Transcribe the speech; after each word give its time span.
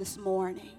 this 0.00 0.16
morning 0.16 0.70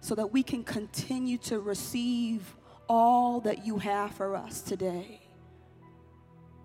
so 0.00 0.14
that 0.14 0.32
we 0.32 0.42
can 0.42 0.64
continue 0.64 1.36
to 1.36 1.60
receive 1.60 2.56
all 2.88 3.38
that 3.40 3.66
you 3.66 3.76
have 3.76 4.12
for 4.12 4.34
us 4.34 4.62
today. 4.62 5.20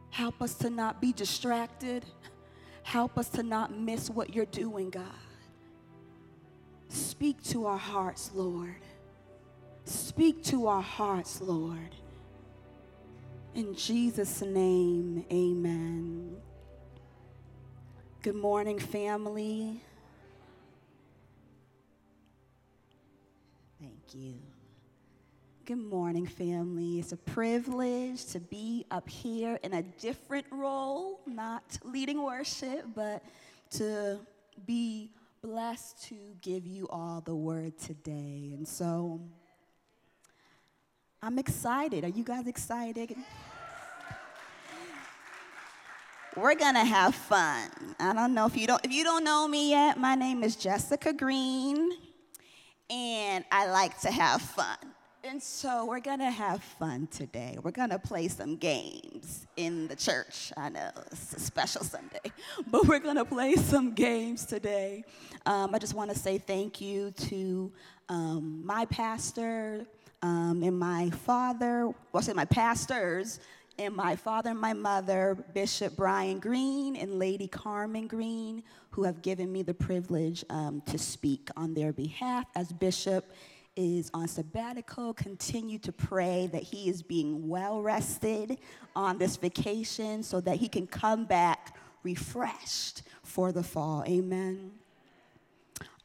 Help 0.10 0.42
us 0.42 0.56
to 0.56 0.70
not 0.70 1.02
be 1.02 1.12
distracted. 1.12 2.06
Help 2.84 3.18
us 3.18 3.28
to 3.28 3.44
not 3.44 3.78
miss 3.78 4.10
what 4.10 4.34
you're 4.34 4.46
doing, 4.46 4.90
God. 4.90 5.04
Speak 6.88 7.44
to 7.46 7.66
our 7.66 7.78
hearts, 7.78 8.32
Lord. 8.34 8.82
Speak 9.84 10.44
to 10.46 10.68
our 10.68 10.82
hearts, 10.82 11.42
Lord. 11.42 11.94
In 13.54 13.76
Jesus' 13.76 14.42
name, 14.42 15.26
amen. 15.30 16.38
Good 18.22 18.36
morning, 18.36 18.80
family. 18.80 19.82
You. 24.14 24.36
Good 25.66 25.78
morning, 25.78 26.26
family. 26.26 27.00
It's 27.00 27.14
a 27.14 27.18
privilege 27.18 28.26
to 28.28 28.40
be 28.40 28.86
up 28.92 29.08
here 29.08 29.58
in 29.64 29.74
a 29.74 29.82
different 29.82 30.46
role, 30.52 31.22
not 31.26 31.64
leading 31.84 32.22
worship, 32.22 32.86
but 32.94 33.24
to 33.72 34.20
be 34.68 35.10
blessed 35.42 36.04
to 36.04 36.16
give 36.42 36.68
you 36.68 36.88
all 36.90 37.22
the 37.22 37.36
word 37.36 37.78
today. 37.80 38.52
And 38.56 38.68
so 38.68 39.22
I'm 41.22 41.40
excited. 41.40 42.04
Are 42.04 42.10
you 42.10 42.24
guys 42.24 42.48
excited? 42.48 43.16
We're 46.36 46.56
gonna 46.56 46.86
have 46.86 47.16
fun. 47.16 47.70
I 48.00 48.14
don't 48.14 48.34
know 48.34 48.46
if 48.46 48.58
you 48.58 48.68
don't 48.68 48.84
if 48.84 48.92
you 48.92 49.04
don't 49.04 49.24
know 49.24 49.48
me 49.48 49.70
yet, 49.72 49.98
my 49.98 50.16
name 50.16 50.44
is 50.44 50.56
Jessica 50.56 51.14
Green, 51.14 51.92
and 52.94 53.44
I 53.52 53.66
like 53.72 54.00
to 54.02 54.12
have 54.12 54.42
fun. 54.42 54.78
And 55.24 55.42
so 55.42 55.86
we're 55.86 56.00
gonna 56.02 56.30
have 56.30 56.62
fun 56.62 57.08
today. 57.08 57.58
We're 57.64 57.72
gonna 57.72 57.98
play 57.98 58.28
some 58.28 58.56
games 58.56 59.48
in 59.58 59.88
the 59.88 59.96
church. 59.96 60.52
I 60.56 60.70
know 60.70 60.90
it's 61.12 61.34
a 61.34 61.40
special 61.40 61.84
Sunday, 61.84 62.20
but 62.68 62.86
we're 62.88 63.00
gonna 63.00 63.26
play 63.26 63.56
some 63.56 63.94
games 63.94 64.46
today. 64.46 65.06
Um, 65.46 65.74
I 65.74 65.80
just 65.80 65.96
wanna 65.96 66.14
say 66.14 66.38
thank 66.38 66.82
you 66.82 67.12
to 67.12 67.72
um, 68.10 68.64
my 68.64 68.86
pastor 68.86 69.88
um, 70.22 70.62
and 70.62 70.78
my 70.78 71.10
father, 71.10 71.88
well, 71.88 71.96
I 72.16 72.22
say 72.22 72.34
my 72.34 72.46
pastors, 72.46 73.40
and 73.80 73.96
my 73.96 74.16
father 74.16 74.52
and 74.52 74.60
my 74.60 74.74
mother, 74.74 75.36
Bishop 75.54 75.96
Brian 75.96 76.40
Green 76.40 76.96
and 76.96 77.18
Lady 77.18 77.48
Carmen 77.48 78.08
Green, 78.08 78.64
who 78.92 79.04
have 79.04 79.22
given 79.22 79.52
me 79.52 79.64
the 79.64 79.74
privilege 79.74 80.46
um, 80.50 80.82
to 80.86 80.98
speak 80.98 81.50
on 81.58 81.74
their 81.74 81.92
behalf 81.92 82.46
as 82.56 82.72
bishop 82.72 83.32
is 83.76 84.12
on 84.14 84.28
sabbatical, 84.28 85.14
continue 85.16 85.80
to 85.80 85.92
pray 85.92 86.48
that 86.52 86.62
he 86.62 86.90
is 86.90 87.02
being 87.02 87.48
well 87.48 87.82
rested 87.82 88.60
on 88.96 89.18
this 89.18 89.36
vacation 89.38 90.22
so 90.22 90.40
that 90.42 90.58
he 90.58 90.68
can 90.68 90.86
come 90.86 91.26
back 91.26 91.76
refreshed 92.04 93.02
for 93.24 93.52
the 93.52 93.64
fall. 93.64 94.04
Amen. 94.08 94.72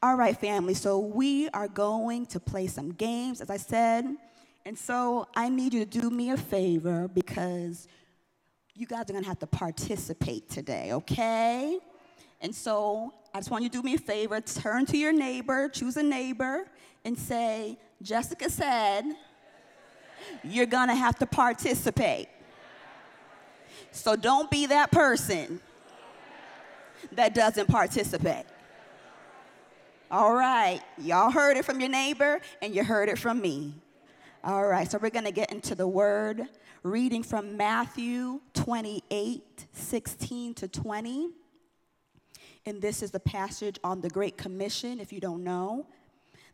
All 0.01 0.15
right, 0.15 0.35
family, 0.35 0.73
so 0.73 0.97
we 0.97 1.49
are 1.49 1.67
going 1.67 2.25
to 2.27 2.39
play 2.39 2.67
some 2.67 2.93
games, 2.93 3.41
as 3.41 3.49
I 3.49 3.57
said. 3.57 4.05
And 4.65 4.77
so 4.77 5.27
I 5.35 5.49
need 5.49 5.73
you 5.73 5.85
to 5.85 5.99
do 5.99 6.09
me 6.09 6.31
a 6.31 6.37
favor 6.37 7.07
because 7.07 7.87
you 8.75 8.85
guys 8.85 9.09
are 9.09 9.13
gonna 9.13 9.25
have 9.25 9.39
to 9.39 9.47
participate 9.47 10.49
today, 10.49 10.93
okay? 10.93 11.79
And 12.41 12.53
so 12.53 13.13
I 13.33 13.39
just 13.39 13.51
want 13.51 13.63
you 13.63 13.69
to 13.69 13.77
do 13.77 13.83
me 13.83 13.95
a 13.95 13.97
favor 13.97 14.39
turn 14.41 14.85
to 14.87 14.97
your 14.97 15.13
neighbor, 15.13 15.69
choose 15.69 15.97
a 15.97 16.03
neighbor, 16.03 16.65
and 17.03 17.17
say, 17.17 17.77
Jessica 18.01 18.49
said, 18.49 19.03
you're 20.43 20.65
gonna 20.65 20.95
have 20.95 21.17
to 21.19 21.25
participate. 21.25 22.27
So 23.91 24.15
don't 24.15 24.49
be 24.51 24.67
that 24.67 24.91
person 24.91 25.59
that 27.13 27.33
doesn't 27.33 27.67
participate. 27.67 28.45
All 30.11 30.33
right, 30.33 30.81
y'all 30.97 31.31
heard 31.31 31.57
it 31.57 31.65
from 31.65 31.79
your 31.79 31.89
neighbor 31.89 32.39
and 32.61 32.73
you 32.73 32.83
heard 32.83 33.09
it 33.09 33.19
from 33.19 33.41
me. 33.41 33.73
All 34.41 34.65
right, 34.65 34.89
so 34.89 34.97
we're 34.97 35.09
gonna 35.09 35.33
get 35.33 35.51
into 35.51 35.75
the 35.75 35.85
word, 35.85 36.43
reading 36.81 37.23
from 37.23 37.57
Matthew 37.57 38.39
28 38.53 39.65
16 39.73 40.53
to 40.53 40.67
20. 40.69 41.29
And 42.65 42.81
this 42.81 43.03
is 43.03 43.11
the 43.11 43.19
passage 43.19 43.77
on 43.83 43.99
the 43.99 44.09
Great 44.09 44.37
Commission, 44.37 45.01
if 45.01 45.11
you 45.11 45.19
don't 45.19 45.43
know. 45.43 45.87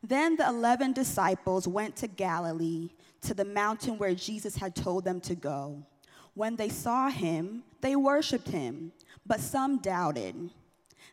Then 0.01 0.35
the 0.35 0.47
11 0.47 0.93
disciples 0.93 1.67
went 1.67 1.95
to 1.97 2.07
Galilee, 2.07 2.89
to 3.21 3.35
the 3.35 3.45
mountain 3.45 3.99
where 3.99 4.15
Jesus 4.15 4.55
had 4.55 4.75
told 4.75 5.05
them 5.05 5.21
to 5.21 5.35
go. 5.35 5.85
When 6.33 6.55
they 6.55 6.69
saw 6.69 7.09
him, 7.09 7.63
they 7.81 7.95
worshiped 7.95 8.47
him, 8.47 8.93
but 9.27 9.39
some 9.39 9.77
doubted. 9.77 10.49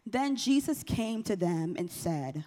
Then 0.06 0.36
Jesus 0.36 0.82
came 0.82 1.22
to 1.24 1.36
them 1.36 1.76
and 1.78 1.90
said, 1.90 2.46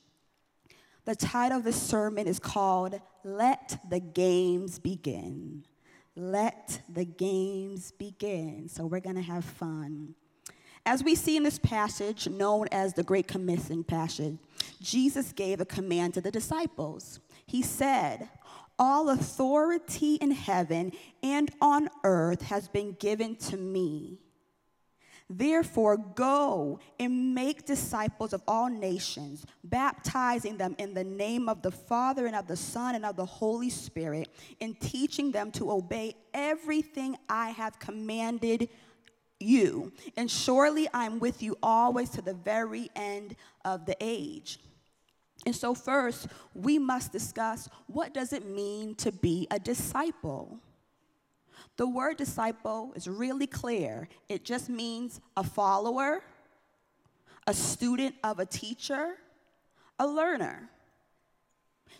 The 1.03 1.15
title 1.15 1.57
of 1.57 1.63
the 1.63 1.73
sermon 1.73 2.27
is 2.27 2.39
called 2.39 2.99
Let 3.23 3.79
the 3.89 3.99
Games 3.99 4.77
Begin. 4.77 5.65
Let 6.15 6.81
the 6.87 7.05
games 7.05 7.91
begin. 7.91 8.67
So 8.67 8.85
we're 8.85 8.99
going 8.99 9.15
to 9.15 9.21
have 9.21 9.45
fun. 9.45 10.13
As 10.85 11.03
we 11.03 11.15
see 11.15 11.37
in 11.37 11.43
this 11.43 11.57
passage, 11.59 12.27
known 12.27 12.67
as 12.71 12.93
the 12.93 13.03
Great 13.03 13.27
Commission 13.27 13.83
passage, 13.83 14.37
Jesus 14.81 15.31
gave 15.31 15.61
a 15.61 15.65
command 15.65 16.13
to 16.15 16.21
the 16.21 16.31
disciples. 16.31 17.19
He 17.45 17.61
said, 17.61 18.29
All 18.77 19.09
authority 19.09 20.15
in 20.15 20.31
heaven 20.31 20.91
and 21.23 21.49
on 21.61 21.89
earth 22.03 22.41
has 22.43 22.67
been 22.67 22.93
given 22.93 23.35
to 23.37 23.57
me. 23.57 24.19
Therefore, 25.37 25.95
go 25.97 26.79
and 26.99 27.33
make 27.33 27.65
disciples 27.65 28.33
of 28.33 28.41
all 28.47 28.69
nations, 28.69 29.45
baptizing 29.63 30.57
them 30.57 30.75
in 30.77 30.93
the 30.93 31.05
name 31.05 31.47
of 31.47 31.61
the 31.61 31.71
Father 31.71 32.25
and 32.25 32.35
of 32.35 32.47
the 32.47 32.57
Son 32.57 32.95
and 32.95 33.05
of 33.05 33.15
the 33.15 33.25
Holy 33.25 33.69
Spirit, 33.69 34.27
and 34.59 34.77
teaching 34.81 35.31
them 35.31 35.49
to 35.51 35.71
obey 35.71 36.15
everything 36.33 37.15
I 37.29 37.51
have 37.51 37.79
commanded 37.79 38.67
you. 39.39 39.93
And 40.17 40.29
surely 40.29 40.89
I'm 40.93 41.17
with 41.19 41.41
you 41.41 41.57
always 41.63 42.09
to 42.11 42.21
the 42.21 42.33
very 42.33 42.89
end 42.93 43.37
of 43.63 43.85
the 43.85 43.95
age. 44.01 44.59
And 45.45 45.55
so, 45.55 45.73
first, 45.73 46.27
we 46.53 46.77
must 46.77 47.13
discuss 47.13 47.69
what 47.87 48.13
does 48.13 48.33
it 48.33 48.45
mean 48.45 48.95
to 48.95 49.13
be 49.13 49.47
a 49.49 49.59
disciple? 49.59 50.59
The 51.77 51.87
word 51.87 52.17
disciple 52.17 52.93
is 52.95 53.07
really 53.07 53.47
clear. 53.47 54.07
It 54.29 54.43
just 54.45 54.69
means 54.69 55.19
a 55.35 55.43
follower, 55.43 56.23
a 57.47 57.53
student 57.53 58.15
of 58.23 58.39
a 58.39 58.45
teacher, 58.45 59.15
a 59.99 60.07
learner. 60.07 60.69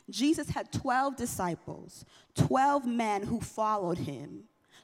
Jesus 0.10 0.50
had 0.50 0.72
12 0.72 1.16
disciples, 1.16 2.06
12 2.36 2.86
men 2.86 3.24
who 3.24 3.40
followed 3.40 4.00
him, 4.00 4.44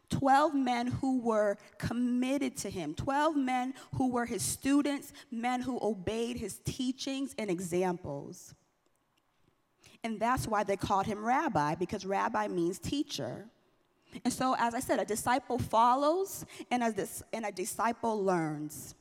12 0.09 0.56
men 0.56 0.88
who 0.88 1.19
were 1.19 1.57
committed 1.77 2.56
to 2.57 2.69
him, 2.69 2.94
12 2.94 3.35
men 3.35 3.74
who 3.95 4.09
were 4.09 4.25
his 4.25 4.41
students, 4.41 5.12
men 5.31 5.62
who 5.62 5.79
obeyed 5.81 6.38
his 6.38 6.59
teachings 6.59 7.35
and 7.38 7.50
examples. 7.50 8.56
And 10.03 10.19
that's 10.19 10.47
why 10.47 10.63
they 10.63 10.77
called 10.77 11.07
him 11.07 11.25
rabbi, 11.25 11.75
because 11.75 12.06
rabbi 12.06 12.47
means 12.47 12.79
teacher. 12.79 13.47
And 14.24 14.33
so, 14.33 14.56
as 14.57 14.74
I 14.74 14.80
said, 14.80 15.00
a 15.00 15.06
disciple 15.06 15.59
follows 15.59 16.45
and 16.71 16.83
a, 16.83 17.07
and 17.33 17.45
a 17.45 17.51
disciple 17.51 18.24
learns. 18.24 18.95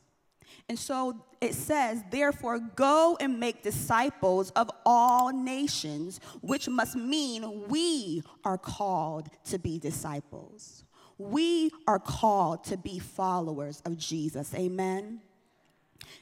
And 0.69 0.77
so 0.77 1.23
it 1.39 1.53
says, 1.53 2.03
therefore, 2.11 2.59
go 2.59 3.17
and 3.19 3.39
make 3.39 3.63
disciples 3.63 4.51
of 4.51 4.69
all 4.85 5.31
nations, 5.31 6.19
which 6.41 6.67
must 6.67 6.95
mean 6.95 7.67
we 7.67 8.23
are 8.43 8.57
called 8.57 9.29
to 9.45 9.57
be 9.57 9.79
disciples. 9.79 10.83
We 11.17 11.71
are 11.87 11.99
called 11.99 12.63
to 12.65 12.77
be 12.77 12.99
followers 12.99 13.81
of 13.85 13.97
Jesus. 13.97 14.53
Amen. 14.53 15.21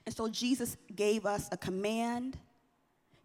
And 0.06 0.16
so 0.16 0.30
Jesus 0.30 0.78
gave 0.96 1.26
us 1.26 1.50
a 1.52 1.58
command. 1.58 2.38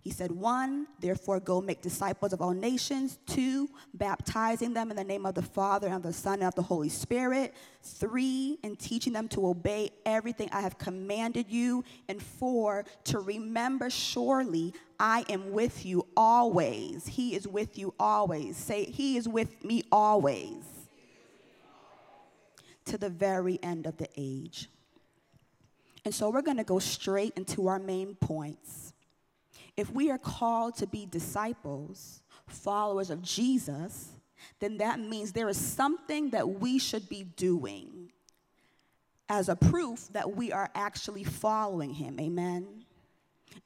He 0.02 0.10
said, 0.10 0.32
one, 0.32 0.86
therefore 0.98 1.40
go 1.40 1.60
make 1.60 1.82
disciples 1.82 2.32
of 2.32 2.40
all 2.40 2.52
nations. 2.52 3.18
Two, 3.26 3.68
baptizing 3.92 4.72
them 4.72 4.90
in 4.90 4.96
the 4.96 5.04
name 5.04 5.26
of 5.26 5.34
the 5.34 5.42
Father 5.42 5.88
and 5.88 5.96
of 5.96 6.02
the 6.02 6.12
Son 6.12 6.34
and 6.34 6.44
of 6.44 6.54
the 6.54 6.62
Holy 6.62 6.88
Spirit. 6.88 7.54
Three, 7.82 8.58
and 8.64 8.78
teaching 8.78 9.12
them 9.12 9.28
to 9.28 9.46
obey 9.46 9.90
everything 10.06 10.48
I 10.52 10.62
have 10.62 10.78
commanded 10.78 11.50
you. 11.50 11.84
And 12.08 12.22
four, 12.22 12.86
to 13.04 13.18
remember 13.18 13.90
surely 13.90 14.72
I 14.98 15.26
am 15.28 15.52
with 15.52 15.84
you 15.84 16.06
always. 16.16 17.06
He 17.06 17.34
is 17.34 17.46
with 17.46 17.78
you 17.78 17.92
always. 18.00 18.56
Say, 18.56 18.84
He 18.86 19.18
is 19.18 19.28
with 19.28 19.62
me 19.62 19.82
always. 19.92 20.64
To 22.86 22.96
the 22.96 23.10
very 23.10 23.58
end 23.62 23.86
of 23.86 23.98
the 23.98 24.08
age. 24.16 24.70
And 26.06 26.14
so 26.14 26.30
we're 26.30 26.40
going 26.40 26.56
to 26.56 26.64
go 26.64 26.78
straight 26.78 27.34
into 27.36 27.68
our 27.68 27.78
main 27.78 28.14
points. 28.14 28.89
If 29.76 29.92
we 29.92 30.10
are 30.10 30.18
called 30.18 30.76
to 30.76 30.86
be 30.86 31.06
disciples, 31.06 32.22
followers 32.46 33.10
of 33.10 33.22
Jesus, 33.22 34.08
then 34.58 34.78
that 34.78 35.00
means 35.00 35.32
there 35.32 35.48
is 35.48 35.56
something 35.56 36.30
that 36.30 36.48
we 36.48 36.78
should 36.78 37.08
be 37.08 37.24
doing 37.24 38.12
as 39.28 39.48
a 39.48 39.56
proof 39.56 40.08
that 40.12 40.34
we 40.34 40.52
are 40.52 40.70
actually 40.74 41.24
following 41.24 41.94
him. 41.94 42.18
Amen. 42.18 42.84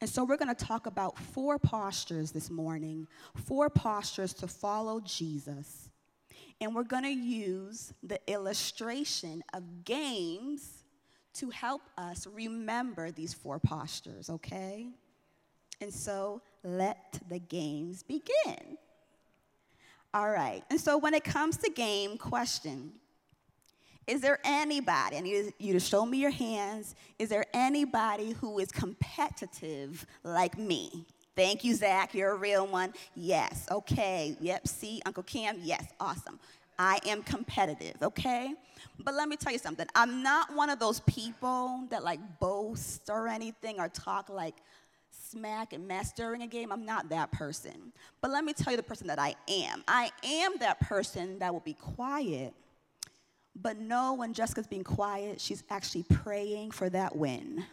And 0.01 0.11
so 0.11 0.25
we're 0.25 0.37
going 0.37 0.55
to 0.55 0.65
talk 0.65 0.87
about 0.87 1.19
four 1.19 1.59
postures 1.59 2.33
this 2.33 2.51
morning, 2.51 3.07
four 3.35 3.71
postures 3.71 4.35
to 4.35 4.47
follow 4.47 5.01
Jesus. 5.01 5.89
And 6.61 6.75
we're 6.75 6.85
going 6.85 7.05
to 7.05 7.09
use 7.11 7.93
the 8.03 8.21
illustration 8.31 9.43
of 9.53 9.85
games 9.85 10.85
to 11.35 11.51
help 11.51 11.83
us 11.99 12.27
remember 12.27 13.11
these 13.11 13.35
four 13.35 13.59
postures, 13.59 14.31
okay? 14.31 14.89
And 15.81 15.93
so 15.93 16.41
let 16.63 17.21
the 17.29 17.39
games 17.39 18.03
begin. 18.03 18.79
All 20.13 20.31
right. 20.31 20.63
And 20.71 20.81
so 20.81 20.97
when 20.97 21.15
it 21.15 21.25
comes 21.25 21.57
to 21.59 21.71
game 21.71 22.17
question, 22.17 22.93
is 24.07 24.21
there 24.21 24.39
anybody, 24.45 25.17
I 25.17 25.21
need 25.21 25.55
you 25.59 25.73
to 25.73 25.81
show 25.81 26.05
me 26.05 26.19
your 26.19 26.31
hands, 26.31 26.95
is 27.19 27.31
there 27.31 27.47
anybody 27.55 28.33
who 28.33 28.59
is 28.59 28.71
competitive 28.71 30.07
like 30.23 30.59
me? 30.59 31.07
Thank 31.35 31.65
you, 31.65 31.75
Zach. 31.75 32.15
You're 32.15 32.33
a 32.33 32.37
real 32.37 32.67
one. 32.67 32.93
Yes. 33.17 33.67
Okay. 33.71 34.37
Yep. 34.41 34.69
See, 34.69 35.03
Uncle 35.05 35.25
Cam. 35.25 35.59
Yes. 35.63 35.87
Awesome. 35.99 36.39
I 36.79 36.99
am 37.07 37.23
competitive, 37.23 37.97
okay? 38.03 38.55
But 38.99 39.15
let 39.15 39.29
me 39.29 39.37
tell 39.37 39.53
you 39.53 39.59
something. 39.59 39.87
I'm 39.95 40.23
not 40.23 40.55
one 40.55 40.71
of 40.71 40.79
those 40.79 41.01
people 41.01 41.87
that 41.91 42.05
like 42.05 42.21
boast 42.41 43.09
or 43.09 43.29
anything 43.29 43.81
or 43.81 43.89
talk 43.89 44.29
like 44.29 44.57
smack 45.35 45.73
and 45.73 45.87
mess 45.87 46.13
during 46.13 46.43
a 46.43 46.47
game. 46.47 46.71
I'm 46.71 46.85
not 46.85 47.09
that 47.09 47.33
person. 47.33 47.93
But 48.21 48.31
let 48.31 48.45
me 48.45 48.53
tell 48.53 48.73
you 48.73 48.77
the 48.77 48.83
person 48.83 49.07
that 49.09 49.19
I 49.19 49.35
am. 49.49 49.83
I 49.89 50.11
am 50.23 50.55
that 50.61 50.81
person 50.81 51.39
that 51.41 51.53
will 51.53 51.61
be 51.61 51.75
quiet, 51.75 52.55
but 53.61 53.79
know 53.79 54.15
when 54.15 54.33
Jessica's 54.33 54.67
being 54.67 54.85
quiet, 54.85 55.41
she's 55.41 55.63
actually 55.71 56.05
praying 56.05 56.71
for 56.71 56.89
that 56.91 57.17
win. 57.17 57.65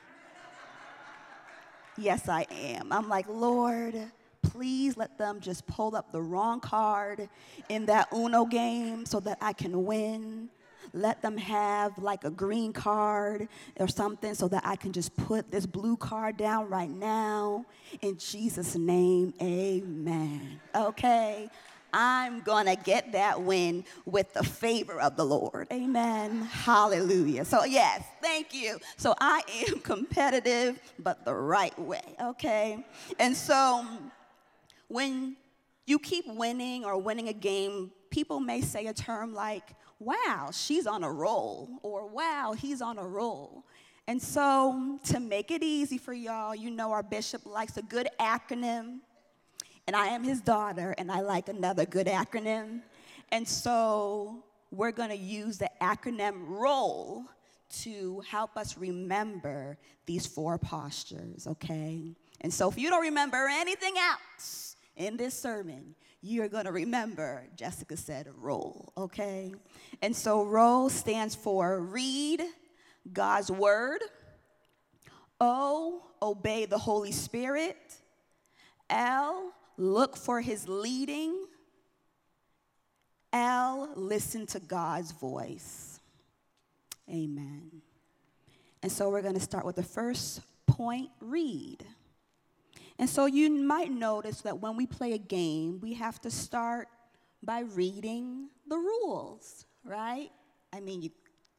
yes, 1.97 2.27
I 2.27 2.47
am. 2.51 2.91
I'm 2.91 3.07
like, 3.07 3.27
Lord, 3.29 3.95
please 4.41 4.97
let 4.97 5.17
them 5.17 5.39
just 5.39 5.65
pull 5.67 5.95
up 5.95 6.11
the 6.11 6.21
wrong 6.21 6.59
card 6.59 7.29
in 7.69 7.85
that 7.85 8.07
Uno 8.13 8.45
game 8.45 9.05
so 9.05 9.19
that 9.21 9.37
I 9.41 9.53
can 9.53 9.85
win 9.85 10.49
let 10.93 11.21
them 11.21 11.37
have 11.37 11.97
like 11.97 12.23
a 12.23 12.29
green 12.29 12.73
card 12.73 13.47
or 13.79 13.87
something 13.87 14.33
so 14.33 14.47
that 14.49 14.63
I 14.65 14.75
can 14.75 14.91
just 14.91 15.15
put 15.15 15.51
this 15.51 15.65
blue 15.65 15.97
card 15.97 16.37
down 16.37 16.69
right 16.69 16.89
now. 16.89 17.65
In 18.01 18.17
Jesus' 18.17 18.75
name, 18.75 19.33
amen. 19.41 20.59
Okay? 20.75 21.49
I'm 21.93 22.41
gonna 22.41 22.75
get 22.75 23.11
that 23.11 23.41
win 23.41 23.83
with 24.05 24.33
the 24.33 24.43
favor 24.43 24.99
of 24.99 25.17
the 25.17 25.25
Lord. 25.25 25.67
Amen. 25.71 26.43
Hallelujah. 26.43 27.43
So, 27.45 27.65
yes, 27.65 28.03
thank 28.21 28.53
you. 28.53 28.79
So, 28.97 29.13
I 29.19 29.41
am 29.67 29.79
competitive, 29.83 30.79
but 30.99 31.25
the 31.25 31.33
right 31.35 31.77
way. 31.77 32.15
Okay? 32.21 32.85
And 33.19 33.35
so, 33.35 33.85
when 34.87 35.35
you 35.85 35.99
keep 35.99 36.25
winning 36.27 36.85
or 36.85 36.97
winning 36.97 37.27
a 37.27 37.33
game, 37.33 37.91
people 38.09 38.39
may 38.39 38.61
say 38.61 38.87
a 38.87 38.93
term 38.93 39.33
like, 39.33 39.75
wow, 40.01 40.49
she's 40.51 40.87
on 40.87 41.03
a 41.03 41.11
roll, 41.11 41.69
or 41.83 42.07
wow, 42.07 42.55
he's 42.57 42.81
on 42.81 42.97
a 42.97 43.07
roll. 43.07 43.63
And 44.07 44.19
so, 44.19 44.99
to 45.05 45.19
make 45.19 45.51
it 45.51 45.61
easy 45.61 45.99
for 45.99 46.11
y'all, 46.11 46.55
you 46.55 46.71
know 46.71 46.91
our 46.91 47.03
bishop 47.03 47.45
likes 47.45 47.77
a 47.77 47.83
good 47.83 48.09
acronym, 48.19 48.99
and 49.85 49.95
I 49.95 50.07
am 50.07 50.23
his 50.23 50.41
daughter, 50.41 50.95
and 50.97 51.11
I 51.11 51.21
like 51.21 51.49
another 51.49 51.85
good 51.85 52.07
acronym. 52.07 52.81
And 53.31 53.47
so, 53.47 54.43
we're 54.71 54.91
gonna 54.91 55.13
use 55.13 55.59
the 55.59 55.69
acronym 55.79 56.47
ROLL 56.47 57.25
to 57.83 58.21
help 58.27 58.57
us 58.57 58.77
remember 58.77 59.77
these 60.07 60.25
four 60.25 60.57
postures, 60.57 61.45
okay? 61.45 62.15
And 62.41 62.51
so, 62.51 62.69
if 62.69 62.77
you 62.77 62.89
don't 62.89 63.03
remember 63.03 63.47
anything 63.47 63.93
else 63.97 64.60
in 65.01 65.17
this 65.17 65.33
sermon, 65.33 65.95
you're 66.21 66.47
going 66.47 66.65
to 66.65 66.71
remember 66.71 67.47
Jessica 67.55 67.97
said 67.97 68.27
roll, 68.37 68.93
okay? 68.95 69.53
And 70.01 70.15
so 70.15 70.43
roll 70.43 70.89
stands 70.89 71.33
for 71.35 71.79
read 71.79 72.43
God's 73.11 73.49
word. 73.49 74.01
O, 75.39 76.03
obey 76.21 76.65
the 76.65 76.77
Holy 76.77 77.11
Spirit. 77.11 77.77
L, 78.89 79.51
look 79.77 80.15
for 80.15 80.39
his 80.39 80.67
leading. 80.69 81.47
L, 83.33 83.89
listen 83.95 84.45
to 84.47 84.59
God's 84.59 85.11
voice. 85.11 85.99
Amen. 87.09 87.81
And 88.83 88.91
so 88.91 89.09
we're 89.09 89.21
going 89.21 89.33
to 89.33 89.39
start 89.39 89.65
with 89.65 89.75
the 89.75 89.83
first 89.83 90.41
point 90.67 91.09
read. 91.19 91.83
And 93.01 93.09
so 93.09 93.25
you 93.25 93.49
might 93.49 93.91
notice 93.91 94.41
that 94.41 94.59
when 94.59 94.77
we 94.77 94.85
play 94.85 95.13
a 95.13 95.17
game, 95.17 95.79
we 95.81 95.95
have 95.95 96.21
to 96.21 96.29
start 96.29 96.87
by 97.41 97.61
reading 97.61 98.49
the 98.67 98.77
rules, 98.77 99.65
right? 99.83 100.29
I 100.71 100.81
mean, 100.81 101.01
you 101.01 101.09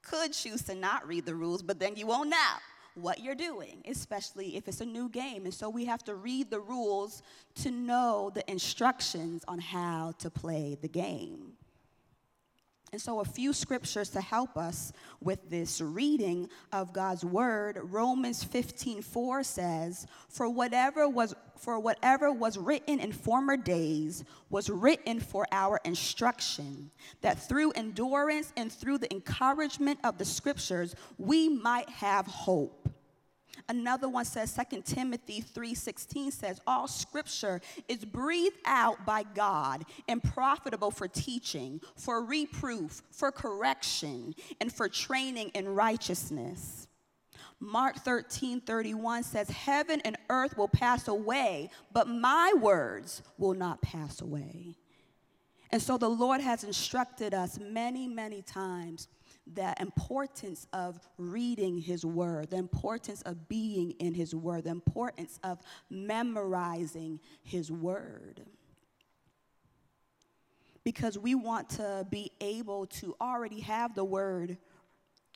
could 0.03 0.33
choose 0.33 0.63
to 0.63 0.77
not 0.77 1.05
read 1.05 1.27
the 1.27 1.35
rules, 1.35 1.61
but 1.61 1.81
then 1.81 1.97
you 1.97 2.07
won't 2.07 2.31
know 2.31 2.55
what 2.95 3.19
you're 3.19 3.35
doing, 3.35 3.83
especially 3.89 4.57
if 4.57 4.69
it's 4.69 4.83
a 4.83 4.87
new 4.87 5.09
game. 5.09 5.45
And 5.45 5.53
so 5.53 5.69
we 5.69 5.85
have 5.87 6.05
to 6.05 6.15
read 6.15 6.49
the 6.49 6.61
rules 6.61 7.25
to 7.57 7.73
know 7.73 8.31
the 8.33 8.49
instructions 8.49 9.45
on 9.49 9.59
how 9.59 10.15
to 10.21 10.31
play 10.31 10.79
the 10.81 10.87
game. 10.87 11.55
And 12.93 13.01
so, 13.01 13.21
a 13.21 13.25
few 13.25 13.55
scriptures 13.55 14.11
to 14.11 14.21
help 14.21 14.59
us 14.59 14.93
with 15.23 15.49
this 15.49 15.81
reading 15.81 16.51
of 16.73 16.93
God's 16.93 17.25
word. 17.25 17.79
Romans 17.85 18.45
15 18.45 19.01
4 19.01 19.43
says, 19.43 20.07
For 20.29 20.47
whatever 20.51 21.09
was 21.09 21.35
for 21.57 21.81
whatever 21.81 22.31
was 22.31 22.59
written 22.59 23.01
in 23.01 23.13
former 23.13 23.57
days 23.57 24.25
was 24.51 24.69
written 24.69 25.21
for 25.21 25.47
our 25.53 25.81
instruction, 25.87 26.91
that 27.23 27.39
through 27.49 27.73
endurance 27.73 28.53
and 28.59 28.71
through 28.71 28.99
the 28.99 29.11
encouragement 29.11 29.99
of 30.05 30.19
the 30.19 30.27
scriptures 30.27 30.95
we 31.17 31.49
might 31.49 31.89
have 31.89 32.27
hope. 32.27 32.92
Another 33.69 34.09
one 34.09 34.25
says 34.25 34.53
2 34.53 34.83
Timothy 34.83 35.41
3:16 35.41 36.33
says 36.33 36.61
all 36.67 36.89
scripture 36.89 37.61
is 37.89 38.05
breathed 38.05 38.59
out 38.65 39.05
by 39.07 39.23
God 39.23 39.85
and 40.09 40.23
profitable 40.23 40.91
for 40.91 41.09
teaching, 41.09 41.81
for 41.97 42.25
reproof, 42.25 43.03
for 43.11 43.31
correction, 43.31 44.35
and 44.61 44.73
for 44.73 44.89
training 44.89 45.51
in 45.51 45.69
righteousness. 45.69 46.89
Mark 47.61 47.97
13, 48.01 48.61
31 48.61 49.23
says, 49.23 49.49
Heaven 49.49 50.01
and 50.05 50.17
earth 50.29 50.57
will 50.57 50.67
pass 50.67 51.07
away, 51.07 51.71
but 51.93 52.09
my 52.09 52.53
words 52.61 53.23
will 53.39 53.55
not 53.55 53.81
pass 53.81 54.21
away. 54.21 54.75
And 55.71 55.81
so 55.81 55.97
the 55.97 56.11
Lord 56.11 56.41
has 56.41 56.65
instructed 56.65 57.33
us 57.33 57.59
many, 57.61 58.09
many 58.09 58.43
times 58.43 59.07
the 59.47 59.75
importance 59.81 60.67
of 60.73 60.99
reading 61.19 61.79
his 61.79 62.05
word, 62.05 62.51
the 62.51 62.57
importance 62.57 63.23
of 63.23 63.49
being 63.49 63.93
in 63.93 64.15
his 64.15 64.35
word, 64.35 64.65
the 64.65 64.71
importance 64.71 65.39
of 65.43 65.59
memorizing 65.91 67.21
his 67.43 67.71
word. 67.71 68.43
Because 70.85 71.19
we 71.19 71.35
want 71.35 71.71
to 71.71 72.07
be 72.11 72.33
able 72.41 72.87
to 72.87 73.15
already 73.21 73.61
have 73.61 73.95
the 73.95 74.05
word 74.05 74.59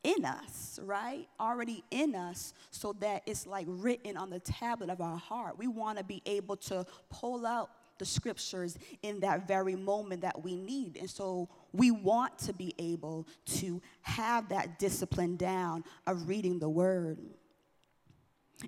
in 0.03 0.25
us, 0.25 0.79
right? 0.83 1.29
Already 1.41 1.83
in 1.91 2.15
us, 2.15 2.55
so 2.71 2.93
that 3.01 3.23
it's 3.27 3.47
like 3.47 3.67
written 3.69 4.17
on 4.17 4.31
the 4.31 4.41
tablet 4.41 4.91
of 4.91 5.01
our 5.01 5.17
heart. 5.17 5.59
We 5.59 5.67
want 5.67 5.99
to 5.99 6.05
be 6.05 6.23
able 6.27 6.57
to 6.57 6.85
pull 7.11 7.45
out 7.45 7.71
the 7.99 8.05
scriptures 8.05 8.79
in 9.03 9.21
that 9.21 9.47
very 9.47 9.77
moment 9.77 10.23
that 10.23 10.43
we 10.43 10.55
need. 10.55 10.97
And 10.97 11.09
so 11.09 11.49
we 11.73 11.91
want 11.91 12.39
to 12.41 12.53
be 12.53 12.75
able 12.79 13.27
to 13.47 13.81
have 14.03 14.49
that 14.51 14.79
discipline 14.79 15.37
down 15.37 15.85
of 16.07 16.29
reading 16.29 16.59
the 16.59 16.69
word. 16.69 17.19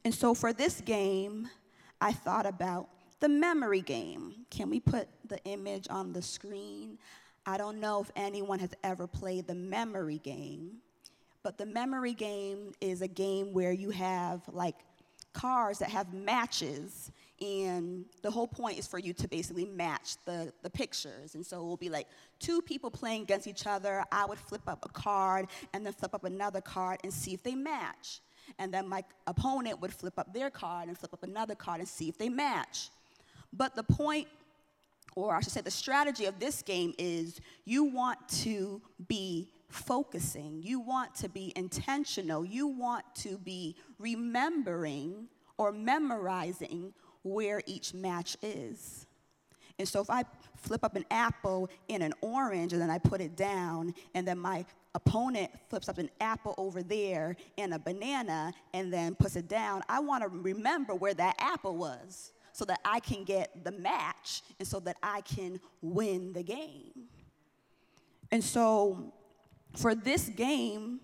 And 0.04 0.14
so 0.14 0.34
for 0.34 0.52
this 0.52 0.80
game, 0.80 1.48
I 2.00 2.12
thought 2.12 2.46
about 2.46 2.88
the 3.20 3.28
memory 3.28 3.80
game. 3.80 4.46
Can 4.50 4.70
we 4.70 4.80
put 4.80 5.08
the 5.26 5.42
image 5.44 5.86
on 5.90 6.12
the 6.12 6.22
screen? 6.22 6.98
I 7.46 7.56
don't 7.56 7.80
know 7.80 8.02
if 8.02 8.10
anyone 8.14 8.58
has 8.58 8.74
ever 8.84 9.06
played 9.06 9.46
the 9.46 9.54
memory 9.54 10.18
game, 10.18 10.78
but 11.42 11.56
the 11.56 11.66
memory 11.66 12.12
game 12.12 12.72
is 12.80 13.00
a 13.00 13.08
game 13.08 13.52
where 13.52 13.72
you 13.72 13.90
have 13.90 14.42
like 14.52 14.76
cars 15.32 15.78
that 15.78 15.90
have 15.90 16.12
matches 16.12 17.10
and 17.40 18.04
the 18.22 18.30
whole 18.30 18.48
point 18.48 18.78
is 18.78 18.86
for 18.86 18.98
you 18.98 19.12
to 19.12 19.28
basically 19.28 19.64
match 19.64 20.16
the, 20.24 20.52
the 20.62 20.70
pictures. 20.70 21.34
And 21.34 21.46
so 21.46 21.60
it 21.60 21.64
will 21.64 21.76
be 21.76 21.88
like 21.88 22.08
two 22.40 22.60
people 22.60 22.90
playing 22.90 23.22
against 23.22 23.46
each 23.46 23.66
other. 23.66 24.04
I 24.10 24.26
would 24.26 24.38
flip 24.38 24.62
up 24.66 24.84
a 24.84 24.88
card 24.88 25.46
and 25.72 25.86
then 25.86 25.92
flip 25.92 26.14
up 26.14 26.24
another 26.24 26.60
card 26.60 26.98
and 27.04 27.12
see 27.12 27.34
if 27.34 27.42
they 27.42 27.54
match. 27.54 28.20
And 28.58 28.72
then 28.72 28.88
my 28.88 29.04
opponent 29.26 29.80
would 29.80 29.92
flip 29.92 30.18
up 30.18 30.32
their 30.32 30.50
card 30.50 30.88
and 30.88 30.98
flip 30.98 31.12
up 31.12 31.22
another 31.22 31.54
card 31.54 31.80
and 31.80 31.88
see 31.88 32.08
if 32.08 32.18
they 32.18 32.28
match. 32.28 32.90
But 33.52 33.76
the 33.76 33.84
point, 33.84 34.26
or 35.14 35.34
I 35.34 35.40
should 35.40 35.52
say, 35.52 35.60
the 35.60 35.70
strategy 35.70 36.24
of 36.24 36.40
this 36.40 36.62
game 36.62 36.94
is 36.98 37.40
you 37.64 37.84
want 37.84 38.18
to 38.40 38.80
be 39.06 39.48
focusing, 39.68 40.62
you 40.62 40.80
want 40.80 41.14
to 41.16 41.28
be 41.28 41.52
intentional, 41.54 42.44
you 42.44 42.66
want 42.66 43.04
to 43.16 43.36
be 43.38 43.76
remembering 43.98 45.28
or 45.56 45.72
memorizing 45.72 46.94
where 47.22 47.62
each 47.66 47.94
match 47.94 48.36
is. 48.42 49.06
And 49.78 49.86
so 49.86 50.00
if 50.00 50.10
I 50.10 50.24
flip 50.56 50.82
up 50.82 50.96
an 50.96 51.04
apple 51.10 51.70
in 51.86 52.02
an 52.02 52.12
orange 52.20 52.72
and 52.72 52.82
then 52.82 52.90
I 52.90 52.98
put 52.98 53.20
it 53.20 53.36
down, 53.36 53.94
and 54.14 54.26
then 54.26 54.38
my 54.38 54.64
opponent 54.94 55.50
flips 55.68 55.88
up 55.88 55.98
an 55.98 56.10
apple 56.20 56.54
over 56.58 56.82
there 56.82 57.36
in 57.56 57.72
a 57.72 57.78
banana 57.78 58.52
and 58.74 58.92
then 58.92 59.14
puts 59.14 59.36
it 59.36 59.48
down, 59.48 59.82
I 59.88 60.00
want 60.00 60.24
to 60.24 60.28
remember 60.28 60.94
where 60.94 61.14
that 61.14 61.36
apple 61.38 61.76
was 61.76 62.32
so 62.52 62.64
that 62.64 62.80
I 62.84 62.98
can 62.98 63.22
get 63.22 63.64
the 63.64 63.70
match 63.70 64.42
and 64.58 64.66
so 64.66 64.80
that 64.80 64.96
I 65.00 65.20
can 65.20 65.60
win 65.80 66.32
the 66.32 66.42
game. 66.42 67.06
And 68.32 68.42
so 68.42 69.12
for 69.76 69.94
this 69.94 70.28
game, 70.28 71.00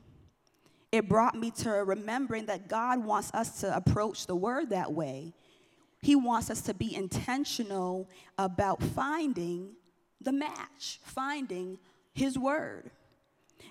it 0.91 1.09
brought 1.09 1.37
me 1.37 1.51
to 1.53 1.71
remembering 1.71 2.47
that 2.47 2.69
God 2.69 3.05
wants 3.05 3.33
us 3.35 3.61
to 3.61 3.75
approach 3.75 4.27
the 4.27 4.35
word 4.35 4.71
that 4.71 4.93
way. 4.93 5.33
He 6.05 6.17
wants 6.17 6.51
us 6.51 6.61
to 6.61 6.75
be 6.75 6.95
intentional 6.95 8.11
about 8.37 8.83
finding 8.83 9.71
the 10.21 10.33
match, 10.33 11.01
finding 11.03 11.79
His 12.13 12.39
word. 12.39 12.91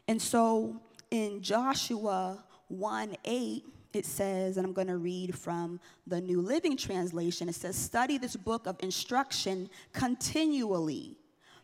And 0.07 0.19
so 0.19 0.81
in 1.11 1.43
Joshua 1.43 2.43
1 2.69 3.17
8, 3.23 3.63
it 3.93 4.07
says, 4.07 4.57
and 4.57 4.65
I'm 4.65 4.73
going 4.73 4.87
to 4.87 4.97
read 4.97 5.37
from 5.37 5.79
the 6.07 6.19
New 6.19 6.41
Living 6.41 6.75
Translation 6.75 7.49
it 7.49 7.53
says, 7.53 7.75
Study 7.75 8.17
this 8.17 8.35
book 8.35 8.65
of 8.65 8.77
instruction 8.79 9.69
continually, 9.91 11.15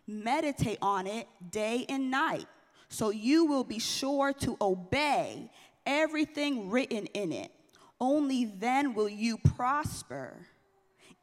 meditate 0.05 0.77
on 0.83 1.07
it 1.07 1.27
day 1.49 1.87
and 1.89 2.11
night, 2.11 2.45
so 2.89 3.09
you 3.09 3.45
will 3.45 3.63
be 3.63 3.79
sure 3.79 4.33
to 4.33 4.55
obey 4.61 5.49
everything 5.87 6.69
written 6.69 7.07
in 7.07 7.31
it. 7.31 7.51
Only 7.99 8.45
then 8.45 8.93
will 8.93 9.09
you 9.09 9.39
prosper 9.39 10.45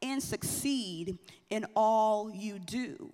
and 0.02 0.22
succeed 0.22 1.18
in 1.50 1.66
all 1.74 2.30
you 2.30 2.58
do. 2.58 3.10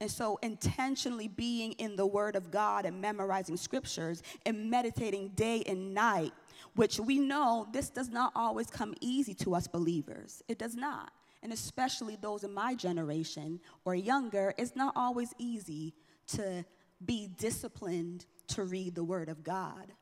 And 0.00 0.10
so, 0.10 0.38
intentionally 0.42 1.28
being 1.28 1.72
in 1.72 1.94
the 1.94 2.06
Word 2.06 2.34
of 2.34 2.50
God 2.50 2.86
and 2.86 3.00
memorizing 3.00 3.56
scriptures 3.56 4.22
and 4.44 4.68
meditating 4.68 5.28
day 5.36 5.62
and 5.66 5.94
night, 5.94 6.32
which 6.74 6.98
we 6.98 7.18
know 7.18 7.68
this 7.72 7.88
does 7.88 8.08
not 8.08 8.32
always 8.34 8.68
come 8.68 8.94
easy 9.00 9.34
to 9.34 9.54
us 9.54 9.68
believers. 9.68 10.42
It 10.48 10.58
does 10.58 10.74
not. 10.74 11.12
And 11.42 11.52
especially 11.52 12.16
those 12.16 12.44
in 12.44 12.52
my 12.52 12.74
generation 12.74 13.60
or 13.84 13.94
younger, 13.94 14.54
it's 14.58 14.74
not 14.74 14.92
always 14.96 15.34
easy 15.38 15.94
to 16.28 16.64
be 17.04 17.28
disciplined 17.38 18.26
to 18.48 18.64
read 18.64 18.94
the 18.94 19.04
Word 19.04 19.28
of 19.28 19.42
God. 19.44 19.92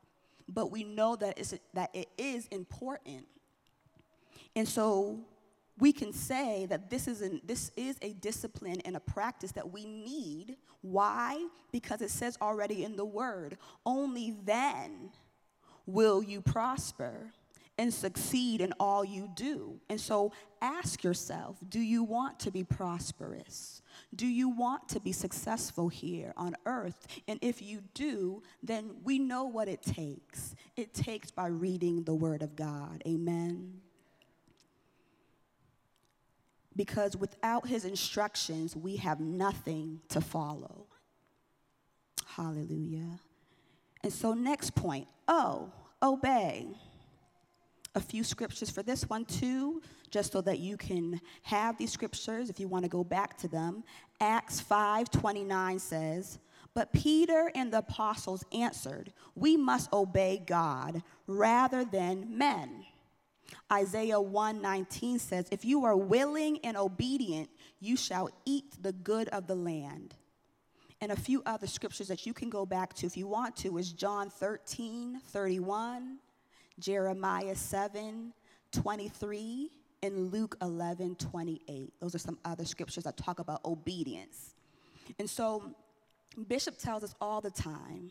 But 0.49 0.71
we 0.71 0.85
know 0.85 1.17
that, 1.17 1.39
it's, 1.39 1.55
that 1.75 1.91
it 1.95 2.09
is 2.19 2.47
important. 2.49 3.27
And 4.57 4.67
so, 4.67 5.21
we 5.81 5.93
can 5.93 6.13
say 6.13 6.67
that 6.67 6.91
this 6.91 7.09
is, 7.09 7.23
an, 7.23 7.41
this 7.45 7.73
is 7.77 7.97
a 8.03 8.13
discipline 8.13 8.81
and 8.85 8.97
a 8.97 9.01
practice 9.01 9.53
that 9.53 9.73
we 9.73 9.87
need. 9.87 10.57
Why? 10.83 11.47
Because 11.73 12.03
it 12.03 12.11
says 12.11 12.37
already 12.41 12.85
in 12.85 12.97
the 12.97 13.05
word, 13.05 13.57
only 13.87 14.35
then 14.45 15.11
will 15.87 16.23
you 16.23 16.41
prosper 16.41 17.33
and 17.79 17.93
succeed 17.93 18.61
in 18.61 18.75
all 18.79 19.03
you 19.05 19.31
do. 19.35 19.81
And 19.89 19.99
so 19.99 20.33
ask 20.61 21.03
yourself 21.03 21.57
do 21.67 21.81
you 21.81 22.05
want 22.05 22.39
to 22.41 22.51
be 22.51 22.63
prosperous? 22.63 23.81
Do 24.15 24.27
you 24.27 24.51
want 24.51 24.89
to 24.91 25.01
be 25.01 25.13
successful 25.13 25.89
here 25.89 26.35
on 26.37 26.57
earth? 26.67 27.07
And 27.27 27.39
if 27.41 27.63
you 27.63 27.83
do, 27.95 28.43
then 28.63 28.97
we 29.03 29.19
know 29.19 29.45
what 29.45 29.69
it 29.69 29.83
takes. 29.83 30.55
It 30.77 30.93
takes 30.93 31.31
by 31.31 31.47
reading 31.47 32.05
the 32.05 32.15
Word 32.15 32.43
of 32.43 32.55
God. 32.55 33.03
Amen 33.07 33.81
because 36.77 37.17
without 37.17 37.67
his 37.67 37.85
instructions, 37.85 38.77
we 38.77 38.97
have 38.97 39.21
nothing 39.21 40.01
to 40.09 40.21
follow. 40.21 40.87
Hallelujah. 42.27 43.19
And 44.03 44.13
so, 44.13 44.33
next 44.33 44.75
point 44.75 45.07
oh, 45.29 45.71
obey. 46.03 46.67
A 47.95 48.01
few 48.01 48.23
scriptures 48.23 48.71
for 48.71 48.85
this 48.85 49.09
one, 49.09 49.25
too, 49.25 49.83
just 50.11 50.33
so 50.33 50.41
that 50.43 50.61
you 50.61 50.77
can 50.77 51.21
have 51.43 51.77
these 51.77 51.93
scriptures 51.93 52.49
if 52.49 52.61
you 52.61 52.69
want 52.69 52.85
to 52.85 52.89
go 52.89 53.03
back 53.03 53.37
to 53.39 53.49
them. 53.49 53.83
Acts 54.21 54.61
5 54.61 55.11
29 55.11 55.79
says, 55.79 56.39
But 56.75 56.93
Peter 56.93 57.51
and 57.55 57.73
the 57.73 57.79
apostles 57.79 58.45
answered, 58.53 59.13
We 59.35 59.57
must 59.57 59.93
obey 59.93 60.43
God 60.45 61.03
rather 61.27 61.85
than 61.85 62.39
men. 62.39 62.85
Isaiah 63.73 64.21
119 64.21 65.19
says, 65.19 65.47
If 65.51 65.65
you 65.65 65.85
are 65.85 65.97
willing 65.97 66.59
and 66.65 66.77
obedient, 66.77 67.51
you 67.81 67.97
shall 67.97 68.31
eat 68.45 68.83
the 68.83 68.93
good 68.93 69.29
of 69.29 69.47
the 69.47 69.55
land. 69.55 70.15
And 71.01 71.13
a 71.13 71.17
few 71.17 71.43
other 71.47 71.67
scriptures 71.67 72.09
that 72.09 72.27
you 72.27 72.35
can 72.35 72.51
go 72.51 72.67
back 72.67 72.93
to 72.95 73.07
if 73.07 73.17
you 73.17 73.27
want 73.27 73.57
to 73.59 73.79
is 73.79 73.93
John 73.93 74.29
13, 74.29 75.21
31, 75.29 76.19
Jeremiah 76.79 77.55
7, 77.55 78.33
23, 78.73 79.71
and 80.03 80.33
Luke 80.33 80.57
11, 80.61 81.17
28. 81.17 81.93
Those 82.01 82.15
are 82.15 82.19
some 82.19 82.39
other 82.45 82.65
scriptures 82.65 83.05
that 83.05 83.17
talk 83.17 83.39
about 83.39 83.65
obedience. 83.65 84.55
And 85.19 85.29
so, 85.29 85.75
Bishop 86.49 86.79
tells 86.79 87.03
us 87.03 87.15
all 87.21 87.41
the 87.41 87.51
time 87.51 88.11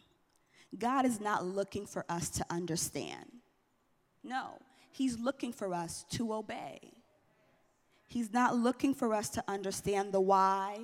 God 0.78 1.06
is 1.06 1.20
not 1.20 1.46
looking 1.46 1.86
for 1.86 2.06
us 2.10 2.30
to 2.32 2.46
understand. 2.50 3.32
No, 4.24 4.60
He's 4.92 5.20
looking 5.20 5.54
for 5.54 5.74
us 5.74 6.06
to 6.12 6.34
obey. 6.34 6.80
He's 8.08 8.34
not 8.34 8.56
looking 8.56 8.94
for 8.94 9.14
us 9.14 9.30
to 9.30 9.44
understand 9.48 10.12
the 10.12 10.22
why. 10.22 10.80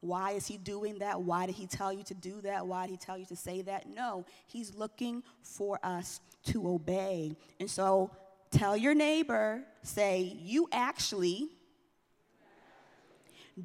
Why 0.00 0.32
is 0.32 0.46
he 0.46 0.56
doing 0.56 1.00
that? 1.00 1.20
Why 1.20 1.46
did 1.46 1.56
he 1.56 1.66
tell 1.66 1.92
you 1.92 2.02
to 2.04 2.14
do 2.14 2.40
that? 2.42 2.66
Why 2.66 2.86
did 2.86 2.92
he 2.92 2.96
tell 2.96 3.18
you 3.18 3.26
to 3.26 3.36
say 3.36 3.62
that? 3.62 3.88
No, 3.88 4.24
he's 4.46 4.74
looking 4.74 5.22
for 5.42 5.78
us 5.82 6.20
to 6.46 6.68
obey. 6.68 7.36
And 7.58 7.70
so 7.70 8.10
tell 8.50 8.76
your 8.76 8.94
neighbor, 8.94 9.62
say, 9.82 10.38
you 10.40 10.68
actually 10.72 11.48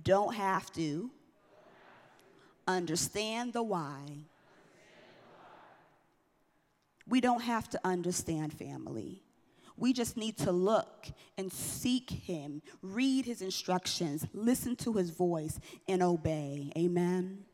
don't 0.04 0.36
have 0.36 0.72
to 0.74 1.10
understand 2.68 3.54
the 3.54 3.64
why. 3.64 4.02
We 7.08 7.22
don't 7.22 7.42
have 7.42 7.70
to 7.70 7.80
understand 7.84 8.52
family. 8.52 9.22
We 9.78 9.94
just 9.94 10.18
need 10.18 10.38
to 10.38 10.52
look 10.52 11.08
and 11.38 11.52
seek 11.52 12.10
Him, 12.10 12.62
read 12.82 13.26
His 13.26 13.42
instructions, 13.42 14.26
listen 14.34 14.76
to 14.78 14.94
His 14.94 15.10
voice, 15.10 15.60
and 15.88 16.02
obey. 16.02 16.72
Amen. 16.78 17.46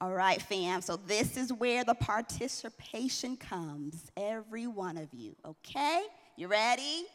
All 0.00 0.12
right, 0.12 0.40
fam. 0.42 0.82
So 0.82 0.96
this 0.96 1.38
is 1.38 1.52
where 1.52 1.82
the 1.82 1.94
participation 1.94 3.36
comes. 3.36 4.10
Every 4.16 4.66
one 4.66 4.98
of 4.98 5.08
you. 5.14 5.34
Okay? 5.44 6.02
You 6.36 6.48
ready? 6.48 7.06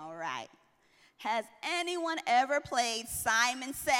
All 0.00 0.16
right. 0.16 0.48
Has 1.18 1.44
anyone 1.62 2.16
ever 2.26 2.60
played 2.60 3.06
Simon 3.06 3.74
Says? 3.74 3.94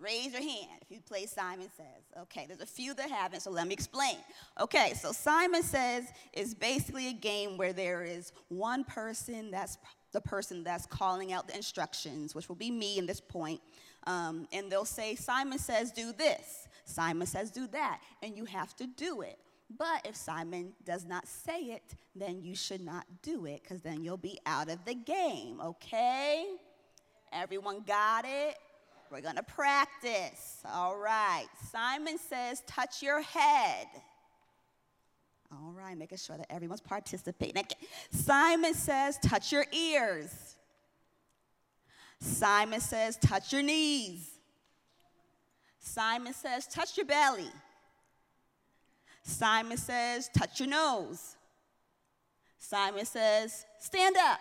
Raise 0.00 0.32
your 0.32 0.40
hand 0.40 0.80
if 0.80 0.90
you 0.90 1.00
play 1.00 1.26
Simon 1.26 1.68
Says. 1.76 2.22
Okay, 2.22 2.46
there's 2.48 2.62
a 2.62 2.66
few 2.66 2.94
that 2.94 3.10
haven't, 3.10 3.40
so 3.40 3.50
let 3.50 3.66
me 3.66 3.74
explain. 3.74 4.16
Okay, 4.58 4.94
so 4.94 5.12
Simon 5.12 5.62
Says 5.62 6.04
is 6.32 6.54
basically 6.54 7.08
a 7.08 7.12
game 7.12 7.58
where 7.58 7.74
there 7.74 8.02
is 8.02 8.32
one 8.48 8.82
person 8.82 9.50
that's 9.50 9.76
the 10.12 10.20
person 10.20 10.64
that's 10.64 10.86
calling 10.86 11.32
out 11.32 11.46
the 11.46 11.54
instructions, 11.54 12.34
which 12.34 12.48
will 12.48 12.56
be 12.56 12.70
me 12.70 12.98
in 12.98 13.04
this 13.04 13.20
point. 13.20 13.60
Um, 14.06 14.48
and 14.52 14.72
they'll 14.72 14.86
say, 14.86 15.14
Simon 15.14 15.58
says, 15.58 15.92
do 15.92 16.12
this. 16.12 16.66
Simon 16.86 17.26
says, 17.26 17.50
do 17.50 17.66
that. 17.68 18.00
And 18.22 18.36
you 18.36 18.46
have 18.46 18.74
to 18.76 18.86
do 18.86 19.20
it. 19.20 19.38
But 19.78 20.04
if 20.04 20.16
Simon 20.16 20.72
does 20.84 21.04
not 21.04 21.28
say 21.28 21.60
it, 21.60 21.94
then 22.16 22.42
you 22.42 22.56
should 22.56 22.80
not 22.80 23.04
do 23.22 23.44
it 23.44 23.62
because 23.62 23.82
then 23.82 24.02
you'll 24.02 24.16
be 24.16 24.40
out 24.46 24.68
of 24.68 24.84
the 24.84 24.94
game, 24.94 25.60
okay? 25.60 26.46
Everyone 27.32 27.84
got 27.86 28.24
it? 28.24 28.56
We're 29.10 29.20
gonna 29.20 29.42
practice. 29.42 30.62
All 30.64 30.96
right. 30.96 31.46
Simon 31.70 32.16
says, 32.18 32.62
touch 32.66 33.02
your 33.02 33.20
head. 33.20 33.86
All 35.52 35.72
right, 35.72 35.98
making 35.98 36.18
sure 36.18 36.36
that 36.36 36.46
everyone's 36.48 36.80
participating. 36.80 37.64
Simon 38.12 38.72
says, 38.72 39.18
touch 39.18 39.50
your 39.50 39.66
ears. 39.72 40.56
Simon 42.20 42.80
says, 42.80 43.16
touch 43.16 43.52
your 43.52 43.62
knees. 43.62 44.30
Simon 45.80 46.32
says, 46.32 46.68
touch 46.68 46.96
your 46.96 47.06
belly. 47.06 47.50
Simon 49.24 49.76
says, 49.76 50.30
touch 50.36 50.60
your 50.60 50.68
nose. 50.68 51.36
Simon 52.58 53.04
says, 53.04 53.64
stand 53.80 54.16
up. 54.16 54.38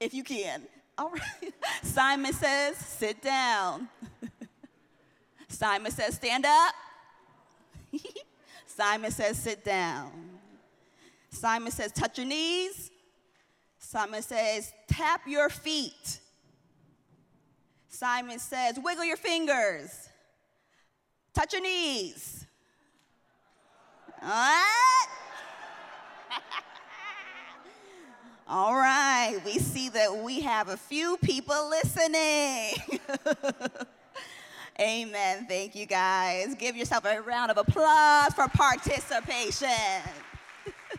If 0.00 0.12
you 0.12 0.24
can. 0.24 0.62
All 1.00 1.08
right. 1.12 1.54
Simon 1.82 2.34
says, 2.34 2.76
sit 2.76 3.22
down. 3.22 3.88
Simon 5.48 5.90
says, 5.90 6.16
stand 6.16 6.44
up. 6.44 6.74
Simon 8.66 9.10
says, 9.10 9.38
sit 9.38 9.64
down. 9.64 10.10
Simon 11.30 11.72
says, 11.72 11.90
touch 11.92 12.18
your 12.18 12.26
knees. 12.26 12.90
Simon 13.78 14.20
says, 14.20 14.74
tap 14.88 15.22
your 15.26 15.48
feet. 15.48 16.20
Simon 17.88 18.38
says, 18.38 18.78
wiggle 18.78 19.06
your 19.06 19.16
fingers. 19.16 20.06
Touch 21.32 21.54
your 21.54 21.62
knees. 21.62 22.44
What? 24.20 25.08
All 28.46 28.76
right, 29.20 29.44
we 29.44 29.58
see 29.58 29.88
that 29.90 30.16
we 30.16 30.40
have 30.40 30.68
a 30.68 30.76
few 30.76 31.16
people 31.18 31.68
listening. 31.68 32.72
Amen. 34.80 35.46
Thank 35.46 35.74
you 35.74 35.84
guys. 35.84 36.54
Give 36.54 36.74
yourself 36.74 37.04
a 37.04 37.20
round 37.20 37.50
of 37.50 37.58
applause 37.58 38.32
for 38.32 38.48
participation. 38.48 39.68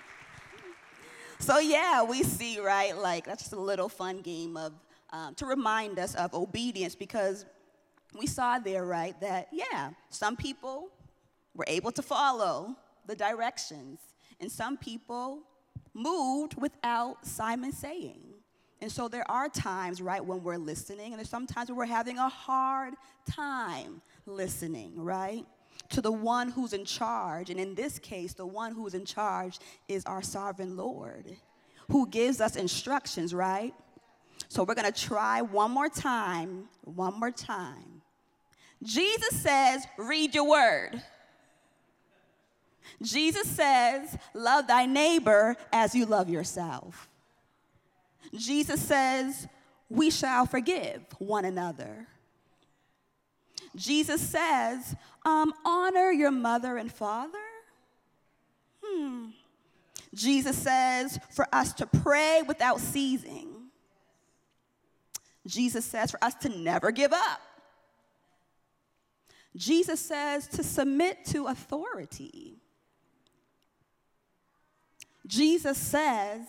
so, 1.40 1.58
yeah, 1.58 2.04
we 2.04 2.22
see, 2.22 2.60
right? 2.60 2.96
Like, 2.96 3.26
that's 3.26 3.42
just 3.42 3.54
a 3.54 3.60
little 3.60 3.90
fun 3.90 4.22
game 4.22 4.56
of 4.56 4.74
um, 5.10 5.34
to 5.36 5.48
remind 5.48 5.98
us 5.98 6.14
of 6.16 6.36
obedience 6.36 6.94
because 6.94 7.46
we 8.18 8.28
saw 8.28 8.60
there, 8.60 8.86
right, 8.86 9.20
that, 9.20 9.48
yeah, 9.52 9.92
some 10.10 10.36
people 10.36 10.90
were 11.56 11.66
able 11.68 11.92
to 11.92 12.04
follow 12.04 12.76
the 13.08 13.16
directions, 13.16 14.00
and 14.40 14.52
some 14.52 14.78
people 14.78 15.40
moved 15.94 16.60
without 16.60 17.26
Simon 17.26 17.72
saying. 17.72 18.22
And 18.82 18.92
so 18.92 19.08
there 19.08 19.30
are 19.30 19.48
times, 19.48 20.02
right, 20.02 20.24
when 20.26 20.42
we're 20.42 20.58
listening, 20.58 21.12
and 21.12 21.20
there's 21.20 21.30
sometimes 21.30 21.70
when 21.70 21.78
we're 21.78 21.86
having 21.86 22.18
a 22.18 22.30
hard 22.30 22.96
time 23.30 24.02
listening, 24.26 24.94
right, 24.96 25.46
to 25.90 26.02
the 26.02 26.12
one 26.12 26.50
who's 26.50 26.74
in 26.74 26.84
charge. 26.86 27.52
And 27.52 27.60
in 27.60 27.76
this 27.76 28.00
case, 28.00 28.34
the 28.34 28.46
one 28.46 28.74
who's 28.74 28.96
in 28.96 29.06
charge 29.06 29.60
is 29.88 30.04
our 30.06 30.24
sovereign 30.24 30.76
Lord, 30.76 31.38
who 31.90 32.08
gives 32.08 32.42
us 32.42 32.56
instructions, 32.56 33.34
right? 33.36 33.74
So 34.48 34.64
we're 34.64 34.76
gonna 34.76 34.92
try 34.92 35.42
one 35.42 35.72
more 35.72 35.90
time, 35.90 36.68
one 36.84 37.20
more 37.20 37.32
time. 37.32 38.02
Jesus 38.84 39.42
says, 39.42 39.86
read 39.98 40.34
your 40.34 40.50
word. 40.50 41.04
Jesus 43.02 43.48
says, 43.48 44.18
love 44.34 44.68
thy 44.68 44.86
neighbor 44.86 45.56
as 45.72 45.96
you 45.96 46.06
love 46.06 46.30
yourself. 46.30 47.10
Jesus 48.36 48.82
says, 48.82 49.48
we 49.90 50.10
shall 50.10 50.46
forgive 50.46 51.02
one 51.20 51.46
another. 51.46 52.08
Jesus 53.76 54.22
says, 54.22 54.96
um, 55.26 55.54
honor 55.66 56.12
your 56.12 56.32
mother 56.32 56.78
and 56.78 56.92
father. 56.92 57.38
Hmm. 58.84 59.28
Jesus 60.14 60.58
says 60.58 61.20
for 61.30 61.48
us 61.54 61.74
to 61.74 61.86
pray 61.86 62.42
without 62.48 62.80
ceasing. 62.80 63.48
Jesus 65.48 65.86
says 65.86 66.12
for 66.12 66.24
us 66.24 66.36
to 66.36 66.50
never 66.50 66.92
give 66.92 67.14
up. 67.14 67.42
Jesus 69.56 70.00
says 70.00 70.48
to 70.48 70.64
submit 70.64 71.26
to 71.26 71.48
authority. 71.48 72.61
Jesus 75.32 75.78
says, 75.78 76.42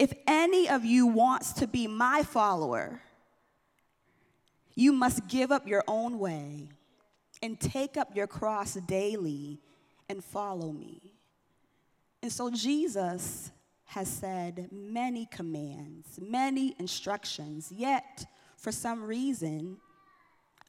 if 0.00 0.12
any 0.26 0.68
of 0.68 0.84
you 0.84 1.06
wants 1.06 1.52
to 1.52 1.68
be 1.68 1.86
my 1.86 2.24
follower, 2.24 3.00
you 4.74 4.90
must 4.90 5.28
give 5.28 5.52
up 5.52 5.68
your 5.68 5.84
own 5.86 6.18
way 6.18 6.70
and 7.40 7.60
take 7.60 7.96
up 7.96 8.16
your 8.16 8.26
cross 8.26 8.74
daily 8.74 9.60
and 10.08 10.24
follow 10.24 10.72
me. 10.72 11.14
And 12.20 12.32
so 12.32 12.50
Jesus 12.50 13.52
has 13.84 14.08
said 14.08 14.68
many 14.72 15.26
commands, 15.30 16.18
many 16.20 16.74
instructions, 16.80 17.70
yet 17.70 18.26
for 18.56 18.72
some 18.72 19.04
reason, 19.04 19.76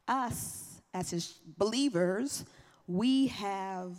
us 0.07 0.79
as 0.93 1.09
his 1.09 1.39
believers, 1.57 2.45
we 2.85 3.27
have 3.27 3.95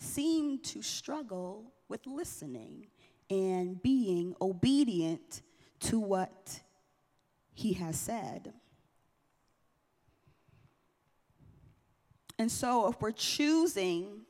seemed 0.00 0.64
to 0.64 0.82
struggle 0.82 1.71
with 1.92 2.06
listening 2.06 2.86
and 3.28 3.82
being 3.82 4.34
obedient 4.40 5.42
to 5.78 6.00
what 6.00 6.60
he 7.52 7.74
has 7.74 8.00
said. 8.00 8.54
And 12.38 12.50
so, 12.50 12.88
if 12.88 12.98
we're 13.02 13.12
choosing 13.12 14.22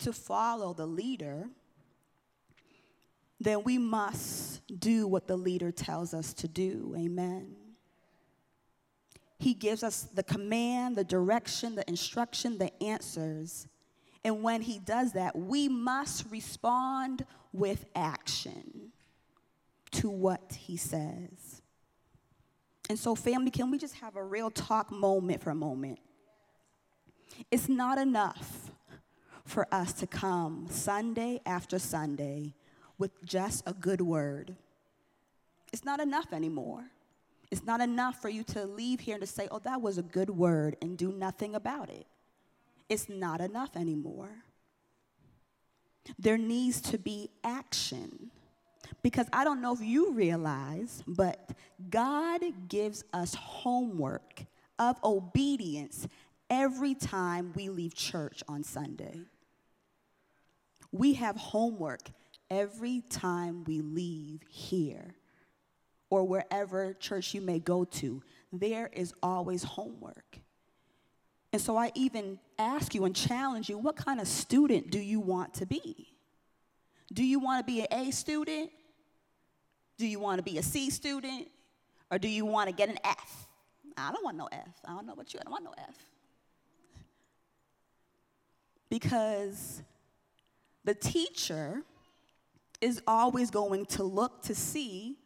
to 0.00 0.12
follow 0.12 0.74
the 0.74 0.84
leader, 0.84 1.48
then 3.40 3.64
we 3.64 3.78
must 3.78 4.60
do 4.78 5.06
what 5.06 5.26
the 5.26 5.38
leader 5.38 5.72
tells 5.72 6.12
us 6.12 6.34
to 6.34 6.48
do. 6.48 6.94
Amen. 6.98 7.56
He 9.38 9.54
gives 9.54 9.82
us 9.82 10.02
the 10.02 10.22
command, 10.22 10.96
the 10.96 11.04
direction, 11.04 11.76
the 11.76 11.88
instruction, 11.88 12.58
the 12.58 12.70
answers. 12.82 13.68
And 14.26 14.42
when 14.42 14.60
he 14.60 14.80
does 14.80 15.12
that, 15.12 15.36
we 15.36 15.68
must 15.68 16.28
respond 16.32 17.24
with 17.52 17.84
action 17.94 18.90
to 19.92 20.10
what 20.10 20.58
he 20.58 20.76
says. 20.76 21.62
And 22.90 22.98
so, 22.98 23.14
family, 23.14 23.52
can 23.52 23.70
we 23.70 23.78
just 23.78 23.94
have 23.94 24.16
a 24.16 24.24
real 24.24 24.50
talk 24.50 24.90
moment 24.90 25.44
for 25.44 25.50
a 25.50 25.54
moment? 25.54 26.00
It's 27.52 27.68
not 27.68 27.98
enough 27.98 28.72
for 29.44 29.72
us 29.72 29.92
to 29.92 30.08
come 30.08 30.66
Sunday 30.70 31.40
after 31.46 31.78
Sunday 31.78 32.52
with 32.98 33.24
just 33.24 33.62
a 33.64 33.72
good 33.72 34.00
word. 34.00 34.56
It's 35.72 35.84
not 35.84 36.00
enough 36.00 36.32
anymore. 36.32 36.82
It's 37.52 37.64
not 37.64 37.80
enough 37.80 38.20
for 38.20 38.28
you 38.28 38.42
to 38.42 38.64
leave 38.64 38.98
here 38.98 39.14
and 39.14 39.22
to 39.22 39.26
say, 39.28 39.46
oh, 39.52 39.60
that 39.60 39.80
was 39.80 39.98
a 39.98 40.02
good 40.02 40.30
word 40.30 40.76
and 40.82 40.98
do 40.98 41.12
nothing 41.12 41.54
about 41.54 41.90
it. 41.90 42.08
It's 42.88 43.08
not 43.08 43.40
enough 43.40 43.76
anymore. 43.76 44.30
There 46.18 46.38
needs 46.38 46.80
to 46.82 46.98
be 46.98 47.30
action. 47.42 48.30
Because 49.02 49.26
I 49.32 49.44
don't 49.44 49.60
know 49.60 49.72
if 49.72 49.80
you 49.80 50.12
realize, 50.12 51.02
but 51.06 51.50
God 51.90 52.42
gives 52.68 53.04
us 53.12 53.34
homework 53.34 54.44
of 54.78 54.96
obedience 55.02 56.06
every 56.48 56.94
time 56.94 57.52
we 57.56 57.68
leave 57.68 57.94
church 57.94 58.42
on 58.48 58.62
Sunday. 58.62 59.20
We 60.92 61.14
have 61.14 61.36
homework 61.36 62.10
every 62.50 63.02
time 63.10 63.64
we 63.64 63.80
leave 63.80 64.42
here 64.48 65.16
or 66.10 66.24
wherever 66.24 66.94
church 66.94 67.34
you 67.34 67.40
may 67.40 67.58
go 67.58 67.84
to. 67.84 68.22
There 68.52 68.88
is 68.92 69.12
always 69.22 69.64
homework. 69.64 70.38
And 71.56 71.62
so 71.62 71.78
I 71.78 71.90
even 71.94 72.38
ask 72.58 72.94
you 72.94 73.06
and 73.06 73.16
challenge 73.16 73.70
you 73.70 73.78
what 73.78 73.96
kind 73.96 74.20
of 74.20 74.28
student 74.28 74.90
do 74.90 74.98
you 74.98 75.20
want 75.20 75.54
to 75.54 75.64
be? 75.64 76.12
Do 77.10 77.24
you 77.24 77.38
want 77.38 77.66
to 77.66 77.72
be 77.72 77.80
an 77.80 77.86
A 77.92 78.10
student? 78.10 78.70
Do 79.96 80.06
you 80.06 80.20
want 80.20 80.36
to 80.36 80.42
be 80.42 80.58
a 80.58 80.62
C 80.62 80.90
student? 80.90 81.48
Or 82.10 82.18
do 82.18 82.28
you 82.28 82.44
want 82.44 82.68
to 82.68 82.76
get 82.76 82.90
an 82.90 82.98
F? 83.02 83.48
I 83.96 84.12
don't 84.12 84.22
want 84.22 84.36
no 84.36 84.50
F. 84.52 84.68
I 84.84 84.92
don't 84.92 85.06
know 85.06 85.14
what 85.14 85.32
you, 85.32 85.40
I 85.40 85.44
don't 85.44 85.52
want 85.52 85.64
no 85.64 85.72
F. 85.78 85.96
Because 88.90 89.82
the 90.84 90.92
teacher 90.92 91.84
is 92.82 93.00
always 93.06 93.50
going 93.50 93.86
to 93.86 94.02
look 94.02 94.42
to 94.42 94.54
see 94.54 95.16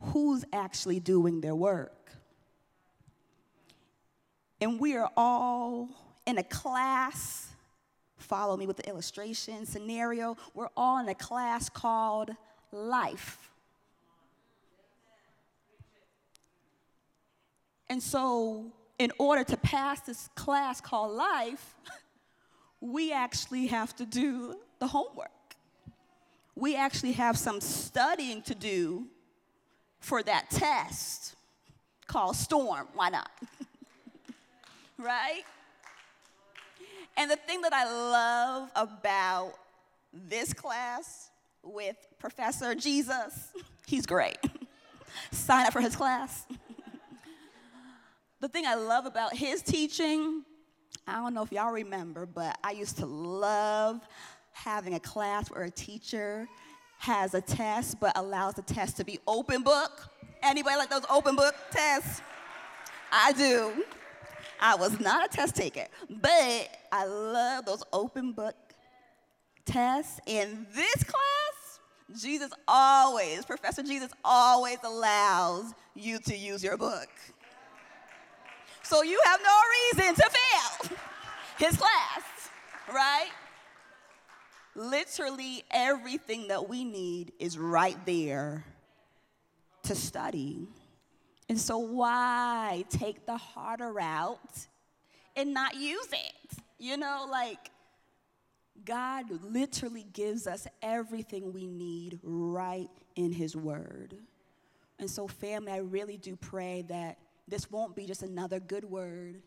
who's 0.00 0.44
actually 0.52 0.98
doing 0.98 1.40
their 1.40 1.54
work. 1.54 2.03
And 4.64 4.80
we 4.80 4.96
are 4.96 5.10
all 5.14 5.90
in 6.24 6.38
a 6.38 6.42
class. 6.42 7.50
Follow 8.16 8.56
me 8.56 8.66
with 8.66 8.78
the 8.78 8.88
illustration 8.88 9.66
scenario. 9.66 10.38
We're 10.54 10.70
all 10.74 11.00
in 11.00 11.08
a 11.10 11.14
class 11.14 11.68
called 11.68 12.30
life. 12.72 13.50
And 17.90 18.02
so, 18.02 18.72
in 18.98 19.12
order 19.18 19.44
to 19.44 19.56
pass 19.58 20.00
this 20.00 20.30
class 20.34 20.80
called 20.80 21.12
life, 21.12 21.74
we 22.80 23.12
actually 23.12 23.66
have 23.66 23.94
to 23.96 24.06
do 24.06 24.54
the 24.78 24.86
homework. 24.86 25.28
We 26.54 26.74
actually 26.74 27.12
have 27.12 27.36
some 27.36 27.60
studying 27.60 28.40
to 28.44 28.54
do 28.54 29.08
for 30.00 30.22
that 30.22 30.48
test 30.48 31.36
called 32.06 32.36
Storm. 32.36 32.88
Why 32.94 33.10
not? 33.10 33.30
Right? 34.98 35.42
And 37.16 37.30
the 37.30 37.36
thing 37.36 37.60
that 37.62 37.72
I 37.72 37.84
love 37.84 38.70
about 38.74 39.54
this 40.12 40.52
class 40.52 41.30
with 41.62 41.96
Professor 42.18 42.74
Jesus, 42.74 43.52
he's 43.86 44.06
great. 44.06 44.38
Sign 45.30 45.66
up 45.66 45.72
for 45.72 45.80
his 45.80 45.94
class. 45.94 46.44
the 48.40 48.48
thing 48.48 48.66
I 48.66 48.74
love 48.74 49.06
about 49.06 49.34
his 49.36 49.62
teaching, 49.62 50.42
I 51.06 51.14
don't 51.14 51.34
know 51.34 51.42
if 51.42 51.52
y'all 51.52 51.72
remember, 51.72 52.26
but 52.26 52.58
I 52.64 52.72
used 52.72 52.98
to 52.98 53.06
love 53.06 54.00
having 54.52 54.94
a 54.94 55.00
class 55.00 55.50
where 55.50 55.64
a 55.64 55.70
teacher 55.70 56.48
has 56.98 57.34
a 57.34 57.40
test 57.40 58.00
but 58.00 58.16
allows 58.16 58.54
the 58.54 58.62
test 58.62 58.96
to 58.96 59.04
be 59.04 59.18
open 59.26 59.62
book. 59.62 60.08
Anybody 60.42 60.76
like 60.76 60.90
those 60.90 61.04
open 61.10 61.36
book 61.36 61.54
tests? 61.70 62.22
I 63.12 63.32
do. 63.32 63.84
I 64.60 64.76
was 64.76 64.98
not 65.00 65.26
a 65.26 65.28
test 65.36 65.56
taker, 65.56 65.86
but 66.08 66.68
I 66.92 67.06
love 67.06 67.66
those 67.66 67.82
open 67.92 68.32
book 68.32 68.56
tests. 69.64 70.20
In 70.26 70.66
this 70.74 71.04
class, 71.04 71.80
Jesus 72.20 72.50
always, 72.68 73.44
Professor 73.44 73.82
Jesus 73.82 74.10
always 74.24 74.78
allows 74.84 75.72
you 75.94 76.18
to 76.20 76.36
use 76.36 76.62
your 76.62 76.76
book. 76.76 77.08
So 78.82 79.02
you 79.02 79.20
have 79.24 79.40
no 79.42 79.98
reason 79.98 80.14
to 80.14 80.30
fail 80.30 80.96
his 81.58 81.76
class, 81.76 82.22
right? 82.92 83.30
Literally 84.74 85.64
everything 85.70 86.48
that 86.48 86.68
we 86.68 86.84
need 86.84 87.32
is 87.38 87.56
right 87.56 87.96
there 88.04 88.64
to 89.84 89.94
study. 89.94 90.66
And 91.48 91.58
so, 91.58 91.78
why 91.78 92.84
take 92.88 93.26
the 93.26 93.36
harder 93.36 93.92
route 93.92 94.66
and 95.36 95.52
not 95.52 95.74
use 95.76 96.08
it? 96.12 96.58
You 96.78 96.96
know, 96.96 97.26
like, 97.30 97.70
God 98.84 99.26
literally 99.42 100.06
gives 100.12 100.46
us 100.46 100.66
everything 100.82 101.52
we 101.52 101.66
need 101.66 102.18
right 102.22 102.90
in 103.14 103.32
His 103.32 103.54
Word. 103.54 104.16
And 104.98 105.10
so, 105.10 105.28
family, 105.28 105.72
I 105.72 105.78
really 105.78 106.16
do 106.16 106.36
pray 106.36 106.82
that 106.88 107.18
this 107.46 107.70
won't 107.70 107.94
be 107.94 108.06
just 108.06 108.22
another 108.22 108.58
good 108.58 108.84
word, 108.84 109.42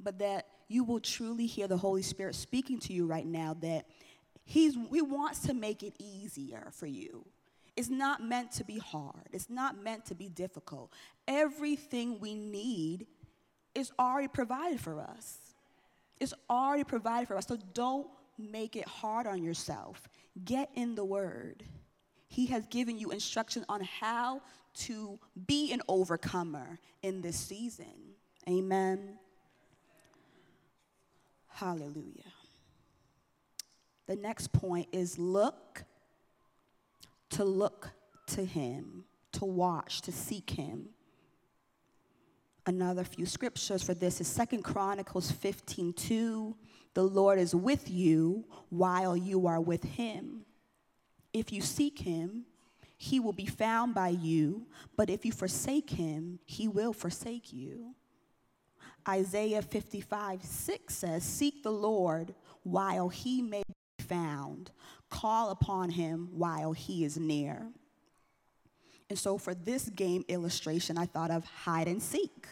but 0.00 0.18
that 0.20 0.46
you 0.68 0.84
will 0.84 1.00
truly 1.00 1.46
hear 1.46 1.68
the 1.68 1.76
Holy 1.76 2.02
Spirit 2.02 2.34
speaking 2.34 2.78
to 2.80 2.92
you 2.92 3.06
right 3.06 3.26
now 3.26 3.54
that 3.60 3.86
he's, 4.44 4.74
He 4.90 5.02
wants 5.02 5.40
to 5.40 5.54
make 5.54 5.82
it 5.82 5.94
easier 5.98 6.68
for 6.72 6.86
you. 6.86 7.26
It's 7.76 7.90
not 7.90 8.22
meant 8.22 8.52
to 8.52 8.64
be 8.64 8.78
hard. 8.78 9.28
It's 9.32 9.50
not 9.50 9.82
meant 9.82 10.06
to 10.06 10.14
be 10.14 10.28
difficult. 10.28 10.92
Everything 11.28 12.18
we 12.20 12.34
need 12.34 13.06
is 13.74 13.92
already 13.98 14.28
provided 14.28 14.80
for 14.80 15.00
us. 15.00 15.38
It's 16.18 16.32
already 16.48 16.84
provided 16.84 17.28
for 17.28 17.36
us. 17.36 17.46
So 17.46 17.58
don't 17.74 18.06
make 18.38 18.76
it 18.76 18.88
hard 18.88 19.26
on 19.26 19.42
yourself. 19.42 20.08
Get 20.44 20.70
in 20.74 20.94
the 20.94 21.04
Word. 21.04 21.62
He 22.28 22.46
has 22.46 22.66
given 22.66 22.98
you 22.98 23.10
instruction 23.10 23.64
on 23.68 23.82
how 23.82 24.40
to 24.76 25.18
be 25.46 25.72
an 25.72 25.82
overcomer 25.88 26.78
in 27.02 27.20
this 27.20 27.36
season. 27.36 28.14
Amen. 28.48 29.18
Hallelujah. 31.48 32.32
The 34.06 34.16
next 34.16 34.52
point 34.52 34.88
is 34.92 35.18
look 35.18 35.84
to 37.36 37.44
look 37.44 37.90
to 38.26 38.42
him, 38.42 39.04
to 39.32 39.44
watch, 39.44 40.00
to 40.00 40.10
seek 40.10 40.48
him. 40.50 40.88
Another 42.64 43.04
few 43.04 43.26
scriptures 43.26 43.82
for 43.82 43.92
this 43.92 44.22
is 44.22 44.26
Second 44.26 44.62
Chronicles 44.62 45.30
15 45.30 45.92
2. 45.92 46.56
The 46.94 47.02
Lord 47.02 47.38
is 47.38 47.54
with 47.54 47.90
you 47.90 48.46
while 48.70 49.14
you 49.14 49.46
are 49.46 49.60
with 49.60 49.84
him. 49.84 50.46
If 51.34 51.52
you 51.52 51.60
seek 51.60 51.98
him, 51.98 52.46
he 52.96 53.20
will 53.20 53.34
be 53.34 53.44
found 53.44 53.94
by 53.94 54.08
you, 54.08 54.66
but 54.96 55.10
if 55.10 55.26
you 55.26 55.32
forsake 55.32 55.90
him, 55.90 56.38
he 56.46 56.66
will 56.68 56.94
forsake 56.94 57.52
you. 57.52 57.94
Isaiah 59.06 59.60
55 59.60 60.42
6 60.42 60.94
says, 60.94 61.22
Seek 61.22 61.62
the 61.62 61.70
Lord 61.70 62.34
while 62.62 63.10
he 63.10 63.42
may 63.42 63.62
found, 64.08 64.70
call 65.10 65.50
upon 65.50 65.90
him 65.90 66.28
while 66.32 66.72
he 66.72 67.04
is 67.04 67.16
near. 67.16 67.68
And 69.08 69.18
so 69.18 69.38
for 69.38 69.54
this 69.54 69.88
game 69.88 70.24
illustration, 70.28 70.98
I 70.98 71.06
thought 71.06 71.30
of 71.30 71.44
hide 71.44 71.88
and 71.88 72.02
seek. 72.02 72.46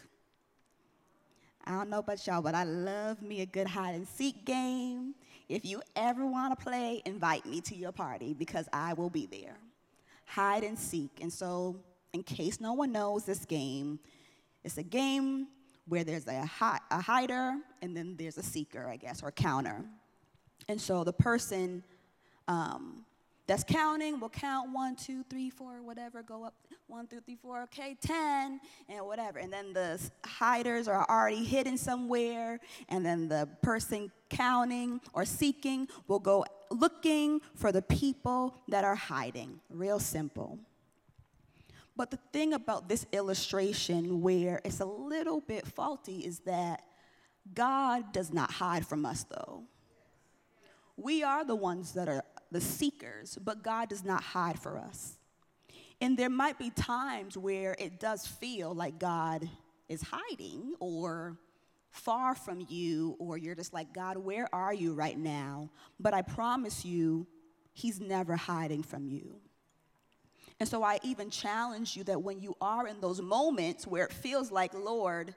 I 1.66 1.72
don't 1.72 1.88
know 1.88 1.98
about 1.98 2.24
y'all, 2.26 2.42
but 2.42 2.54
I 2.54 2.64
love 2.64 3.22
me 3.22 3.40
a 3.40 3.46
good 3.46 3.66
hide 3.66 3.94
and 3.94 4.06
seek 4.06 4.44
game. 4.44 5.14
If 5.48 5.64
you 5.64 5.82
ever 5.96 6.26
want 6.26 6.58
to 6.58 6.62
play, 6.62 7.02
invite 7.04 7.46
me 7.46 7.60
to 7.62 7.74
your 7.74 7.92
party 7.92 8.34
because 8.34 8.68
I 8.72 8.92
will 8.92 9.10
be 9.10 9.26
there. 9.26 9.56
Hide 10.26 10.64
and 10.64 10.78
seek. 10.78 11.10
And 11.20 11.32
so, 11.32 11.76
in 12.12 12.22
case 12.22 12.60
no 12.60 12.74
one 12.74 12.92
knows 12.92 13.24
this 13.24 13.44
game, 13.44 13.98
it's 14.62 14.78
a 14.78 14.82
game 14.82 15.48
where 15.86 16.04
there's 16.04 16.26
a, 16.26 16.44
hi- 16.46 16.80
a 16.90 17.00
hider 17.00 17.54
and 17.82 17.96
then 17.96 18.16
there's 18.16 18.38
a 18.38 18.42
seeker, 18.42 18.88
I 18.88 18.96
guess, 18.96 19.22
or 19.22 19.30
counter. 19.30 19.84
And 20.68 20.80
so 20.80 21.04
the 21.04 21.12
person 21.12 21.82
um, 22.48 23.04
that's 23.46 23.64
counting 23.64 24.20
will 24.20 24.30
count 24.30 24.72
one, 24.72 24.96
two, 24.96 25.22
three, 25.24 25.50
four, 25.50 25.82
whatever, 25.82 26.22
go 26.22 26.44
up 26.44 26.54
one, 26.86 27.06
two, 27.06 27.20
three, 27.20 27.36
four, 27.36 27.62
okay, 27.62 27.96
10, 28.00 28.60
and 28.88 29.06
whatever. 29.06 29.38
And 29.38 29.52
then 29.52 29.72
the 29.72 30.00
hiders 30.24 30.88
are 30.88 31.06
already 31.08 31.44
hidden 31.44 31.76
somewhere, 31.76 32.60
and 32.88 33.04
then 33.04 33.28
the 33.28 33.48
person 33.62 34.10
counting 34.30 35.00
or 35.12 35.24
seeking 35.24 35.88
will 36.08 36.18
go 36.18 36.44
looking 36.70 37.40
for 37.54 37.72
the 37.72 37.82
people 37.82 38.56
that 38.68 38.84
are 38.84 38.94
hiding. 38.94 39.60
Real 39.70 39.98
simple. 39.98 40.58
But 41.96 42.10
the 42.10 42.18
thing 42.32 42.54
about 42.54 42.88
this 42.88 43.06
illustration, 43.12 44.20
where 44.20 44.60
it's 44.64 44.80
a 44.80 44.84
little 44.84 45.40
bit 45.40 45.66
faulty, 45.66 46.18
is 46.18 46.40
that 46.40 46.82
God 47.52 48.12
does 48.12 48.32
not 48.32 48.50
hide 48.50 48.86
from 48.86 49.06
us, 49.06 49.24
though. 49.24 49.64
We 50.96 51.22
are 51.22 51.44
the 51.44 51.56
ones 51.56 51.92
that 51.92 52.08
are 52.08 52.24
the 52.50 52.60
seekers, 52.60 53.38
but 53.42 53.62
God 53.62 53.88
does 53.88 54.04
not 54.04 54.22
hide 54.22 54.58
for 54.58 54.78
us. 54.78 55.18
And 56.00 56.16
there 56.16 56.30
might 56.30 56.58
be 56.58 56.70
times 56.70 57.36
where 57.36 57.74
it 57.78 57.98
does 57.98 58.26
feel 58.26 58.74
like 58.74 58.98
God 58.98 59.48
is 59.88 60.02
hiding 60.02 60.74
or 60.80 61.38
far 61.90 62.34
from 62.34 62.66
you, 62.68 63.16
or 63.18 63.38
you're 63.38 63.54
just 63.54 63.72
like, 63.72 63.92
God, 63.92 64.16
where 64.18 64.52
are 64.52 64.74
you 64.74 64.94
right 64.94 65.16
now? 65.16 65.70
But 66.00 66.12
I 66.12 66.22
promise 66.22 66.84
you, 66.84 67.26
He's 67.72 68.00
never 68.00 68.36
hiding 68.36 68.82
from 68.82 69.06
you. 69.08 69.36
And 70.60 70.68
so 70.68 70.82
I 70.82 71.00
even 71.02 71.30
challenge 71.30 71.96
you 71.96 72.04
that 72.04 72.22
when 72.22 72.40
you 72.40 72.56
are 72.60 72.86
in 72.86 73.00
those 73.00 73.20
moments 73.20 73.86
where 73.86 74.04
it 74.04 74.12
feels 74.12 74.52
like, 74.52 74.72
Lord, 74.74 75.34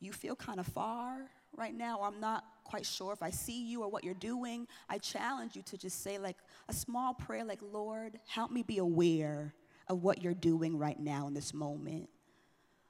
you 0.00 0.12
feel 0.12 0.36
kind 0.36 0.60
of 0.60 0.66
far 0.66 1.30
right 1.56 1.74
now, 1.74 2.00
I'm 2.02 2.20
not 2.20 2.44
quite 2.64 2.86
sure 2.86 3.12
if 3.12 3.22
I 3.22 3.30
see 3.30 3.64
you 3.66 3.82
or 3.82 3.88
what 3.88 4.04
you're 4.04 4.14
doing, 4.14 4.66
I 4.88 4.98
challenge 4.98 5.54
you 5.54 5.62
to 5.62 5.78
just 5.78 6.02
say, 6.02 6.18
like, 6.18 6.36
a 6.68 6.72
small 6.72 7.14
prayer, 7.14 7.44
like, 7.44 7.60
Lord, 7.72 8.18
help 8.26 8.50
me 8.50 8.62
be 8.62 8.78
aware 8.78 9.54
of 9.88 10.02
what 10.02 10.22
you're 10.22 10.34
doing 10.34 10.78
right 10.78 10.98
now 10.98 11.26
in 11.26 11.34
this 11.34 11.52
moment. 11.52 12.08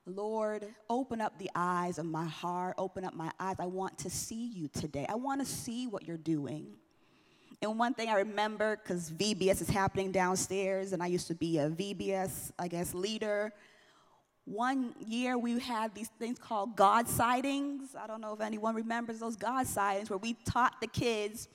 Lord, 0.06 0.66
open 0.88 1.20
up 1.20 1.38
the 1.38 1.50
eyes 1.54 1.98
of 1.98 2.06
my 2.06 2.26
heart, 2.26 2.74
open 2.78 3.04
up 3.04 3.14
my 3.14 3.30
eyes. 3.40 3.56
I 3.58 3.66
want 3.66 3.98
to 3.98 4.10
see 4.10 4.46
you 4.46 4.68
today. 4.68 5.06
I 5.08 5.14
want 5.14 5.40
to 5.40 5.46
see 5.46 5.86
what 5.86 6.06
you're 6.06 6.16
doing. 6.16 6.66
And 7.62 7.78
one 7.78 7.94
thing 7.94 8.10
I 8.10 8.16
remember, 8.16 8.76
because 8.76 9.10
VBS 9.10 9.62
is 9.62 9.68
happening 9.68 10.12
downstairs, 10.12 10.92
and 10.92 11.02
I 11.02 11.06
used 11.06 11.26
to 11.28 11.34
be 11.34 11.58
a 11.58 11.70
VBS, 11.70 12.52
I 12.58 12.68
guess, 12.68 12.94
leader 12.94 13.52
one 14.44 14.94
year 15.06 15.38
we 15.38 15.58
had 15.58 15.94
these 15.94 16.10
things 16.18 16.38
called 16.38 16.76
God 16.76 17.08
sightings. 17.08 17.96
I 17.98 18.06
don't 18.06 18.20
know 18.20 18.34
if 18.34 18.40
anyone 18.40 18.74
remembers 18.74 19.18
those 19.18 19.36
God 19.36 19.66
sightings 19.66 20.10
where 20.10 20.18
we 20.18 20.34
taught 20.44 20.80
the 20.80 20.86
kids 20.86 21.48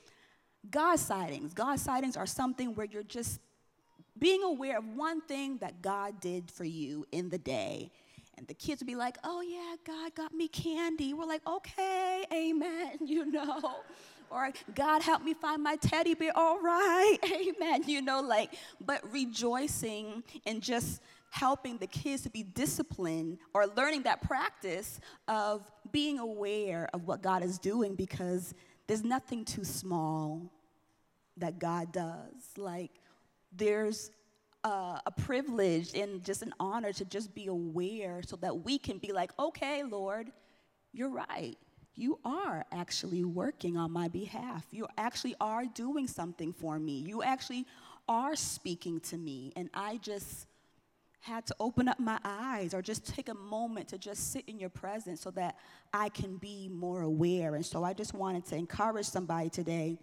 God 0.68 0.98
sightings. 0.98 1.54
God 1.54 1.78
sightings 1.78 2.16
are 2.16 2.26
something 2.26 2.74
where 2.74 2.86
you're 2.86 3.02
just 3.02 3.40
being 4.18 4.42
aware 4.42 4.78
of 4.78 4.84
one 4.96 5.22
thing 5.22 5.56
that 5.58 5.80
God 5.80 6.20
did 6.20 6.50
for 6.50 6.64
you 6.64 7.06
in 7.12 7.30
the 7.30 7.38
day. 7.38 7.90
and 8.36 8.46
the 8.48 8.54
kids 8.54 8.80
would 8.80 8.86
be 8.86 8.94
like, 8.94 9.18
oh 9.22 9.42
yeah, 9.42 9.76
God 9.86 10.14
got 10.14 10.32
me 10.32 10.48
candy. 10.48 11.12
We're 11.12 11.26
like, 11.26 11.46
okay, 11.46 12.24
amen, 12.32 12.98
you 13.04 13.30
know. 13.30 13.76
Or 14.30 14.50
God 14.74 15.02
help 15.02 15.22
me 15.22 15.34
find 15.34 15.62
my 15.62 15.76
teddy 15.76 16.14
bear. 16.14 16.32
All 16.34 16.60
right, 16.60 17.18
amen, 17.24 17.84
you 17.86 18.00
know, 18.00 18.20
like, 18.20 18.54
but 18.84 19.02
rejoicing 19.12 20.22
and 20.46 20.62
just 20.62 21.02
helping 21.30 21.78
the 21.78 21.86
kids 21.86 22.22
to 22.22 22.30
be 22.30 22.42
disciplined 22.42 23.38
or 23.54 23.66
learning 23.66 24.02
that 24.02 24.20
practice 24.20 25.00
of 25.28 25.70
being 25.92 26.18
aware 26.18 26.88
of 26.92 27.06
what 27.06 27.22
God 27.22 27.42
is 27.42 27.58
doing 27.58 27.94
because 27.94 28.54
there's 28.86 29.04
nothing 29.04 29.44
too 29.44 29.64
small 29.64 30.52
that 31.36 31.58
God 31.58 31.92
does. 31.92 32.34
Like, 32.56 32.90
there's 33.52 34.10
uh, 34.64 34.98
a 35.06 35.10
privilege 35.10 35.94
and 35.94 36.22
just 36.24 36.42
an 36.42 36.52
honor 36.60 36.92
to 36.92 37.04
just 37.04 37.34
be 37.34 37.46
aware 37.46 38.20
so 38.26 38.36
that 38.36 38.64
we 38.64 38.78
can 38.78 38.98
be 38.98 39.12
like, 39.12 39.30
okay, 39.38 39.82
Lord, 39.84 40.30
you're 40.92 41.10
right. 41.10 41.56
You 41.94 42.18
are 42.24 42.64
actually 42.72 43.24
working 43.24 43.76
on 43.76 43.92
my 43.92 44.08
behalf. 44.08 44.66
You 44.70 44.86
actually 44.98 45.34
are 45.40 45.64
doing 45.66 46.08
something 46.08 46.52
for 46.52 46.78
me. 46.78 46.98
You 46.98 47.22
actually 47.22 47.66
are 48.08 48.34
speaking 48.34 49.00
to 49.00 49.16
me. 49.16 49.52
And 49.54 49.70
I 49.74 49.98
just 49.98 50.46
had 51.20 51.46
to 51.46 51.54
open 51.60 51.86
up 51.86 52.00
my 52.00 52.18
eyes 52.24 52.72
or 52.72 52.80
just 52.80 53.06
take 53.06 53.28
a 53.28 53.34
moment 53.34 53.88
to 53.88 53.98
just 53.98 54.32
sit 54.32 54.44
in 54.48 54.58
your 54.58 54.70
presence 54.70 55.20
so 55.20 55.30
that 55.30 55.56
I 55.92 56.08
can 56.08 56.36
be 56.36 56.68
more 56.72 57.02
aware. 57.02 57.54
And 57.54 57.64
so 57.64 57.84
I 57.84 57.92
just 57.92 58.14
wanted 58.14 58.46
to 58.46 58.56
encourage 58.56 59.06
somebody 59.06 59.50
today 59.50 59.98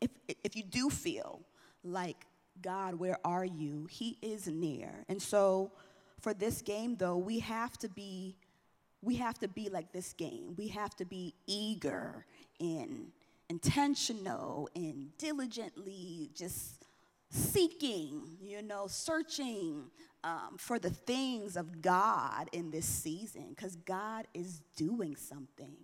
if, 0.00 0.10
if 0.42 0.56
you 0.56 0.62
do 0.62 0.90
feel 0.90 1.40
like 1.84 2.26
God, 2.62 2.94
where 2.94 3.18
are 3.24 3.44
you? 3.44 3.86
He 3.90 4.18
is 4.22 4.46
near. 4.46 5.04
And 5.08 5.20
so 5.20 5.72
for 6.20 6.34
this 6.34 6.62
game 6.62 6.96
though, 6.96 7.16
we 7.16 7.38
have 7.40 7.78
to 7.78 7.88
be 7.88 8.36
we 9.02 9.16
have 9.16 9.38
to 9.38 9.48
be 9.48 9.70
like 9.70 9.92
this 9.92 10.12
game. 10.12 10.54
We 10.58 10.68
have 10.68 10.94
to 10.96 11.06
be 11.06 11.32
eager 11.46 12.26
and 12.60 13.06
intentional 13.48 14.68
and 14.76 15.16
diligently 15.16 16.28
just 16.34 16.84
seeking, 17.30 18.36
you 18.42 18.60
know, 18.60 18.86
searching 18.88 19.84
um, 20.24 20.56
for 20.58 20.78
the 20.78 20.90
things 20.90 21.56
of 21.56 21.80
God 21.82 22.48
in 22.52 22.70
this 22.70 22.86
season 22.86 23.50
because 23.50 23.76
God 23.76 24.26
is 24.34 24.60
doing 24.76 25.16
something. 25.16 25.76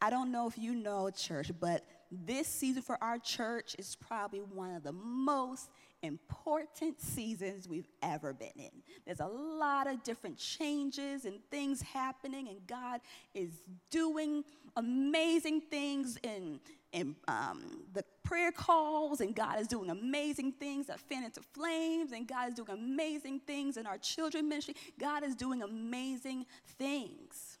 I 0.00 0.10
don't 0.10 0.32
know 0.32 0.46
if 0.46 0.56
you 0.56 0.74
know, 0.74 1.10
church, 1.10 1.50
but 1.60 1.84
this 2.10 2.48
season 2.48 2.82
for 2.82 3.02
our 3.02 3.18
church 3.18 3.76
is 3.78 3.96
probably 3.96 4.40
one 4.40 4.74
of 4.74 4.82
the 4.82 4.92
most 4.92 5.70
important 6.02 7.00
seasons 7.00 7.68
we've 7.68 7.88
ever 8.02 8.32
been 8.32 8.48
in. 8.56 8.70
There's 9.04 9.20
a 9.20 9.26
lot 9.26 9.86
of 9.86 10.02
different 10.02 10.38
changes 10.38 11.24
and 11.24 11.40
things 11.50 11.82
happening, 11.82 12.48
and 12.48 12.66
God 12.66 13.00
is 13.34 13.50
doing 13.90 14.44
amazing 14.76 15.62
things 15.62 16.18
in, 16.22 16.60
in 16.92 17.16
um, 17.28 17.84
the 17.92 18.04
prayer 18.22 18.52
calls, 18.52 19.20
and 19.20 19.34
God 19.34 19.60
is 19.60 19.66
doing 19.66 19.90
amazing 19.90 20.52
things 20.52 20.86
that 20.86 21.00
fan 21.00 21.24
into 21.24 21.42
flames, 21.52 22.12
and 22.12 22.26
God 22.26 22.48
is 22.48 22.54
doing 22.54 22.70
amazing 22.70 23.40
things 23.40 23.76
in 23.76 23.86
our 23.86 23.98
children 23.98 24.48
ministry. 24.48 24.74
God 24.98 25.22
is 25.22 25.34
doing 25.34 25.62
amazing 25.62 26.46
things. 26.78 27.58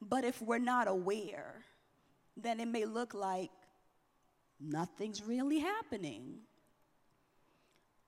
But 0.00 0.24
if 0.24 0.42
we're 0.42 0.58
not 0.58 0.88
aware, 0.88 1.62
then 2.36 2.60
it 2.60 2.68
may 2.68 2.84
look 2.84 3.14
like 3.14 3.50
nothing's 4.60 5.22
really 5.22 5.58
happening. 5.58 6.40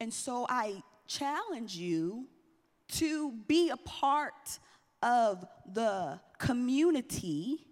And 0.00 0.12
so 0.12 0.46
I 0.48 0.82
challenge 1.06 1.76
you 1.76 2.26
to 2.92 3.32
be 3.46 3.70
a 3.70 3.76
part 3.76 4.58
of 5.02 5.44
the 5.72 6.20
community 6.38 7.64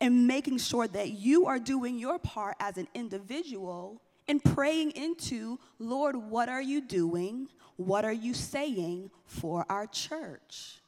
and 0.00 0.26
making 0.26 0.58
sure 0.58 0.88
that 0.88 1.10
you 1.10 1.46
are 1.46 1.58
doing 1.58 1.98
your 1.98 2.18
part 2.18 2.56
as 2.60 2.76
an 2.76 2.88
individual 2.94 4.00
and 4.28 4.42
praying 4.42 4.92
into, 4.92 5.58
Lord, 5.78 6.16
what 6.16 6.48
are 6.48 6.62
you 6.62 6.80
doing? 6.80 7.48
What 7.76 8.04
are 8.04 8.12
you 8.12 8.34
saying 8.34 9.10
for 9.26 9.66
our 9.68 9.86
church? 9.86 10.80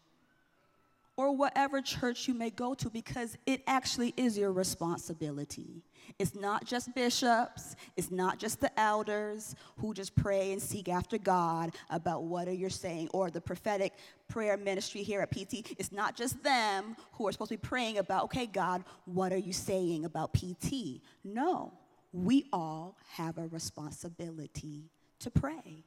Or 1.16 1.36
whatever 1.36 1.80
church 1.80 2.26
you 2.26 2.34
may 2.34 2.50
go 2.50 2.74
to, 2.74 2.90
because 2.90 3.36
it 3.46 3.62
actually 3.66 4.14
is 4.16 4.36
your 4.36 4.52
responsibility. 4.52 5.82
It's 6.18 6.34
not 6.34 6.64
just 6.64 6.94
bishops, 6.94 7.76
it's 7.96 8.10
not 8.10 8.38
just 8.38 8.60
the 8.60 8.78
elders 8.78 9.54
who 9.78 9.94
just 9.94 10.14
pray 10.14 10.52
and 10.52 10.62
seek 10.62 10.88
after 10.88 11.18
God 11.18 11.72
about 11.90 12.24
what 12.24 12.48
are 12.48 12.52
you 12.52 12.70
saying, 12.70 13.08
or 13.12 13.30
the 13.30 13.40
prophetic 13.40 13.92
prayer 14.28 14.56
ministry 14.56 15.02
here 15.02 15.20
at 15.20 15.30
PT. 15.30 15.74
It's 15.78 15.92
not 15.92 16.16
just 16.16 16.42
them 16.42 16.96
who 17.12 17.26
are 17.26 17.32
supposed 17.32 17.50
to 17.50 17.56
be 17.56 17.60
praying 17.60 17.98
about, 17.98 18.24
okay, 18.24 18.46
God, 18.46 18.84
what 19.06 19.32
are 19.32 19.38
you 19.38 19.52
saying 19.52 20.04
about 20.04 20.34
PT? 20.34 21.00
No, 21.24 21.72
we 22.12 22.46
all 22.52 22.96
have 23.12 23.38
a 23.38 23.46
responsibility 23.48 24.90
to 25.20 25.30
pray 25.30 25.84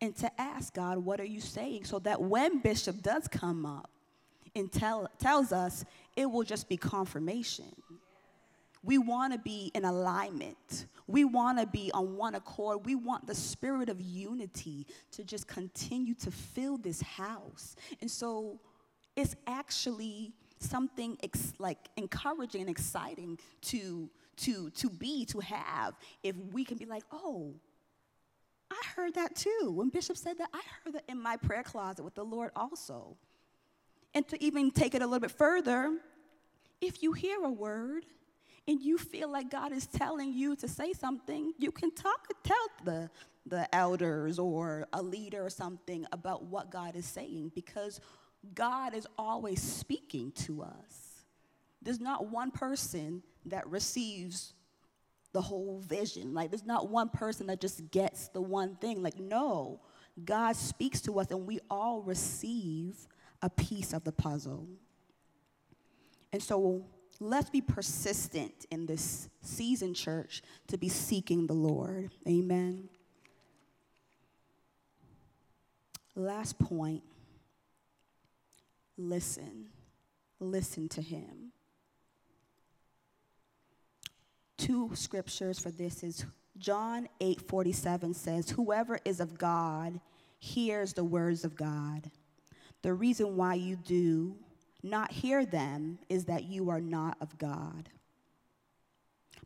and 0.00 0.16
to 0.16 0.40
ask 0.40 0.74
God, 0.74 0.98
what 0.98 1.20
are 1.20 1.24
you 1.24 1.40
saying? 1.40 1.84
So 1.84 1.98
that 2.00 2.20
when 2.20 2.58
Bishop 2.60 3.02
does 3.02 3.28
come 3.28 3.66
up 3.66 3.90
and 4.54 4.70
tell, 4.72 5.08
tells 5.18 5.52
us, 5.52 5.84
it 6.16 6.26
will 6.26 6.44
just 6.44 6.68
be 6.68 6.76
confirmation 6.76 7.74
we 8.86 8.98
want 8.98 9.32
to 9.32 9.38
be 9.38 9.72
in 9.74 9.84
alignment. 9.84 10.86
We 11.08 11.24
want 11.24 11.58
to 11.58 11.66
be 11.66 11.90
on 11.92 12.16
one 12.16 12.36
accord. 12.36 12.86
We 12.86 12.94
want 12.94 13.26
the 13.26 13.34
spirit 13.34 13.88
of 13.88 14.00
unity 14.00 14.86
to 15.12 15.24
just 15.24 15.48
continue 15.48 16.14
to 16.14 16.30
fill 16.30 16.78
this 16.78 17.02
house. 17.02 17.74
And 18.00 18.10
so 18.10 18.60
it's 19.16 19.34
actually 19.46 20.32
something 20.58 21.18
ex- 21.22 21.52
like 21.58 21.78
encouraging 21.96 22.62
and 22.62 22.70
exciting 22.70 23.38
to 23.62 24.08
to 24.36 24.70
to 24.70 24.90
be 24.90 25.24
to 25.24 25.40
have 25.40 25.94
if 26.22 26.36
we 26.52 26.64
can 26.64 26.78
be 26.78 26.84
like, 26.84 27.02
"Oh, 27.10 27.54
I 28.70 28.80
heard 28.94 29.14
that 29.14 29.34
too. 29.34 29.72
When 29.74 29.88
Bishop 29.88 30.16
said 30.16 30.38
that, 30.38 30.50
I 30.52 30.60
heard 30.84 30.94
that 30.94 31.04
in 31.08 31.20
my 31.20 31.36
prayer 31.36 31.62
closet 31.62 32.04
with 32.04 32.14
the 32.14 32.24
Lord 32.24 32.52
also." 32.54 33.16
And 34.14 34.26
to 34.28 34.42
even 34.42 34.70
take 34.70 34.94
it 34.94 35.02
a 35.02 35.06
little 35.06 35.20
bit 35.20 35.30
further, 35.30 35.98
if 36.80 37.02
you 37.02 37.12
hear 37.12 37.42
a 37.42 37.50
word 37.50 38.06
and 38.68 38.80
you 38.80 38.98
feel 38.98 39.30
like 39.30 39.50
God 39.50 39.72
is 39.72 39.86
telling 39.86 40.32
you 40.32 40.56
to 40.56 40.68
say 40.68 40.92
something, 40.92 41.52
you 41.58 41.70
can 41.70 41.92
talk, 41.92 42.28
tell 42.42 42.68
the, 42.84 43.10
the 43.46 43.72
elders 43.74 44.38
or 44.38 44.86
a 44.92 45.02
leader 45.02 45.44
or 45.44 45.50
something 45.50 46.04
about 46.12 46.44
what 46.44 46.70
God 46.70 46.96
is 46.96 47.06
saying 47.06 47.52
because 47.54 48.00
God 48.54 48.94
is 48.94 49.06
always 49.16 49.62
speaking 49.62 50.32
to 50.32 50.62
us. 50.62 51.24
There's 51.80 52.00
not 52.00 52.28
one 52.30 52.50
person 52.50 53.22
that 53.46 53.66
receives 53.68 54.52
the 55.32 55.40
whole 55.40 55.80
vision. 55.86 56.34
Like, 56.34 56.50
there's 56.50 56.66
not 56.66 56.88
one 56.88 57.08
person 57.08 57.46
that 57.46 57.60
just 57.60 57.90
gets 57.90 58.28
the 58.28 58.40
one 58.40 58.74
thing. 58.76 59.02
Like, 59.02 59.20
no, 59.20 59.80
God 60.24 60.56
speaks 60.56 61.00
to 61.02 61.20
us 61.20 61.30
and 61.30 61.46
we 61.46 61.60
all 61.70 62.02
receive 62.02 62.96
a 63.42 63.50
piece 63.50 63.92
of 63.92 64.02
the 64.02 64.12
puzzle. 64.12 64.66
And 66.32 66.42
so, 66.42 66.86
let's 67.20 67.50
be 67.50 67.60
persistent 67.60 68.66
in 68.70 68.86
this 68.86 69.28
season, 69.42 69.94
church, 69.94 70.42
to 70.68 70.78
be 70.78 70.88
seeking 70.88 71.46
the 71.46 71.54
Lord. 71.54 72.10
Amen. 72.28 72.88
Last 76.14 76.58
point 76.58 77.02
listen. 78.98 79.66
Listen 80.40 80.88
to 80.90 81.02
him. 81.02 81.52
Two 84.56 84.90
scriptures 84.94 85.58
for 85.58 85.70
this 85.70 86.02
is 86.02 86.24
John 86.58 87.08
8 87.20 87.42
47 87.42 88.14
says, 88.14 88.50
Whoever 88.50 88.98
is 89.04 89.20
of 89.20 89.38
God 89.38 90.00
hears 90.38 90.92
the 90.92 91.04
words 91.04 91.44
of 91.44 91.54
God. 91.54 92.10
The 92.82 92.92
reason 92.92 93.36
why 93.36 93.54
you 93.54 93.76
do 93.76 94.36
not 94.86 95.12
hear 95.12 95.44
them 95.44 95.98
is 96.08 96.24
that 96.26 96.44
you 96.44 96.70
are 96.70 96.80
not 96.80 97.16
of 97.20 97.36
God. 97.38 97.90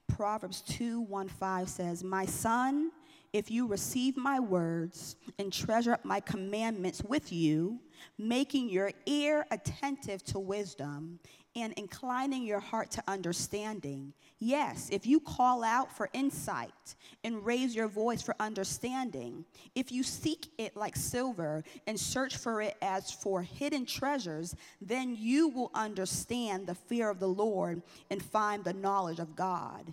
Proverbs 0.08 0.60
2 0.62 1.00
1 1.00 1.28
5 1.28 1.68
says, 1.68 2.04
My 2.04 2.26
son, 2.26 2.90
if 3.32 3.50
you 3.50 3.66
receive 3.66 4.16
my 4.16 4.40
words 4.40 5.16
and 5.38 5.52
treasure 5.52 5.92
up 5.92 6.04
my 6.04 6.20
commandments 6.20 7.02
with 7.02 7.32
you, 7.32 7.80
making 8.18 8.68
your 8.68 8.92
ear 9.06 9.46
attentive 9.50 10.22
to 10.24 10.38
wisdom 10.38 11.20
and 11.56 11.72
inclining 11.74 12.44
your 12.44 12.60
heart 12.60 12.90
to 12.92 13.02
understanding. 13.08 14.12
Yes, 14.38 14.88
if 14.90 15.06
you 15.06 15.20
call 15.20 15.64
out 15.64 15.94
for 15.96 16.08
insight 16.12 16.94
and 17.24 17.44
raise 17.44 17.74
your 17.74 17.88
voice 17.88 18.22
for 18.22 18.34
understanding, 18.38 19.44
if 19.74 19.90
you 19.90 20.02
seek 20.02 20.48
it 20.58 20.76
like 20.76 20.96
silver 20.96 21.64
and 21.86 21.98
search 21.98 22.36
for 22.36 22.62
it 22.62 22.76
as 22.80 23.10
for 23.10 23.42
hidden 23.42 23.84
treasures, 23.84 24.54
then 24.80 25.16
you 25.18 25.48
will 25.48 25.70
understand 25.74 26.66
the 26.66 26.74
fear 26.74 27.10
of 27.10 27.18
the 27.18 27.28
Lord 27.28 27.82
and 28.10 28.22
find 28.22 28.64
the 28.64 28.72
knowledge 28.72 29.18
of 29.18 29.34
God. 29.34 29.92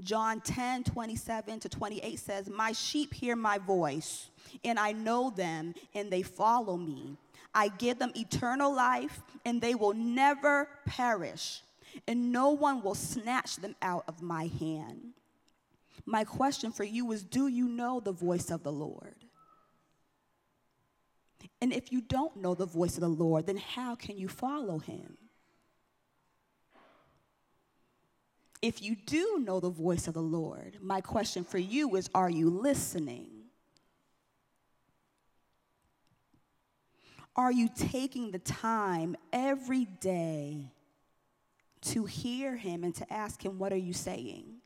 John 0.00 0.40
10, 0.40 0.84
27 0.84 1.60
to 1.60 1.68
28 1.68 2.18
says, 2.18 2.50
My 2.50 2.72
sheep 2.72 3.14
hear 3.14 3.36
my 3.36 3.58
voice, 3.58 4.30
and 4.64 4.78
I 4.78 4.92
know 4.92 5.30
them, 5.30 5.74
and 5.94 6.10
they 6.10 6.22
follow 6.22 6.76
me. 6.76 7.16
I 7.54 7.68
give 7.68 7.98
them 7.98 8.12
eternal 8.14 8.74
life, 8.74 9.20
and 9.44 9.60
they 9.60 9.74
will 9.74 9.94
never 9.94 10.68
perish, 10.86 11.60
and 12.08 12.32
no 12.32 12.50
one 12.50 12.82
will 12.82 12.94
snatch 12.94 13.56
them 13.56 13.76
out 13.82 14.04
of 14.08 14.22
my 14.22 14.46
hand. 14.46 15.12
My 16.06 16.24
question 16.24 16.72
for 16.72 16.84
you 16.84 17.12
is 17.12 17.22
Do 17.22 17.48
you 17.48 17.68
know 17.68 18.00
the 18.00 18.12
voice 18.12 18.50
of 18.50 18.62
the 18.62 18.72
Lord? 18.72 19.14
And 21.60 21.72
if 21.72 21.92
you 21.92 22.00
don't 22.00 22.36
know 22.36 22.54
the 22.54 22.66
voice 22.66 22.96
of 22.96 23.02
the 23.02 23.08
Lord, 23.08 23.46
then 23.46 23.56
how 23.56 23.94
can 23.94 24.18
you 24.18 24.28
follow 24.28 24.78
him? 24.78 25.16
If 28.60 28.80
you 28.80 28.94
do 28.94 29.42
know 29.44 29.58
the 29.58 29.70
voice 29.70 30.06
of 30.06 30.14
the 30.14 30.22
Lord, 30.22 30.78
my 30.80 31.00
question 31.00 31.44
for 31.44 31.58
you 31.58 31.94
is 31.96 32.08
Are 32.14 32.30
you 32.30 32.48
listening? 32.48 33.31
Are 37.34 37.52
you 37.52 37.68
taking 37.74 38.30
the 38.30 38.38
time 38.38 39.16
every 39.32 39.86
day 39.86 40.70
to 41.82 42.04
hear 42.04 42.56
Him 42.56 42.84
and 42.84 42.94
to 42.96 43.10
ask 43.12 43.44
Him, 43.44 43.58
What 43.58 43.72
are 43.72 43.78
you 43.78 43.92
saying? 43.92 44.62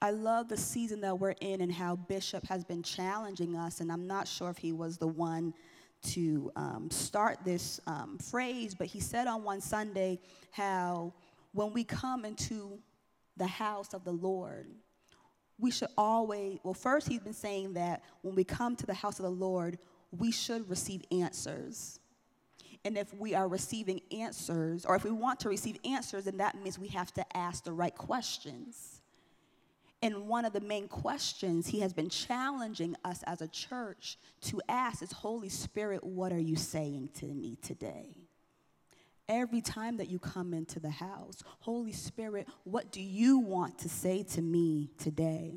I 0.00 0.10
love 0.10 0.48
the 0.48 0.56
season 0.56 1.00
that 1.00 1.18
we're 1.18 1.34
in 1.40 1.60
and 1.60 1.72
how 1.72 1.96
Bishop 1.96 2.46
has 2.46 2.64
been 2.64 2.82
challenging 2.82 3.56
us, 3.56 3.80
and 3.80 3.90
I'm 3.90 4.06
not 4.06 4.28
sure 4.28 4.48
if 4.50 4.58
he 4.58 4.72
was 4.72 4.96
the 4.96 5.08
one 5.08 5.54
to 6.02 6.52
um, 6.54 6.88
start 6.90 7.38
this 7.44 7.80
um, 7.88 8.16
phrase, 8.18 8.74
but 8.76 8.86
he 8.86 9.00
said 9.00 9.26
on 9.26 9.42
one 9.42 9.60
Sunday 9.60 10.20
how 10.52 11.12
when 11.52 11.72
we 11.72 11.82
come 11.82 12.24
into 12.24 12.78
the 13.36 13.46
house 13.46 13.92
of 13.92 14.04
the 14.04 14.12
Lord, 14.12 14.68
we 15.58 15.72
should 15.72 15.88
always, 15.98 16.60
well, 16.62 16.74
first, 16.74 17.08
he's 17.08 17.20
been 17.20 17.32
saying 17.32 17.72
that 17.72 18.04
when 18.22 18.36
we 18.36 18.44
come 18.44 18.76
to 18.76 18.86
the 18.86 18.94
house 18.94 19.18
of 19.18 19.24
the 19.24 19.30
Lord, 19.30 19.78
we 20.10 20.30
should 20.30 20.68
receive 20.68 21.02
answers. 21.10 22.00
And 22.84 22.96
if 22.96 23.12
we 23.12 23.34
are 23.34 23.48
receiving 23.48 24.00
answers, 24.12 24.86
or 24.86 24.94
if 24.96 25.04
we 25.04 25.10
want 25.10 25.40
to 25.40 25.48
receive 25.48 25.76
answers, 25.84 26.24
then 26.24 26.38
that 26.38 26.54
means 26.62 26.78
we 26.78 26.88
have 26.88 27.12
to 27.14 27.36
ask 27.36 27.64
the 27.64 27.72
right 27.72 27.94
questions. 27.94 29.02
And 30.00 30.28
one 30.28 30.44
of 30.44 30.52
the 30.52 30.60
main 30.60 30.86
questions 30.86 31.66
he 31.66 31.80
has 31.80 31.92
been 31.92 32.08
challenging 32.08 32.94
us 33.04 33.22
as 33.26 33.42
a 33.42 33.48
church 33.48 34.16
to 34.42 34.62
ask 34.68 35.02
is 35.02 35.10
Holy 35.10 35.48
Spirit, 35.48 36.04
what 36.04 36.32
are 36.32 36.38
you 36.38 36.54
saying 36.54 37.10
to 37.14 37.26
me 37.26 37.58
today? 37.60 38.14
Every 39.28 39.60
time 39.60 39.96
that 39.98 40.08
you 40.08 40.18
come 40.18 40.54
into 40.54 40.78
the 40.80 40.90
house, 40.90 41.42
Holy 41.60 41.92
Spirit, 41.92 42.48
what 42.64 42.92
do 42.92 43.02
you 43.02 43.38
want 43.38 43.78
to 43.80 43.88
say 43.88 44.22
to 44.22 44.40
me 44.40 44.88
today? 44.98 45.56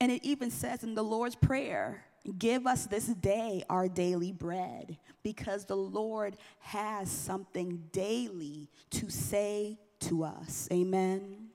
And 0.00 0.10
it 0.10 0.24
even 0.24 0.50
says 0.50 0.82
in 0.82 0.94
the 0.94 1.04
Lord's 1.04 1.36
Prayer, 1.36 2.04
Give 2.32 2.66
us 2.66 2.86
this 2.86 3.06
day 3.06 3.62
our 3.70 3.88
daily 3.88 4.32
bread, 4.32 4.98
because 5.22 5.64
the 5.64 5.76
Lord 5.76 6.36
has 6.60 7.10
something 7.10 7.84
daily 7.92 8.68
to 8.90 9.08
say 9.10 9.78
to 10.00 10.24
us. 10.24 10.68
Amen. 10.72 11.48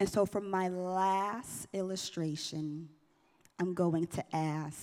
And 0.00 0.08
so, 0.08 0.26
for 0.26 0.40
my 0.40 0.68
last 0.68 1.68
illustration, 1.72 2.88
I'm 3.58 3.74
going 3.74 4.08
to 4.08 4.24
ask 4.34 4.78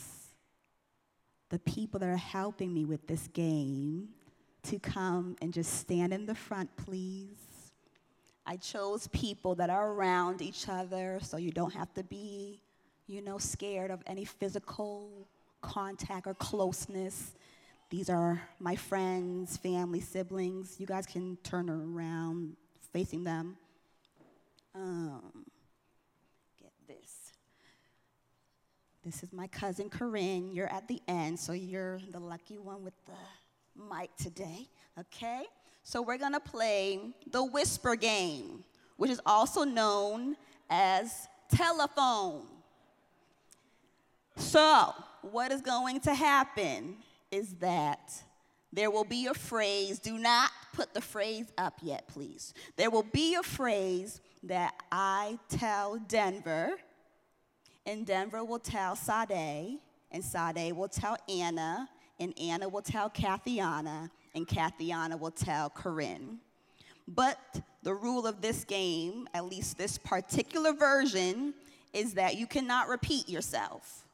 the 1.49 1.59
people 1.59 1.99
that 1.99 2.07
are 2.07 2.15
helping 2.15 2.73
me 2.73 2.85
with 2.85 3.05
this 3.07 3.27
game 3.27 4.09
to 4.63 4.79
come 4.79 5.35
and 5.41 5.53
just 5.53 5.73
stand 5.73 6.13
in 6.13 6.25
the 6.25 6.35
front, 6.35 6.69
please. 6.77 7.35
I 8.45 8.55
chose 8.55 9.07
people 9.07 9.55
that 9.55 9.69
are 9.69 9.91
around 9.91 10.41
each 10.41 10.69
other 10.69 11.19
so 11.21 11.37
you 11.37 11.51
don't 11.51 11.73
have 11.73 11.93
to 11.95 12.03
be, 12.03 12.61
you 13.09 13.21
know, 13.23 13.39
scared 13.39 13.89
of 13.89 14.03
any 14.05 14.23
physical 14.23 15.09
contact 15.61 16.27
or 16.27 16.35
closeness. 16.35 17.33
These 17.89 18.07
are 18.07 18.39
my 18.59 18.75
friends, 18.75 19.57
family, 19.57 19.99
siblings. 19.99 20.75
You 20.79 20.85
guys 20.85 21.07
can 21.07 21.35
turn 21.43 21.71
around 21.71 22.55
facing 22.93 23.23
them. 23.23 23.57
Um, 24.75 25.43
get 26.61 26.71
this. 26.87 27.31
This 29.03 29.23
is 29.23 29.33
my 29.33 29.47
cousin 29.47 29.89
Corinne. 29.89 30.51
You're 30.51 30.71
at 30.71 30.87
the 30.87 31.01
end, 31.07 31.39
so 31.39 31.53
you're 31.53 31.99
the 32.11 32.19
lucky 32.19 32.59
one 32.59 32.83
with 32.83 32.93
the 33.07 33.83
mic 33.91 34.15
today, 34.17 34.67
okay? 34.99 35.45
So 35.81 36.03
we're 36.03 36.19
gonna 36.19 36.39
play 36.39 36.99
the 37.31 37.43
whisper 37.43 37.95
game, 37.95 38.63
which 38.97 39.09
is 39.09 39.19
also 39.25 39.63
known 39.63 40.35
as 40.69 41.27
telephone. 41.51 42.58
So, 44.39 44.95
what 45.21 45.51
is 45.51 45.61
going 45.61 45.99
to 46.01 46.13
happen 46.13 46.95
is 47.29 47.55
that 47.55 48.23
there 48.71 48.89
will 48.89 49.03
be 49.03 49.27
a 49.27 49.33
phrase, 49.33 49.99
do 49.99 50.17
not 50.17 50.49
put 50.73 50.93
the 50.93 51.01
phrase 51.01 51.51
up 51.57 51.75
yet, 51.81 52.07
please. 52.07 52.53
There 52.77 52.89
will 52.89 53.03
be 53.03 53.35
a 53.35 53.43
phrase 53.43 54.21
that 54.43 54.73
I 54.91 55.37
tell 55.49 55.97
Denver 56.07 56.77
and 57.85 58.05
Denver 58.05 58.43
will 58.43 58.59
tell 58.59 58.95
Sade, 58.95 59.79
and 60.11 60.23
Sade 60.23 60.73
will 60.73 60.87
tell 60.87 61.17
Anna, 61.27 61.89
and 62.19 62.33
Anna 62.39 62.69
will 62.69 62.81
tell 62.81 63.09
Kathiana, 63.09 64.09
and 64.35 64.47
Kathiana 64.47 65.19
will 65.19 65.31
tell 65.31 65.69
Corinne. 65.69 66.39
But 67.07 67.61
the 67.83 67.93
rule 67.93 68.27
of 68.27 68.41
this 68.41 68.63
game, 68.63 69.27
at 69.33 69.45
least 69.45 69.77
this 69.77 69.97
particular 69.97 70.71
version, 70.71 71.55
is 71.93 72.13
that 72.13 72.37
you 72.37 72.45
cannot 72.45 72.87
repeat 72.87 73.27
yourself 73.27 74.05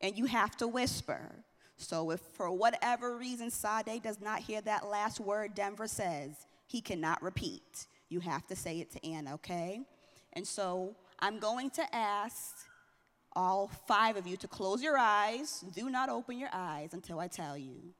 and 0.00 0.16
you 0.16 0.26
have 0.26 0.56
to 0.58 0.68
whisper. 0.68 1.44
So 1.76 2.10
if 2.10 2.20
for 2.20 2.50
whatever 2.50 3.16
reason 3.16 3.50
Sade 3.50 4.02
does 4.02 4.20
not 4.20 4.40
hear 4.40 4.60
that 4.62 4.86
last 4.86 5.20
word 5.20 5.54
Denver 5.54 5.86
says, 5.86 6.46
he 6.66 6.80
cannot 6.80 7.22
repeat. 7.22 7.86
You 8.08 8.20
have 8.20 8.46
to 8.48 8.56
say 8.56 8.80
it 8.80 8.90
to 8.92 9.06
Anna, 9.06 9.34
okay? 9.34 9.80
And 10.32 10.46
so 10.46 10.96
I'm 11.18 11.38
going 11.38 11.70
to 11.70 11.94
ask 11.94 12.56
all 13.34 13.70
five 13.86 14.16
of 14.16 14.26
you 14.26 14.36
to 14.38 14.48
close 14.48 14.82
your 14.82 14.96
eyes. 14.96 15.64
Do 15.74 15.90
not 15.90 16.08
open 16.08 16.38
your 16.38 16.48
eyes 16.52 16.94
until 16.94 17.20
I 17.20 17.28
tell 17.28 17.56
you. 17.56 17.92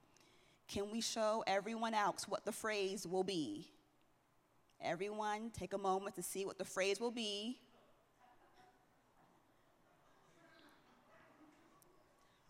Can 0.68 0.90
we 0.90 1.00
show 1.00 1.44
everyone 1.46 1.94
else 1.94 2.26
what 2.26 2.44
the 2.44 2.52
phrase 2.52 3.06
will 3.06 3.22
be? 3.22 3.68
Everyone, 4.82 5.50
take 5.50 5.72
a 5.72 5.78
moment 5.78 6.16
to 6.16 6.22
see 6.22 6.44
what 6.44 6.59
the 6.59 6.64
phrase 6.64 7.00
will 7.00 7.11
be. 7.11 7.59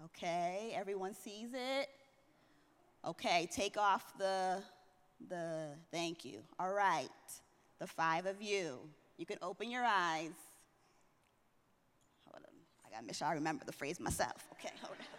Okay, 0.06 0.72
everyone 0.74 1.14
sees 1.14 1.50
it. 1.52 1.88
Okay, 3.04 3.48
take 3.52 3.76
off 3.76 4.16
the 4.18 4.62
the 5.28 5.68
thank 5.90 6.24
you. 6.24 6.40
All 6.58 6.72
right. 6.72 7.08
The 7.78 7.86
five 7.86 8.26
of 8.26 8.40
you. 8.40 8.78
You 9.18 9.26
can 9.26 9.38
open 9.42 9.70
your 9.70 9.84
eyes 9.84 10.32
Hold 12.26 12.44
on, 12.44 12.54
I 12.86 12.90
gotta 12.90 13.06
make 13.06 13.14
sure 13.14 13.28
I 13.28 13.34
remember 13.34 13.64
the 13.64 13.72
phrase 13.72 14.00
myself. 14.00 14.46
Okay, 14.52 14.72
hold 14.82 14.96
on. 14.98 15.06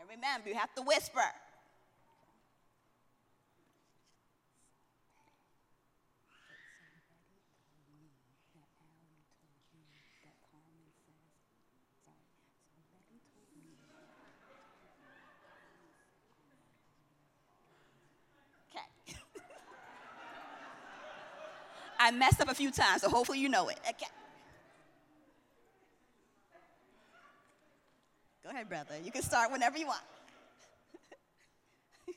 And 0.00 0.08
remember, 0.10 0.48
you 0.48 0.54
have 0.54 0.74
to 0.74 0.82
whisper. 0.82 1.22
I 22.06 22.12
messed 22.12 22.40
up 22.40 22.48
a 22.48 22.54
few 22.54 22.70
times, 22.70 23.02
so 23.02 23.10
hopefully 23.10 23.40
you 23.40 23.48
know 23.48 23.68
it. 23.68 23.80
Okay. 23.80 24.06
Go 28.44 28.50
ahead, 28.50 28.68
brother. 28.68 28.94
You 29.02 29.10
can 29.10 29.22
start 29.22 29.50
whenever 29.50 29.76
you 29.76 29.88
want. 29.88 30.02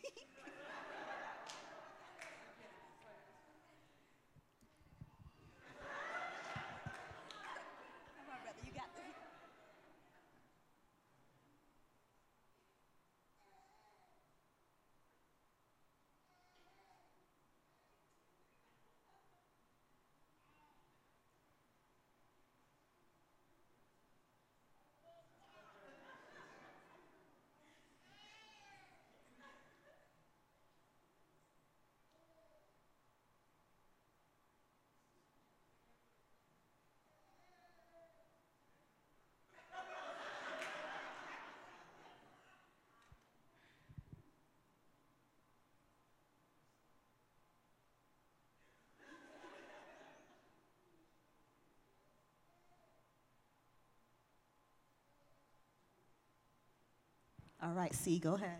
All 57.61 57.73
right, 57.73 57.93
C, 57.93 58.19
go 58.19 58.35
ahead. 58.35 58.59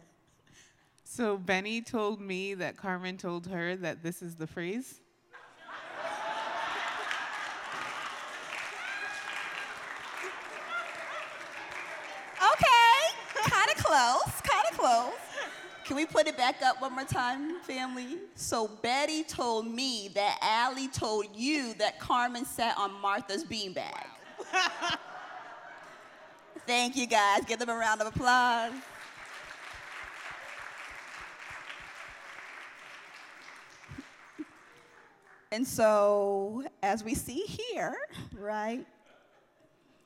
So 1.04 1.38
Benny 1.38 1.82
told 1.82 2.22
me 2.22 2.54
that 2.56 2.78
Carmen 2.78 3.18
told 3.18 3.48
her 3.48 3.76
that 3.78 4.04
this 4.04 4.22
is 4.22 4.36
the 4.36 4.46
phrase. 4.46 5.00
Okay, 12.38 13.50
kind 13.50 13.70
of 13.70 13.84
close, 13.84 14.42
kind 14.42 14.66
of 14.72 14.78
close. 14.78 15.14
Can 15.86 15.96
we 15.96 16.06
put 16.06 16.28
it 16.28 16.38
back 16.38 16.62
up 16.62 16.80
one 16.82 16.94
more 16.94 17.06
time, 17.06 17.60
family? 17.62 18.20
So 18.36 18.68
Betty 18.68 19.24
told 19.24 19.66
me 19.66 20.12
that 20.14 20.38
Allie 20.42 20.90
told 20.90 21.26
you 21.34 21.74
that 21.80 22.00
Carmen 22.00 22.46
sat 22.46 22.78
on 22.78 22.94
Martha's 23.02 23.44
beanbag. 23.44 24.06
Thank 26.68 26.96
you 26.96 27.08
guys. 27.08 27.44
Give 27.48 27.58
them 27.58 27.70
a 27.70 27.76
round 27.76 28.02
of 28.02 28.08
applause. 28.08 28.74
And 35.52 35.66
so, 35.66 36.64
as 36.84 37.04
we 37.04 37.16
see 37.16 37.44
here, 37.48 37.96
right, 38.38 38.86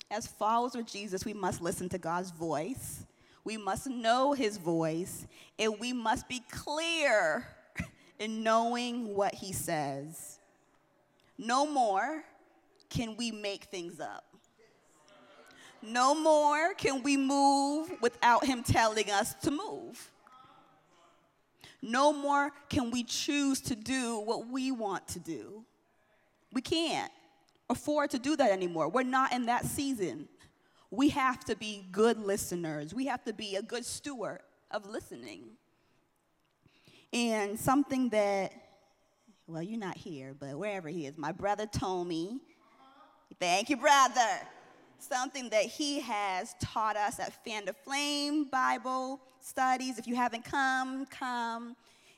as 0.10 0.26
followers 0.26 0.76
of 0.76 0.86
Jesus, 0.86 1.26
we 1.26 1.34
must 1.34 1.62
listen 1.62 1.89
to 1.89 1.98
God's 1.98 2.32
voice. 2.32 3.06
We 3.44 3.58
must 3.58 3.88
know 3.88 4.32
his 4.32 4.58
voice, 4.58 5.28
and 5.60 5.78
we 5.80 5.91
must 5.91 6.30
be 6.30 6.41
clear 6.50 7.46
in 8.20 8.41
knowing 8.41 9.16
what 9.16 9.34
he 9.34 9.52
says. 9.52 10.39
No 11.38 11.66
more 11.66 12.24
can 12.89 13.18
we 13.18 13.32
make 13.32 13.66
things 13.66 14.00
up. 14.00 14.24
No 15.82 16.16
more 16.16 16.74
can 16.76 17.04
we 17.04 17.18
move 17.18 17.91
without 18.02 18.46
him 18.46 18.64
telling 18.64 19.12
us 19.12 19.34
to 19.41 19.52
move. 19.52 20.12
No 21.86 22.13
more 22.13 22.49
can 22.69 22.91
we 22.91 23.03
choose 23.03 23.59
to 23.61 23.75
do 23.75 24.17
what 24.19 24.47
we 24.47 24.71
want 24.71 25.05
to 25.09 25.19
do. 25.19 25.65
We 26.53 26.61
can't 26.61 27.11
afford 27.69 28.11
to 28.11 28.19
do 28.19 28.38
that 28.38 28.51
anymore. 28.51 28.88
We're 28.88 29.03
not 29.03 29.34
in 29.34 29.47
that 29.47 29.65
season. 29.65 30.29
We 30.91 31.09
have 31.09 31.43
to 31.45 31.57
be 31.57 31.86
good 31.91 32.17
listeners, 32.19 32.93
we 32.93 33.07
have 33.07 33.23
to 33.25 33.34
be 33.34 33.57
a 33.57 33.61
good 33.61 33.84
steward 33.84 34.39
of 34.71 34.89
listening. 34.89 35.43
And 37.11 37.59
something 37.59 38.09
that, 38.09 38.53
well, 39.45 39.61
you're 39.61 39.77
not 39.77 39.97
here, 39.97 40.34
but 40.39 40.57
wherever 40.57 40.88
he 40.88 41.05
is, 41.05 41.17
my 41.17 41.34
brother 41.34 41.65
told 41.65 42.07
me, 42.07 42.39
thank 43.39 43.69
you, 43.69 43.75
brother 43.75 44.39
something 45.04 45.49
that 45.49 45.66
he 45.66 45.99
has 46.01 46.56
taught 46.60 46.95
us 46.95 47.20
at 47.20 47.34
Fan 47.43 47.66
to 47.66 47.74
Flame 47.74 48.45
Bible 48.45 49.20
studies. 49.39 49.99
If 49.99 50.08
you 50.08 50.16
haven't 50.16 50.45
come, 50.45 51.06
come. 51.08 51.76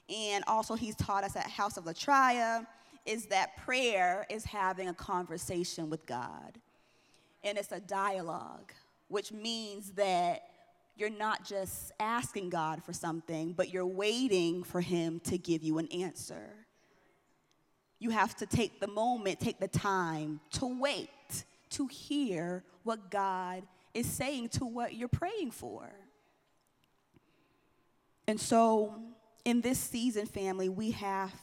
And 0.08 0.44
also, 0.48 0.76
he's 0.76 0.96
taught 0.96 1.24
us 1.24 1.36
at 1.36 1.48
House 1.48 1.78
of 1.78 1.86
Latria 1.86 2.66
is 3.06 3.28
that 3.28 3.56
prayer 3.58 4.26
is 4.30 4.44
having 4.44 4.88
a 4.88 4.94
conversation 4.94 5.90
with 5.90 6.06
God. 6.06 6.60
And 7.44 7.58
it's 7.58 7.72
a 7.72 7.80
dialogue, 7.80 8.74
which 9.08 9.32
means 9.32 9.92
that 9.92 10.44
you're 10.98 11.10
not 11.10 11.46
just 11.46 11.92
asking 12.00 12.50
God 12.50 12.84
for 12.84 12.94
something, 12.94 13.54
but 13.54 13.72
you're 13.72 13.86
waiting 13.86 14.64
for 14.64 14.82
him 14.82 15.20
to 15.26 15.38
give 15.38 15.62
you 15.62 15.78
an 15.78 15.88
answer. 15.90 16.50
You 18.00 18.10
have 18.10 18.36
to 18.38 18.46
take 18.46 18.80
the 18.80 18.88
moment, 18.88 19.40
take 19.40 19.60
the 19.60 19.68
time 19.68 20.40
to 20.54 20.66
wait 20.80 21.10
to 21.76 21.88
hear 21.88 22.64
what 22.84 23.10
God 23.10 23.64
is 23.94 24.06
saying 24.06 24.50
to 24.50 24.66
what 24.66 24.94
you're 24.94 25.08
praying 25.08 25.52
for. 25.52 25.92
And 28.28 28.40
so, 28.40 28.96
in 29.44 29.62
this 29.62 29.80
season, 29.80 30.26
family, 30.26 30.70
we 30.70 30.92
have 30.92 31.34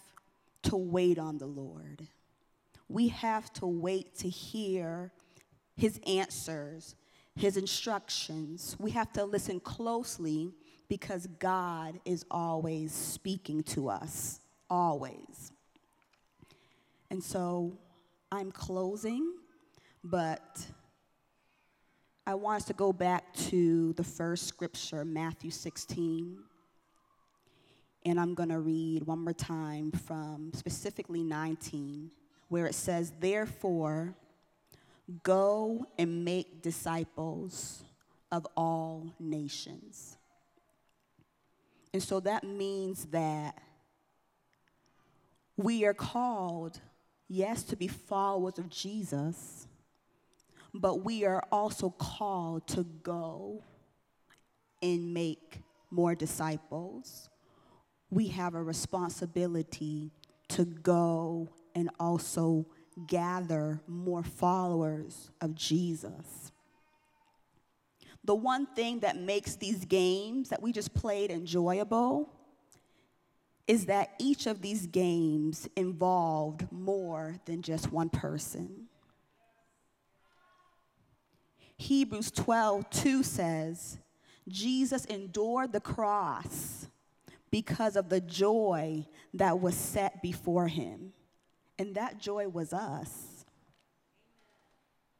to 0.65 0.77
wait 0.77 1.19
on 1.19 1.39
the 1.39 1.47
Lord. 1.47 2.07
We 2.89 3.09
have 3.09 3.53
to 3.55 3.67
wait 3.67 4.17
to 4.19 4.29
hear 4.29 5.13
his 5.77 6.01
answers, 6.07 6.95
his 7.35 7.57
instructions. 7.57 8.77
We 8.79 8.91
have 8.91 9.13
to 9.15 9.25
listen 9.25 9.61
closely 9.61 10.53
because 10.89 11.27
God 11.39 12.01
is 12.05 12.25
always 12.31 12.93
speaking 12.93 13.63
to 13.65 13.89
us, 13.89 14.41
always. 14.69 15.53
And 17.11 17.23
so 17.23 17.79
I'm 18.31 18.51
closing, 18.51 19.35
but 20.05 20.67
I 22.27 22.35
want 22.35 22.63
us 22.63 22.65
to 22.67 22.73
go 22.73 22.93
back 22.93 23.33
to 23.49 23.93
the 23.95 24.05
first 24.05 24.47
scripture, 24.47 25.05
Matthew 25.05 25.51
16. 25.51 26.39
And 28.05 28.21
I'm 28.21 28.35
going 28.35 28.49
to 28.49 28.59
read 28.59 29.07
one 29.07 29.21
more 29.21 29.33
time 29.33 29.93
from 29.93 30.53
specifically 30.55 31.23
19, 31.23 32.11
where 32.49 32.67
it 32.67 32.75
says, 32.75 33.13
Therefore, 33.21 34.15
go 35.23 35.87
and 35.99 36.25
make 36.25 36.63
disciples 36.63 37.83
of 38.31 38.47
all 38.57 39.13
nations. 39.21 40.17
And 41.93 42.03
so 42.03 42.21
that 42.21 42.45
means 42.45 43.07
that 43.07 43.59
we 45.57 45.85
are 45.85 45.95
called, 45.95 46.81
yes, 47.29 47.63
to 47.65 47.77
be 47.77 47.89
followers 47.89 48.59
of 48.59 48.71
Jesus 48.71 49.67
but 50.75 51.05
we 51.05 51.25
are 51.25 51.43
also 51.53 51.91
called 51.91 52.67
to 52.69 52.85
go 53.03 53.63
and 54.81 55.13
make 55.13 55.61
more 55.91 56.15
disciples. 56.15 57.29
We 58.11 58.29
have 58.29 58.55
a 58.55 58.63
responsibility 58.63 60.11
to 60.49 60.65
go 60.65 61.49
and 61.75 61.91
also 62.01 62.67
gather 63.07 63.81
more 63.87 64.23
followers 64.23 65.31
of 65.41 65.55
Jesus. 65.55 66.53
The 68.25 68.35
one 68.35 68.67
thing 68.67 69.01
that 69.01 69.17
makes 69.17 69.57
these 69.57 69.85
games 69.85 70.51
that 70.51 70.63
we 70.63 70.73
just 70.73 70.95
played 70.95 71.31
enjoyable 71.31 72.31
is 73.67 73.87
that 73.87 74.11
each 74.19 74.47
of 74.47 74.61
these 74.61 74.87
games 74.87 75.69
involved 75.77 76.71
more 76.71 77.37
than 77.47 77.63
just 77.63 77.93
one 77.93 78.09
person. 78.09 78.89
Hebrews 81.83 82.31
12, 82.31 82.89
2 82.91 83.23
says, 83.25 83.99
Jesus 84.49 85.05
endured 85.07 85.73
the 85.73 85.81
cross 85.81 86.87
because 87.51 87.97
of 87.97 88.09
the 88.09 88.21
joy 88.21 89.05
that 89.35 89.61
was 89.61 89.75
set 89.75 90.23
before 90.23 90.69
him. 90.69 91.13
And 91.79 91.97
that 91.97 92.19
joy 92.19 92.49
was 92.49 92.73
us. 92.73 93.45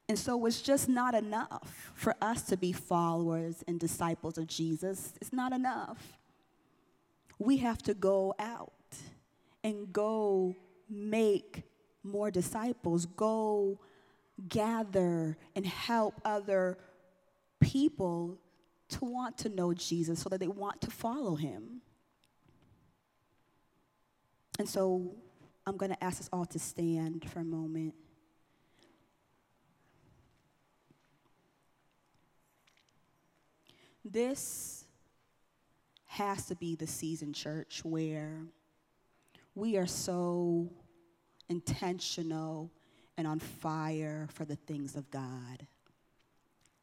And 0.09 0.17
so 0.17 0.47
it's 0.47 0.63
just 0.63 0.89
not 0.89 1.15
enough 1.15 1.91
for 1.95 2.15
us 2.21 2.43
to 2.45 2.57
be 2.57 2.73
followers 2.73 3.65
and 3.67 3.81
disciples 3.81 4.39
of 4.39 4.47
Jesus. 4.47 5.15
It's 5.21 5.33
not 5.33 5.53
enough. 5.53 6.19
We 7.41 7.57
have 7.57 7.83
to 7.83 7.95
go 7.95 8.35
out 8.39 8.73
and 9.65 9.93
go 9.93 10.55
make 10.89 11.65
more 12.05 12.31
disciples, 12.31 13.07
go 13.07 13.81
gather 14.49 15.37
and 15.55 15.67
help 15.67 16.21
other 16.25 16.79
people 17.61 18.39
to 18.89 19.05
want 19.05 19.39
to 19.39 19.49
know 19.49 19.73
Jesus 19.73 20.21
so 20.21 20.29
that 20.29 20.41
they 20.41 20.49
want 20.49 20.81
to 20.83 20.91
follow 20.91 21.35
him. 21.35 21.81
And 24.59 24.69
so 24.69 25.15
I'm 25.67 25.77
going 25.77 25.93
to 25.93 26.05
ask 26.05 26.21
us 26.21 26.29
all 26.33 26.45
to 26.47 26.59
stand 26.59 27.29
for 27.31 27.41
a 27.41 27.45
moment. 27.45 27.95
This 34.05 34.85
has 36.07 36.47
to 36.47 36.57
be 36.57 36.75
the 36.75 36.87
season, 36.87 37.33
church, 37.33 37.81
where 37.85 38.43
we 39.55 39.77
are 39.77 39.87
so 39.87 40.69
intentional 41.49 42.71
and 43.17 43.27
on 43.27 43.39
fire 43.39 44.29
for 44.33 44.45
the 44.45 44.57
things 44.57 44.97
of 44.97 45.11
God. 45.11 45.67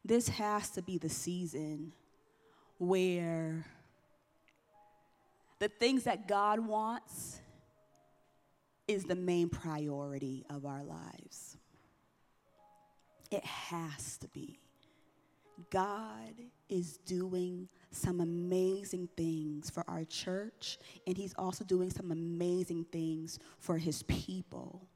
This 0.04 0.28
has 0.28 0.70
to 0.70 0.82
be 0.82 0.98
the 0.98 1.08
season 1.08 1.92
where 2.78 3.66
the 5.58 5.68
things 5.68 6.04
that 6.04 6.26
God 6.26 6.60
wants 6.60 7.40
is 8.88 9.04
the 9.04 9.14
main 9.14 9.48
priority 9.48 10.44
of 10.50 10.64
our 10.64 10.82
lives. 10.82 11.58
It 13.30 13.44
has 13.44 14.16
to 14.18 14.28
be. 14.28 14.58
God 15.70 16.34
is 16.68 16.96
doing 16.98 17.68
some 17.90 18.20
amazing 18.20 19.08
things 19.16 19.68
for 19.68 19.84
our 19.86 20.04
church, 20.04 20.78
and 21.06 21.16
He's 21.16 21.34
also 21.36 21.64
doing 21.64 21.90
some 21.90 22.10
amazing 22.10 22.86
things 22.90 23.38
for 23.58 23.76
His 23.76 24.02
people. 24.04 24.88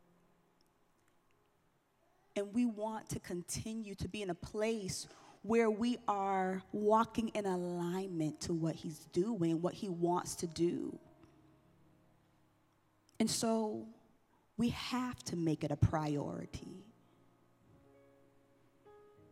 And 2.36 2.52
we 2.52 2.66
want 2.66 3.08
to 3.10 3.20
continue 3.20 3.94
to 3.96 4.08
be 4.08 4.22
in 4.22 4.30
a 4.30 4.34
place 4.34 5.06
where 5.42 5.70
we 5.70 5.98
are 6.08 6.62
walking 6.72 7.28
in 7.28 7.44
alignment 7.46 8.40
to 8.40 8.54
what 8.54 8.74
He's 8.74 8.98
doing, 9.12 9.60
what 9.60 9.74
He 9.74 9.88
wants 9.88 10.34
to 10.36 10.46
do. 10.46 10.98
And 13.20 13.30
so 13.30 13.86
we 14.56 14.70
have 14.70 15.22
to 15.24 15.36
make 15.36 15.64
it 15.64 15.70
a 15.70 15.76
priority. 15.76 16.84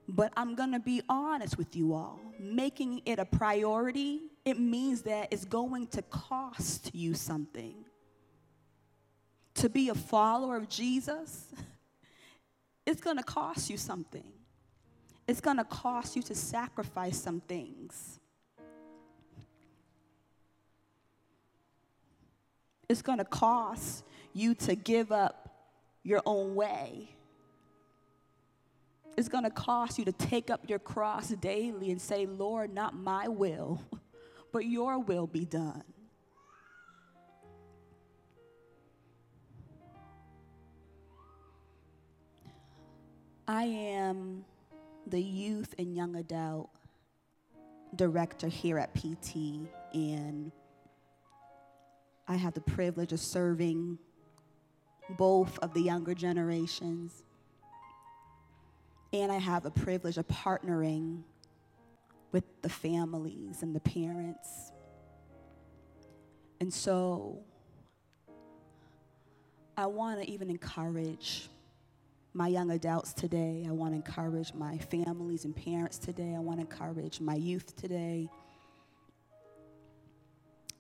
But 0.09 0.33
I'm 0.37 0.55
gonna 0.55 0.81
be 0.81 1.01
honest 1.09 1.57
with 1.57 1.75
you 1.75 1.95
all. 1.95 2.21
Making 2.39 3.03
it 3.07 3.19
a 3.19 3.25
priority, 3.25 4.21
it 4.45 4.59
means 4.59 5.03
that 5.03 5.29
it's 5.31 5.45
going 5.45 5.87
to 5.89 6.03
cost 6.03 6.95
you 6.95 7.15
something. 7.15 7.75
To 9.55 9.69
be 9.69 9.89
a 9.89 9.95
follower 9.95 10.57
of 10.57 10.69
Jesus, 10.69 11.47
it's 12.87 13.01
gonna 13.01 13.23
cost 13.23 13.71
you 13.71 13.77
something. 13.77 14.33
It's 15.27 15.41
gonna 15.41 15.65
cost 15.65 16.17
you 16.17 16.23
to 16.23 16.35
sacrifice 16.35 17.21
some 17.21 17.41
things. 17.41 18.21
It's 22.89 23.03
gonna 23.03 23.25
cost 23.25 24.05
you 24.35 24.55
to 24.55 24.75
give 24.75 25.13
up 25.13 25.43
your 26.03 26.23
own 26.27 26.55
way. 26.55 27.09
It's 29.17 29.29
going 29.29 29.45
to 29.45 29.51
cost 29.51 29.99
you 29.99 30.05
to 30.07 30.13
take 30.13 30.51
up 30.51 30.69
your 30.69 30.79
cross 30.79 31.29
daily 31.29 31.91
and 31.91 32.01
say, 32.01 32.27
Lord, 32.27 32.73
not 32.73 32.95
my 32.95 33.29
will, 33.29 33.83
but 34.53 34.65
your 34.65 34.99
will 34.99 35.27
be 35.27 35.45
done. 35.45 35.85
I 43.53 43.65
am 43.65 44.47
the 45.07 45.21
youth 45.21 45.75
and 45.79 45.95
young 45.95 46.17
adult 46.17 46.71
director 47.95 48.49
here 48.49 48.79
at 48.79 48.95
PT, 48.95 49.69
and 49.93 50.51
I 52.27 52.37
have 52.37 52.55
the 52.55 52.63
privilege 52.63 53.13
of 53.13 53.21
serving 53.21 53.99
both 55.19 55.59
of 55.59 55.75
the 55.75 55.83
younger 55.83 56.15
generations 56.15 57.25
and 59.13 59.31
I 59.31 59.37
have 59.37 59.65
the 59.65 59.71
privilege 59.71 60.17
of 60.17 60.27
partnering 60.29 61.21
with 62.31 62.45
the 62.63 62.71
families 62.71 63.63
and 63.63 63.77
the 63.77 63.81
parents. 63.81 64.73
And 66.59 66.73
so 66.73 67.41
I 69.77 69.85
want 69.85 70.23
to 70.23 70.31
even 70.31 70.49
encourage 70.49 71.51
my 72.35 72.49
young 72.49 72.71
adults 72.71 73.13
today. 73.13 73.67
I 73.69 73.73
want 73.73 73.93
to 73.93 73.97
encourage 73.97 74.55
my 74.55 74.79
families 74.79 75.45
and 75.45 75.55
parents 75.55 75.99
today. 75.99 76.35
I 76.37 76.41
want 76.41 76.59
to 76.59 76.63
encourage 76.63 77.21
my 77.21 77.35
youth 77.35 77.77
today 77.77 78.29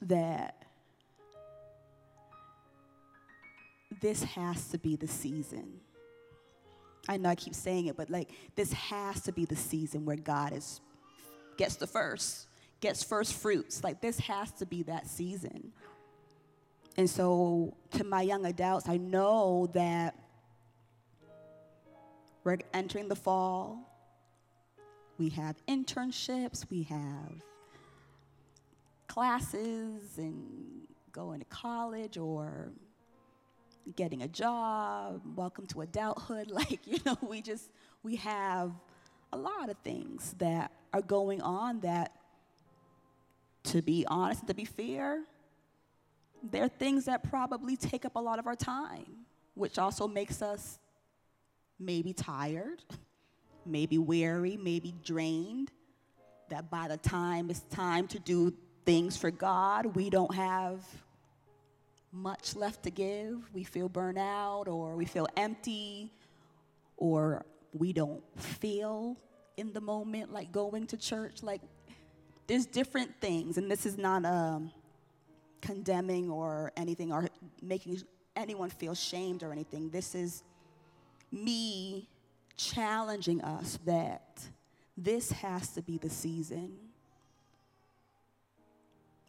that 0.02 0.64
this 4.00 4.22
has 4.24 4.68
to 4.68 4.78
be 4.78 4.96
the 4.96 5.08
season 5.08 5.80
I 7.08 7.16
know 7.16 7.30
I 7.30 7.34
keep 7.34 7.54
saying 7.54 7.86
it, 7.86 7.96
but 7.96 8.10
like 8.10 8.30
this 8.54 8.72
has 8.72 9.22
to 9.22 9.32
be 9.32 9.44
the 9.44 9.56
season 9.56 10.04
where 10.04 10.16
God 10.16 10.52
is 10.52 10.80
gets 11.56 11.76
the 11.76 11.86
first, 11.86 12.48
gets 12.80 13.02
first 13.02 13.34
fruits. 13.34 13.82
Like 13.82 14.00
this 14.00 14.18
has 14.20 14.52
to 14.52 14.66
be 14.66 14.82
that 14.84 15.06
season. 15.06 15.72
And 16.96 17.08
so 17.08 17.76
to 17.92 18.04
my 18.04 18.22
young 18.22 18.46
adults, 18.46 18.88
I 18.88 18.98
know 18.98 19.68
that 19.74 20.14
we're 22.44 22.58
entering 22.74 23.08
the 23.08 23.16
fall. 23.16 23.88
We 25.18 25.28
have 25.30 25.56
internships, 25.68 26.68
we 26.70 26.82
have 26.84 27.42
classes 29.06 30.18
and 30.18 30.86
going 31.12 31.40
to 31.40 31.46
college 31.46 32.16
or 32.16 32.72
getting 33.96 34.22
a 34.22 34.28
job, 34.28 35.20
welcome 35.36 35.66
to 35.66 35.82
adulthood. 35.82 36.50
Like, 36.50 36.80
you 36.86 36.98
know, 37.04 37.16
we 37.20 37.42
just, 37.42 37.70
we 38.02 38.16
have 38.16 38.72
a 39.32 39.36
lot 39.36 39.70
of 39.70 39.76
things 39.78 40.34
that 40.38 40.72
are 40.92 41.02
going 41.02 41.40
on 41.40 41.80
that, 41.80 42.12
to 43.64 43.82
be 43.82 44.04
honest 44.08 44.40
and 44.40 44.48
to 44.48 44.54
be 44.54 44.64
fair, 44.64 45.22
they're 46.42 46.68
things 46.68 47.04
that 47.04 47.22
probably 47.22 47.76
take 47.76 48.04
up 48.04 48.16
a 48.16 48.20
lot 48.20 48.38
of 48.38 48.46
our 48.46 48.56
time, 48.56 49.06
which 49.54 49.78
also 49.78 50.08
makes 50.08 50.42
us 50.42 50.78
maybe 51.84 52.12
tired, 52.12 52.82
maybe 53.66 53.98
weary, 53.98 54.56
maybe 54.56 54.94
drained. 55.04 55.70
That 56.48 56.70
by 56.70 56.88
the 56.88 56.96
time 56.98 57.50
it's 57.50 57.60
time 57.70 58.06
to 58.08 58.18
do 58.18 58.52
things 58.84 59.16
for 59.16 59.30
God, 59.30 59.96
we 59.96 60.10
don't 60.10 60.34
have 60.34 60.84
much 62.12 62.54
left 62.54 62.82
to 62.82 62.90
give, 62.90 63.38
we 63.54 63.64
feel 63.64 63.88
burnt 63.88 64.18
out, 64.18 64.68
or 64.68 64.94
we 64.96 65.06
feel 65.06 65.26
empty, 65.36 66.12
or 66.98 67.44
we 67.72 67.92
don't 67.92 68.22
feel 68.38 69.16
in 69.56 69.72
the 69.72 69.80
moment 69.80 70.32
like 70.32 70.52
going 70.52 70.86
to 70.88 70.96
church. 70.96 71.42
Like, 71.42 71.62
there's 72.46 72.66
different 72.66 73.18
things, 73.20 73.56
and 73.56 73.70
this 73.70 73.86
is 73.86 73.96
not 73.96 74.26
um, 74.26 74.70
condemning 75.62 76.30
or 76.30 76.72
anything 76.76 77.12
or 77.12 77.28
making 77.62 78.02
anyone 78.36 78.68
feel 78.68 78.94
shamed 78.94 79.42
or 79.42 79.52
anything. 79.52 79.88
This 79.88 80.14
is 80.14 80.42
me 81.32 82.08
challenging 82.56 83.40
us 83.40 83.78
that 83.84 84.42
this 84.96 85.32
has 85.32 85.70
to 85.70 85.82
be 85.82 85.98
the 85.98 86.10
season. 86.10 86.72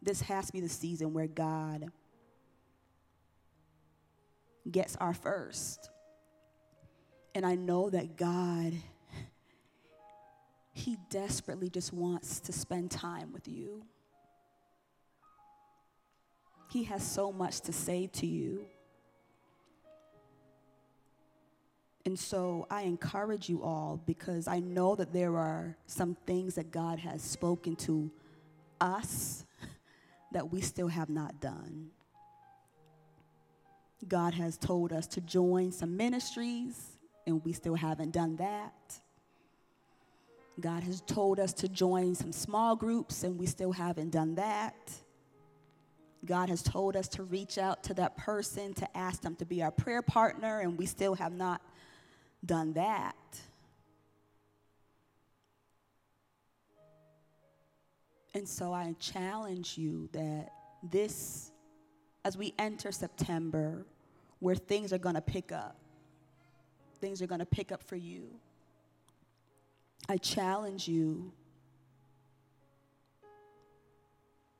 This 0.02 0.20
has 0.22 0.46
to 0.46 0.52
be 0.52 0.60
the 0.60 0.68
season 0.68 1.14
where 1.14 1.26
God 1.26 1.90
gets 4.70 4.96
our 4.96 5.14
first. 5.14 5.90
And 7.34 7.44
I 7.44 7.54
know 7.54 7.90
that 7.90 8.16
God, 8.16 8.74
He 10.72 10.98
desperately 11.10 11.70
just 11.70 11.92
wants 11.92 12.40
to 12.40 12.52
spend 12.52 12.90
time 12.90 13.32
with 13.32 13.48
you. 13.48 13.82
He 16.70 16.84
has 16.84 17.02
so 17.06 17.32
much 17.32 17.60
to 17.62 17.72
say 17.72 18.08
to 18.14 18.26
you. 18.26 18.66
And 22.06 22.18
so 22.18 22.66
I 22.70 22.82
encourage 22.82 23.48
you 23.48 23.62
all 23.62 24.00
because 24.04 24.46
I 24.46 24.60
know 24.60 24.94
that 24.94 25.12
there 25.12 25.36
are 25.36 25.76
some 25.86 26.16
things 26.26 26.56
that 26.56 26.70
God 26.70 26.98
has 26.98 27.22
spoken 27.22 27.76
to 27.76 28.10
us 28.80 29.46
that 30.32 30.52
we 30.52 30.60
still 30.60 30.88
have 30.88 31.08
not 31.08 31.40
done. 31.40 31.88
God 34.06 34.34
has 34.34 34.58
told 34.58 34.92
us 34.92 35.06
to 35.08 35.22
join 35.22 35.72
some 35.72 35.96
ministries, 35.96 36.98
and 37.26 37.42
we 37.42 37.54
still 37.54 37.74
haven't 37.74 38.10
done 38.10 38.36
that. 38.36 39.00
God 40.60 40.82
has 40.82 41.00
told 41.00 41.40
us 41.40 41.54
to 41.54 41.68
join 41.68 42.14
some 42.14 42.32
small 42.32 42.76
groups, 42.76 43.24
and 43.24 43.38
we 43.38 43.46
still 43.46 43.72
haven't 43.72 44.10
done 44.10 44.34
that. 44.34 44.74
God 46.24 46.48
has 46.48 46.62
told 46.62 46.96
us 46.96 47.08
to 47.08 47.22
reach 47.22 47.56
out 47.58 47.82
to 47.84 47.94
that 47.94 48.16
person 48.16 48.72
to 48.74 48.96
ask 48.96 49.22
them 49.22 49.36
to 49.36 49.44
be 49.44 49.62
our 49.62 49.70
prayer 49.70 50.02
partner, 50.02 50.60
and 50.60 50.78
we 50.78 50.86
still 50.86 51.14
have 51.14 51.32
not 51.32 51.62
done 52.44 52.72
that. 52.74 53.14
And 58.34 58.48
so 58.48 58.72
I 58.72 58.94
challenge 58.98 59.78
you 59.78 60.08
that 60.12 60.50
this, 60.82 61.52
as 62.24 62.36
we 62.36 62.52
enter 62.58 62.90
September, 62.90 63.86
where 64.40 64.56
things 64.56 64.92
are 64.92 64.98
going 64.98 65.14
to 65.14 65.20
pick 65.20 65.52
up. 65.52 65.76
Things 67.00 67.22
are 67.22 67.26
going 67.26 67.38
to 67.38 67.46
pick 67.46 67.70
up 67.70 67.82
for 67.82 67.96
you. 67.96 68.28
I 70.08 70.16
challenge 70.16 70.88
you 70.88 71.32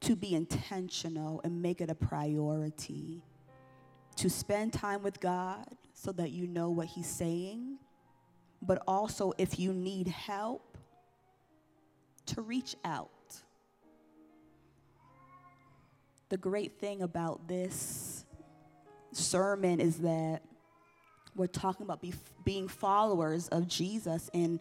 to 0.00 0.14
be 0.14 0.34
intentional 0.34 1.40
and 1.44 1.60
make 1.60 1.80
it 1.80 1.90
a 1.90 1.94
priority 1.94 3.22
to 4.16 4.30
spend 4.30 4.72
time 4.72 5.02
with 5.02 5.18
God 5.18 5.66
so 6.04 6.12
that 6.12 6.32
you 6.32 6.46
know 6.46 6.68
what 6.68 6.86
He's 6.86 7.06
saying, 7.06 7.78
but 8.60 8.82
also 8.86 9.32
if 9.38 9.58
you 9.58 9.72
need 9.72 10.08
help, 10.08 10.76
to 12.26 12.42
reach 12.42 12.74
out. 12.84 13.10
The 16.28 16.36
great 16.36 16.78
thing 16.78 17.02
about 17.02 17.48
this 17.48 18.24
sermon 19.12 19.80
is 19.80 19.98
that 19.98 20.42
we're 21.36 21.46
talking 21.46 21.84
about 21.84 22.00
be, 22.00 22.12
being 22.44 22.68
followers 22.68 23.48
of 23.48 23.66
Jesus. 23.66 24.30
And 24.34 24.60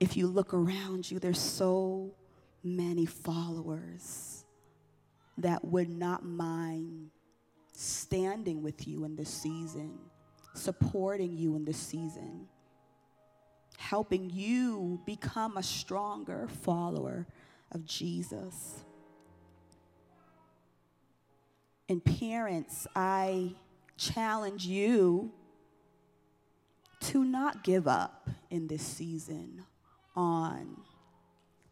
if 0.00 0.16
you 0.16 0.26
look 0.26 0.54
around 0.54 1.10
you, 1.10 1.18
there's 1.18 1.38
so 1.38 2.14
many 2.62 3.06
followers 3.06 4.44
that 5.38 5.64
would 5.64 5.90
not 5.90 6.24
mind 6.24 7.10
standing 7.72 8.62
with 8.62 8.86
you 8.86 9.04
in 9.04 9.16
this 9.16 9.30
season, 9.30 9.98
supporting 10.54 11.36
you 11.36 11.56
in 11.56 11.64
this 11.64 11.76
season, 11.76 12.46
helping 13.76 14.30
you 14.30 15.00
become 15.04 15.56
a 15.56 15.62
stronger 15.62 16.48
follower 16.62 17.26
of 17.72 17.84
Jesus. 17.84 18.84
And 21.88 22.02
parents, 22.02 22.86
I 22.96 23.54
challenge 23.98 24.64
you 24.64 25.32
to 27.00 27.24
not 27.24 27.62
give 27.62 27.86
up 27.86 28.30
in 28.50 28.66
this 28.66 28.82
season 28.82 29.64
on 30.16 30.80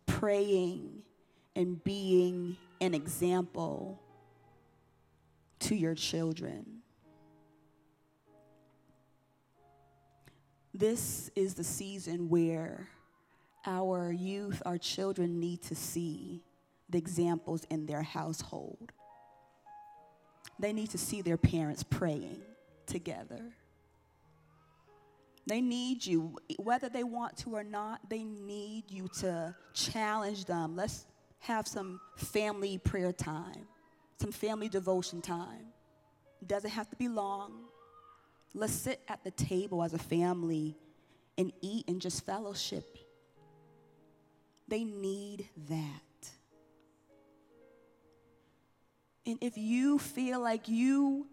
praying 0.05 1.03
and 1.57 1.83
being 1.83 2.57
an 2.81 2.95
example 2.95 4.03
to 5.61 5.75
your 5.75 5.95
children. 5.95 6.72
This 10.75 11.31
is 11.37 11.55
the 11.55 11.65
season 11.65 12.31
where 12.31 12.89
our 13.67 14.11
youth, 14.11 14.63
our 14.65 14.79
children 14.79 15.39
need 15.39 15.63
to 15.63 15.75
see 15.75 16.43
the 16.89 16.99
examples 16.99 17.65
in 17.71 17.87
their 17.87 18.03
household. 18.03 18.93
They 20.59 20.73
need 20.73 20.91
to 20.91 20.99
see 20.99 21.23
their 21.23 21.37
parents 21.37 21.83
praying 21.83 22.41
together. 22.87 23.53
They 25.47 25.61
need 25.61 26.07
you, 26.07 26.39
whether 26.59 26.89
they 26.89 27.05
want 27.05 27.37
to 27.39 27.55
or 27.57 27.65
not, 27.65 28.09
they 28.09 28.23
need 28.23 28.85
you 28.89 29.09
to 29.21 29.55
challenge 29.75 30.45
them. 30.45 30.77
Let's 30.77 31.07
have 31.41 31.67
some 31.67 32.01
family 32.17 32.79
prayer 32.79 33.13
time, 33.13 33.67
some 34.21 34.33
family 34.33 34.69
devotion 34.69 35.21
time. 35.21 35.67
Doesn't 36.47 36.71
have 36.71 36.89
to 36.91 36.97
be 36.97 37.09
long. 37.09 37.65
Let's 38.55 38.73
sit 38.73 39.01
at 39.09 39.25
the 39.25 39.31
table 39.31 39.83
as 39.83 39.95
a 39.95 39.99
family 39.99 40.77
and 41.39 41.53
eat 41.63 41.89
and 41.89 42.01
just 42.01 42.25
fellowship. 42.27 42.99
They 44.69 44.85
need 44.85 45.49
that. 45.69 46.31
And 49.25 49.39
if 49.41 49.57
you 49.57 49.99
feel 49.99 50.41
like 50.41 50.69
you 50.69 51.27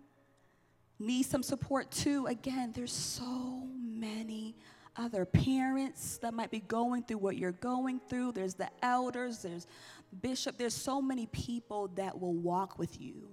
need 0.99 1.23
some 1.23 1.43
support 1.43 1.91
too, 1.91 2.27
again, 2.27 2.71
there's 2.73 2.91
so 2.91 3.67
many 3.81 4.55
other 4.95 5.25
parents 5.25 6.17
that 6.17 6.33
might 6.33 6.51
be 6.51 6.59
going 6.59 7.03
through 7.03 7.17
what 7.17 7.37
you're 7.37 7.51
going 7.53 7.99
through. 8.09 8.33
There's 8.33 8.53
the 8.53 8.69
elders, 8.81 9.41
there's 9.41 9.65
bishop, 10.21 10.57
there's 10.57 10.73
so 10.73 11.01
many 11.01 11.25
people 11.27 11.87
that 11.95 12.19
will 12.19 12.33
walk 12.33 12.77
with 12.77 12.99
you. 12.99 13.29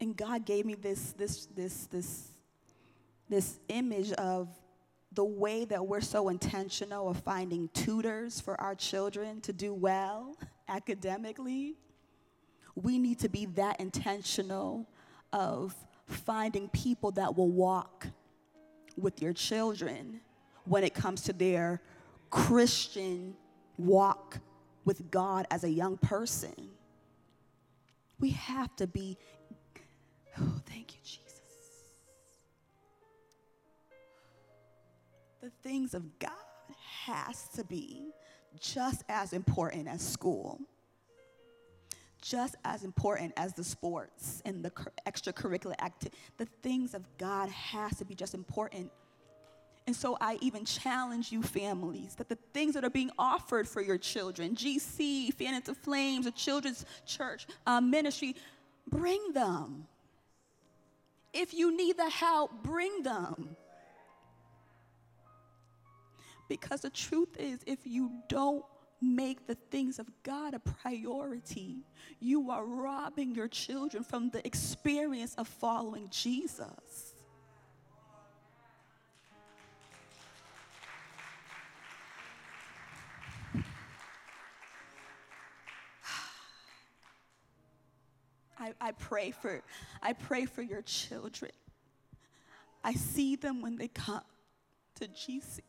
And 0.00 0.16
God 0.16 0.44
gave 0.46 0.64
me 0.64 0.74
this 0.74 1.12
this 1.12 1.46
this 1.46 1.86
this 1.86 2.28
this 3.28 3.58
image 3.68 4.12
of 4.12 4.48
the 5.12 5.24
way 5.24 5.64
that 5.64 5.86
we're 5.86 6.00
so 6.00 6.28
intentional 6.28 7.08
of 7.08 7.18
finding 7.18 7.68
tutors 7.74 8.40
for 8.40 8.60
our 8.60 8.74
children 8.74 9.40
to 9.42 9.52
do 9.52 9.74
well 9.74 10.36
academically. 10.68 11.74
We 12.74 12.98
need 12.98 13.18
to 13.20 13.28
be 13.28 13.46
that 13.46 13.80
intentional 13.80 14.88
of 15.32 15.74
finding 16.06 16.68
people 16.68 17.10
that 17.12 17.36
will 17.36 17.50
walk 17.50 18.06
with 18.96 19.20
your 19.20 19.32
children 19.32 20.20
when 20.64 20.84
it 20.84 20.94
comes 20.94 21.22
to 21.22 21.32
their 21.32 21.80
Christian 22.30 23.34
walk 23.76 24.38
with 24.84 25.10
God 25.10 25.46
as 25.50 25.64
a 25.64 25.70
young 25.70 25.96
person. 25.96 26.70
We 28.18 28.30
have 28.30 28.74
to 28.76 28.86
be, 28.86 29.18
things 35.62 35.94
of 35.94 36.18
God 36.18 36.30
has 37.04 37.48
to 37.54 37.64
be 37.64 38.10
just 38.60 39.04
as 39.08 39.32
important 39.32 39.88
as 39.88 40.02
school 40.02 40.60
just 42.20 42.56
as 42.64 42.84
important 42.84 43.32
as 43.36 43.54
the 43.54 43.64
sports 43.64 44.42
and 44.44 44.64
the 44.64 44.70
extracurricular 45.06 45.80
activity. 45.80 46.16
The 46.36 46.46
things 46.62 46.94
of 46.94 47.04
God 47.18 47.48
has 47.48 47.96
to 47.98 48.04
be 48.04 48.14
just 48.14 48.34
important. 48.34 48.90
And 49.86 49.96
so 49.96 50.16
I 50.20 50.38
even 50.40 50.64
challenge 50.64 51.32
you 51.32 51.42
families 51.42 52.14
that 52.16 52.28
the 52.28 52.38
things 52.52 52.74
that 52.74 52.84
are 52.84 52.90
being 52.90 53.10
offered 53.18 53.66
for 53.66 53.80
your 53.80 53.98
children, 53.98 54.54
GC, 54.54 55.32
Fan 55.34 55.54
into 55.54 55.74
Flames, 55.74 56.26
a 56.26 56.30
children's 56.30 56.84
church 57.06 57.46
uh, 57.66 57.80
ministry, 57.80 58.36
bring 58.88 59.32
them. 59.32 59.86
If 61.32 61.54
you 61.54 61.76
need 61.76 61.96
the 61.96 62.10
help, 62.10 62.62
bring 62.62 63.02
them. 63.02 63.56
Because 66.50 66.80
the 66.80 66.90
truth 66.90 67.38
is, 67.38 67.60
if 67.64 67.78
you 67.84 68.10
don't 68.28 68.64
make 69.00 69.46
the 69.46 69.54
things 69.54 70.00
of 70.00 70.10
God 70.24 70.52
a 70.52 70.58
priority, 70.58 71.84
you 72.18 72.50
are 72.50 72.64
robbing 72.64 73.36
your 73.36 73.46
children 73.46 74.02
from 74.02 74.30
the 74.30 74.44
experience 74.44 75.36
of 75.36 75.46
following 75.46 76.08
Jesus. 76.10 77.14
I, 88.58 88.72
I, 88.80 88.90
pray 88.90 89.30
for 89.30 89.62
I 90.02 90.14
pray 90.14 90.46
for 90.46 90.62
your 90.62 90.82
children. 90.82 91.52
I 92.82 92.94
see 92.94 93.36
them 93.36 93.62
when 93.62 93.76
they 93.76 93.86
come 93.86 94.22
to 94.96 95.06
GC. 95.06 95.60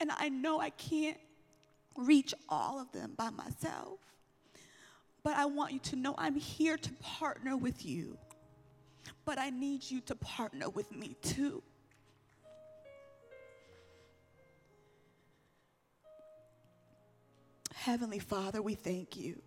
And 0.00 0.10
I 0.16 0.28
know 0.28 0.60
I 0.60 0.70
can't 0.70 1.18
reach 1.96 2.34
all 2.48 2.78
of 2.78 2.92
them 2.92 3.14
by 3.16 3.30
myself. 3.30 3.98
But 5.22 5.36
I 5.36 5.46
want 5.46 5.72
you 5.72 5.78
to 5.80 5.96
know 5.96 6.14
I'm 6.18 6.36
here 6.36 6.76
to 6.76 6.92
partner 6.94 7.56
with 7.56 7.84
you. 7.84 8.18
But 9.24 9.38
I 9.38 9.50
need 9.50 9.90
you 9.90 10.00
to 10.02 10.14
partner 10.14 10.68
with 10.68 10.94
me 10.94 11.16
too. 11.22 11.62
Heavenly 17.74 18.18
Father, 18.18 18.60
we 18.62 18.74
thank 18.74 19.16
you. 19.16 19.40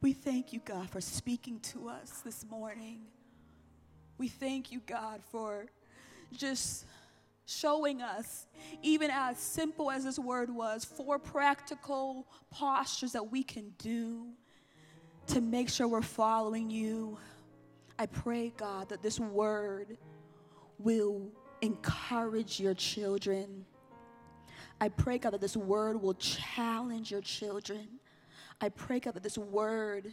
We 0.00 0.12
thank 0.12 0.52
you, 0.52 0.60
God, 0.64 0.88
for 0.90 1.00
speaking 1.00 1.58
to 1.72 1.88
us 1.88 2.20
this 2.24 2.44
morning. 2.48 3.00
We 4.18 4.28
thank 4.28 4.70
you, 4.70 4.80
God, 4.86 5.20
for 5.30 5.66
just 6.32 6.84
showing 7.46 8.02
us, 8.02 8.46
even 8.82 9.10
as 9.10 9.38
simple 9.38 9.90
as 9.90 10.04
this 10.04 10.18
word 10.18 10.50
was, 10.50 10.84
four 10.84 11.18
practical 11.18 12.26
postures 12.50 13.12
that 13.12 13.30
we 13.30 13.42
can 13.42 13.72
do 13.78 14.26
to 15.28 15.40
make 15.40 15.68
sure 15.68 15.88
we're 15.88 16.02
following 16.02 16.68
you. 16.68 17.18
I 17.98 18.06
pray, 18.06 18.52
God, 18.56 18.88
that 18.90 19.02
this 19.02 19.18
word 19.18 19.96
will 20.78 21.30
encourage 21.62 22.60
your 22.60 22.74
children. 22.74 23.64
I 24.80 24.88
pray, 24.88 25.18
God, 25.18 25.32
that 25.32 25.40
this 25.40 25.56
word 25.56 26.00
will 26.02 26.14
challenge 26.14 27.10
your 27.10 27.22
children. 27.22 27.88
I 28.60 28.68
pray, 28.68 29.00
God, 29.00 29.14
that 29.14 29.22
this 29.22 29.38
word 29.38 30.12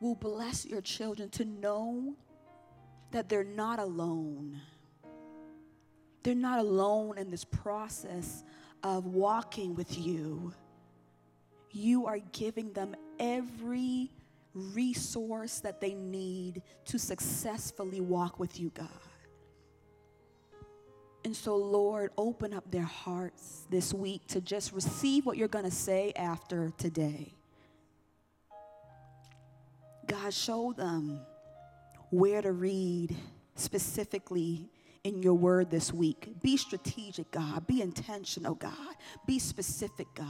will 0.00 0.16
bless 0.16 0.66
your 0.66 0.80
children 0.80 1.30
to 1.30 1.44
know 1.44 2.14
that 3.12 3.28
they're 3.28 3.44
not 3.44 3.78
alone 3.78 4.60
they're 6.24 6.34
not 6.34 6.58
alone 6.58 7.18
in 7.18 7.30
this 7.30 7.44
process 7.44 8.42
of 8.82 9.06
walking 9.06 9.74
with 9.74 9.98
you. 9.98 10.52
You 11.70 12.06
are 12.06 12.18
giving 12.32 12.72
them 12.72 12.96
every 13.20 14.10
resource 14.54 15.60
that 15.60 15.80
they 15.80 15.94
need 15.94 16.62
to 16.86 16.98
successfully 16.98 18.00
walk 18.00 18.38
with 18.38 18.58
you, 18.58 18.70
God. 18.70 18.88
And 21.24 21.34
so, 21.34 21.56
Lord, 21.56 22.10
open 22.16 22.52
up 22.52 22.70
their 22.70 22.82
hearts 22.82 23.66
this 23.70 23.92
week 23.92 24.26
to 24.28 24.40
just 24.40 24.72
receive 24.72 25.26
what 25.26 25.36
you're 25.36 25.48
going 25.48 25.64
to 25.64 25.70
say 25.70 26.12
after 26.16 26.70
today. 26.78 27.32
God, 30.06 30.32
show 30.32 30.72
them 30.72 31.20
where 32.10 32.42
to 32.42 32.52
read 32.52 33.16
specifically 33.56 34.68
in 35.04 35.22
your 35.22 35.34
word 35.34 35.70
this 35.70 35.92
week. 35.92 36.34
Be 36.42 36.56
strategic, 36.56 37.30
God. 37.30 37.66
Be 37.66 37.82
intentional, 37.82 38.54
God. 38.54 38.96
Be 39.26 39.38
specific, 39.38 40.08
God. 40.14 40.26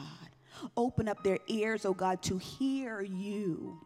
Open 0.76 1.08
up 1.08 1.22
their 1.22 1.38
ears, 1.46 1.84
oh 1.84 1.94
God, 1.94 2.22
to 2.22 2.38
hear 2.38 3.00
you, 3.00 3.80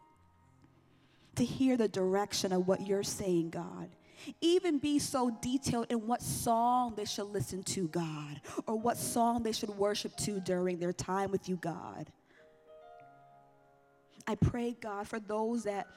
to 1.35 1.45
hear 1.45 1.77
the 1.77 1.87
direction 1.87 2.51
of 2.51 2.67
what 2.67 2.85
you're 2.85 3.03
saying, 3.03 3.51
God. 3.51 3.89
Even 4.41 4.79
be 4.79 4.99
so 4.99 5.31
detailed 5.41 5.87
in 5.89 6.05
what 6.05 6.21
song 6.21 6.93
they 6.95 7.05
should 7.05 7.27
listen 7.27 7.63
to, 7.63 7.87
God, 7.87 8.41
or 8.67 8.75
what 8.75 8.97
song 8.97 9.43
they 9.43 9.53
should 9.53 9.69
worship 9.69 10.15
to 10.17 10.39
during 10.41 10.79
their 10.79 10.91
time 10.91 11.31
with 11.31 11.47
you, 11.47 11.55
God. 11.55 12.11
I 14.27 14.35
pray, 14.35 14.75
God, 14.79 15.07
for 15.07 15.19
those 15.19 15.63
that 15.63 15.87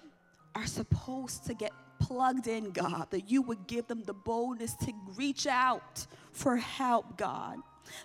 are 0.54 0.66
supposed 0.66 1.46
to 1.46 1.54
get 1.54 1.72
plugged 2.02 2.46
in, 2.46 2.70
God, 2.70 3.06
that 3.10 3.30
you 3.30 3.42
would 3.42 3.66
give 3.66 3.86
them 3.86 4.02
the 4.04 4.12
boldness 4.12 4.74
to 4.84 4.92
reach 5.16 5.46
out 5.46 6.06
for 6.32 6.56
help, 6.56 7.16
God. 7.16 7.58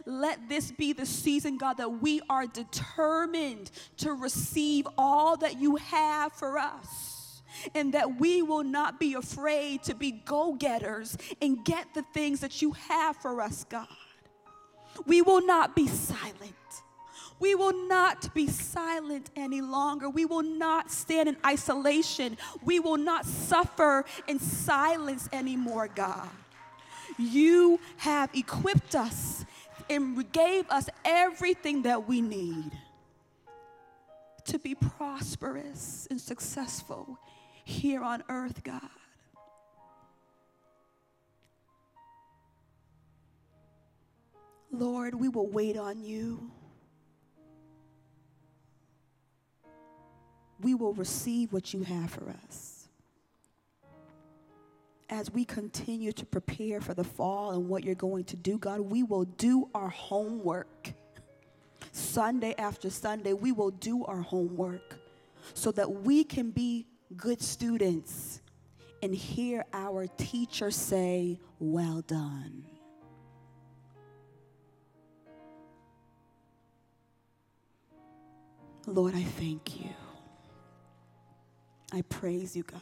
Let 0.06 0.50
this 0.50 0.72
be 0.72 0.94
the 0.94 1.06
season, 1.06 1.58
God, 1.58 1.78
that 1.78 2.02
we 2.02 2.22
are 2.30 2.46
determined 2.46 3.72
to 3.98 4.14
receive 4.14 4.88
all 4.98 5.38
that 5.38 5.60
you 5.60 5.78
have 5.78 6.34
for 6.34 6.58
us. 6.58 7.42
And 7.74 7.94
that 7.94 8.20
we 8.20 8.44
will 8.44 8.64
not 8.64 9.00
be 9.00 9.16
afraid 9.16 9.82
to 9.84 9.96
be 9.96 10.12
go 10.12 10.54
getters 10.54 11.18
and 11.42 11.66
get 11.66 11.92
the 11.96 12.04
things 12.14 12.42
that 12.42 12.62
you 12.62 12.74
have 12.74 13.16
for 13.16 13.42
us, 13.42 13.64
God. 13.64 13.88
We 15.08 15.22
will 15.22 15.46
not 15.46 15.76
be 15.76 15.88
silent. 15.88 16.54
We 17.40 17.54
will 17.56 17.88
not 17.88 18.34
be 18.34 18.48
silent 18.48 19.30
any 19.36 19.62
longer. 19.62 20.10
We 20.10 20.26
will 20.26 20.44
not 20.44 20.92
stand 20.92 21.30
in 21.30 21.38
isolation. 21.46 22.38
We 22.64 22.80
will 22.80 22.98
not 22.98 23.26
suffer 23.26 24.06
in 24.28 24.40
silence 24.40 25.30
anymore, 25.32 25.88
God. 25.88 26.30
You 27.18 27.80
have 27.98 28.30
equipped 28.34 28.96
us 28.96 29.46
and 29.90 30.32
gave 30.32 30.70
us 30.70 30.90
everything 31.06 31.84
that 31.84 32.08
we 32.08 32.22
need 32.22 32.72
to 34.46 34.60
be 34.60 34.76
prosperous 34.76 36.08
and 36.10 36.20
successful 36.20 37.20
here 37.64 38.02
on 38.02 38.24
earth, 38.30 38.64
God. 38.64 38.82
Lord, 44.72 45.16
we 45.16 45.30
will 45.30 45.48
wait 45.48 45.78
on 45.78 46.04
you. 46.04 46.52
We 50.62 50.74
will 50.74 50.94
receive 50.94 51.54
what 51.54 51.74
you 51.74 51.84
have 51.84 52.12
for 52.12 52.30
us. 52.46 52.88
As 55.10 55.32
we 55.32 55.46
continue 55.46 56.12
to 56.12 56.26
prepare 56.26 56.82
for 56.82 56.94
the 56.94 57.04
fall 57.04 57.52
and 57.52 57.70
what 57.70 57.84
you're 57.84 57.96
going 57.96 58.26
to 58.26 58.36
do, 58.36 58.58
God, 58.58 58.82
we 58.82 59.04
will 59.04 59.24
do 59.24 59.70
our 59.74 59.90
homework. 59.90 60.94
Sunday 61.92 62.54
after 62.58 62.90
Sunday, 62.90 63.34
we 63.34 63.52
will 63.52 63.72
do 63.72 64.04
our 64.06 64.22
homework 64.22 65.00
so 65.54 65.72
that 65.72 65.90
we 65.90 66.24
can 66.24 66.52
be 66.52 66.86
good 67.16 67.42
students 67.42 68.42
and 69.02 69.14
hear 69.14 69.64
our 69.74 70.08
teacher 70.08 70.72
say, 70.72 71.40
Well 71.60 72.02
done. 72.02 72.64
Lord, 78.86 79.16
I 79.16 79.24
thank 79.24 79.82
you. 79.82 79.90
I 81.94 82.02
praise 82.02 82.56
you, 82.56 82.64
God. 82.64 82.82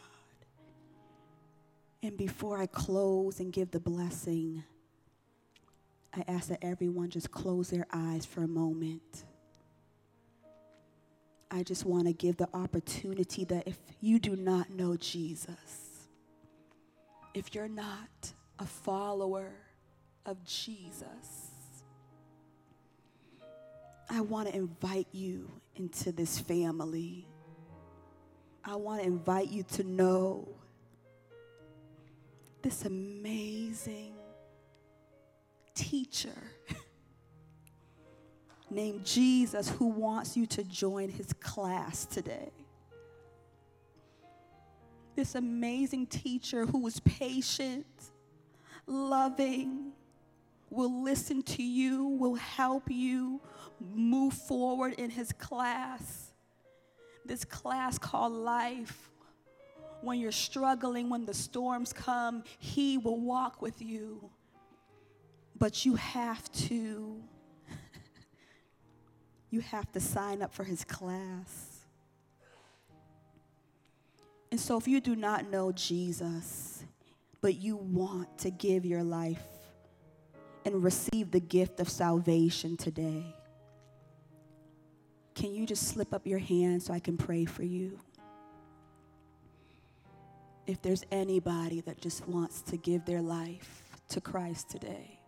And 2.02 2.16
before 2.16 2.58
I 2.58 2.66
close 2.66 3.40
and 3.40 3.52
give 3.52 3.70
the 3.70 3.80
blessing, 3.80 4.64
I 6.14 6.24
ask 6.28 6.48
that 6.48 6.62
everyone 6.62 7.10
just 7.10 7.30
close 7.30 7.68
their 7.70 7.86
eyes 7.92 8.24
for 8.24 8.42
a 8.42 8.48
moment. 8.48 9.24
I 11.50 11.62
just 11.62 11.84
want 11.84 12.06
to 12.06 12.12
give 12.12 12.36
the 12.36 12.48
opportunity 12.54 13.44
that 13.44 13.68
if 13.68 13.78
you 14.00 14.18
do 14.18 14.34
not 14.34 14.70
know 14.70 14.96
Jesus, 14.96 16.08
if 17.34 17.54
you're 17.54 17.68
not 17.68 18.32
a 18.58 18.66
follower 18.66 19.52
of 20.24 20.42
Jesus, 20.44 21.50
I 24.08 24.20
want 24.20 24.48
to 24.48 24.56
invite 24.56 25.08
you 25.12 25.50
into 25.74 26.12
this 26.12 26.38
family. 26.38 27.26
I 28.68 28.74
want 28.74 29.00
to 29.00 29.06
invite 29.06 29.48
you 29.48 29.62
to 29.74 29.84
know 29.84 30.48
this 32.62 32.84
amazing 32.84 34.14
teacher 35.72 36.34
named 38.70 39.04
Jesus 39.04 39.68
who 39.68 39.86
wants 39.86 40.36
you 40.36 40.46
to 40.46 40.64
join 40.64 41.10
his 41.10 41.32
class 41.34 42.06
today. 42.06 42.50
This 45.14 45.36
amazing 45.36 46.08
teacher 46.08 46.66
who 46.66 46.84
is 46.88 46.98
patient, 47.00 47.86
loving, 48.84 49.92
will 50.70 51.04
listen 51.04 51.40
to 51.42 51.62
you, 51.62 52.04
will 52.04 52.34
help 52.34 52.90
you 52.90 53.40
move 53.94 54.34
forward 54.34 54.94
in 54.94 55.10
his 55.10 55.30
class. 55.30 56.25
This 57.26 57.44
class 57.44 57.98
called 57.98 58.32
life. 58.32 59.10
When 60.00 60.20
you're 60.20 60.32
struggling, 60.32 61.08
when 61.08 61.24
the 61.24 61.34
storms 61.34 61.92
come, 61.92 62.44
he 62.58 62.98
will 62.98 63.18
walk 63.18 63.60
with 63.60 63.82
you. 63.82 64.30
But 65.58 65.84
you 65.84 65.94
have 65.96 66.50
to 66.52 67.22
you 69.50 69.60
have 69.60 69.90
to 69.92 70.00
sign 70.00 70.42
up 70.42 70.54
for 70.54 70.64
his 70.64 70.84
class. 70.84 71.76
And 74.50 74.60
so 74.60 74.76
if 74.76 74.86
you 74.86 75.00
do 75.00 75.16
not 75.16 75.50
know 75.50 75.72
Jesus, 75.72 76.84
but 77.40 77.56
you 77.56 77.76
want 77.76 78.38
to 78.38 78.50
give 78.50 78.84
your 78.84 79.02
life 79.02 79.42
and 80.64 80.82
receive 80.82 81.30
the 81.30 81.40
gift 81.40 81.80
of 81.80 81.88
salvation 81.88 82.76
today, 82.76 83.34
can 85.36 85.54
you 85.54 85.66
just 85.66 85.86
slip 85.86 86.12
up 86.14 86.26
your 86.26 86.38
hand 86.38 86.82
so 86.82 86.92
I 86.92 86.98
can 86.98 87.16
pray 87.16 87.44
for 87.44 87.62
you? 87.62 88.00
If 90.66 90.82
there's 90.82 91.04
anybody 91.12 91.82
that 91.82 92.00
just 92.00 92.26
wants 92.26 92.62
to 92.62 92.76
give 92.76 93.04
their 93.04 93.22
life 93.22 93.84
to 94.08 94.20
Christ 94.20 94.70
today. 94.70 95.20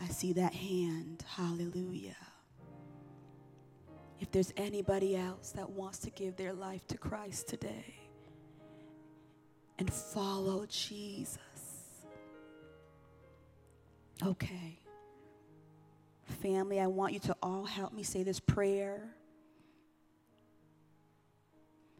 I 0.00 0.08
see 0.08 0.32
that 0.32 0.54
hand. 0.54 1.22
Hallelujah. 1.36 2.16
If 4.20 4.30
there's 4.30 4.52
anybody 4.56 5.16
else 5.16 5.52
that 5.52 5.68
wants 5.68 5.98
to 5.98 6.10
give 6.10 6.36
their 6.36 6.54
life 6.54 6.86
to 6.88 6.98
Christ 6.98 7.48
today 7.48 7.94
and 9.78 9.92
follow 9.92 10.66
Jesus. 10.66 11.38
Okay. 14.24 14.78
Family, 16.40 16.80
I 16.80 16.86
want 16.86 17.12
you 17.12 17.20
to 17.20 17.36
all 17.42 17.64
help 17.64 17.92
me 17.92 18.02
say 18.02 18.22
this 18.22 18.40
prayer. 18.40 19.02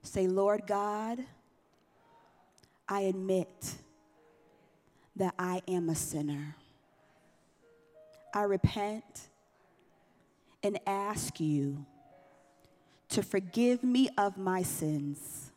Say, 0.03 0.27
Lord 0.27 0.63
God, 0.67 1.19
I 2.89 3.03
admit 3.03 3.75
that 5.17 5.35
I 5.39 5.61
am 5.69 5.91
a 5.91 5.95
sinner. 5.95 6.57
I 8.33 8.43
repent 8.43 9.29
and 10.63 10.79
ask 10.87 11.39
you 11.41 11.85
to 13.11 13.23
forgive 13.23 13.85
me 13.85 14.09
of 14.17 14.39
my 14.39 14.63
sins. 14.63 15.51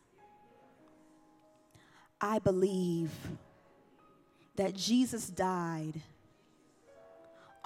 I 2.20 2.38
believe 2.40 3.10
that 4.56 4.74
Jesus 4.74 5.28
died 5.28 6.02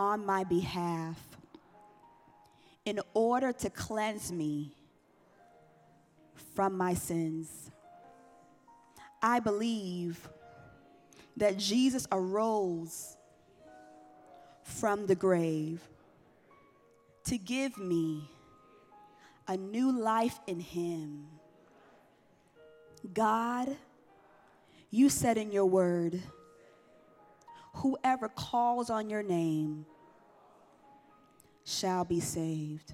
on 0.03 0.27
my 0.27 0.43
behalf 0.43 1.17
in 2.85 2.99
order 3.15 3.53
to 3.53 3.71
cleanse 3.71 4.33
me 4.33 4.73
from 6.57 6.77
my 6.77 6.93
sins. 6.93 7.71
I 9.23 9.39
believe 9.39 10.29
that 11.37 11.57
Jesus 11.57 12.09
arose 12.11 13.17
from 14.65 15.07
the 15.07 15.15
grave 15.15 15.81
to 17.27 17.39
give 17.39 17.79
me 17.79 18.29
a 19.47 19.57
new 19.57 19.93
life 19.93 20.41
in 20.49 20.59
Him. 20.59 21.29
God, 23.15 23.77
you 24.91 25.09
said 25.09 25.39
in 25.39 25.53
your 25.53 25.67
word, 25.67 26.21
whoever 27.75 28.29
calls 28.29 28.91
on 28.91 29.09
your 29.09 29.23
name 29.23 29.87
shall 31.65 32.05
be 32.05 32.21
saved. 32.21 32.93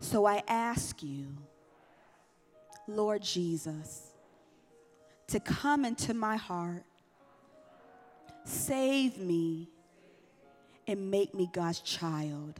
So 0.00 0.26
I 0.26 0.42
ask 0.48 1.02
you, 1.02 1.26
Lord 2.88 3.22
Jesus, 3.22 4.12
to 5.28 5.40
come 5.40 5.84
into 5.84 6.14
my 6.14 6.36
heart, 6.36 6.84
save 8.44 9.18
me, 9.18 9.68
and 10.86 11.10
make 11.10 11.34
me 11.34 11.48
God's 11.52 11.80
child. 11.80 12.58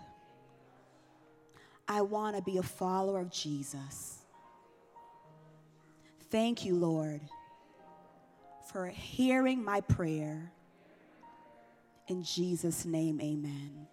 I 1.88 2.02
want 2.02 2.36
to 2.36 2.42
be 2.42 2.58
a 2.58 2.62
follower 2.62 3.20
of 3.20 3.30
Jesus. 3.30 4.18
Thank 6.30 6.64
you, 6.64 6.76
Lord, 6.76 7.20
for 8.72 8.86
hearing 8.86 9.62
my 9.62 9.80
prayer. 9.82 10.52
In 12.08 12.22
Jesus' 12.22 12.84
name, 12.84 13.20
amen. 13.20 13.88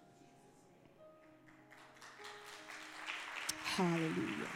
Hallelujah. 3.80 4.50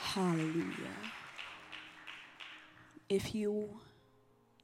Hallelujah. 0.00 0.96
If 3.08 3.36
you 3.36 3.68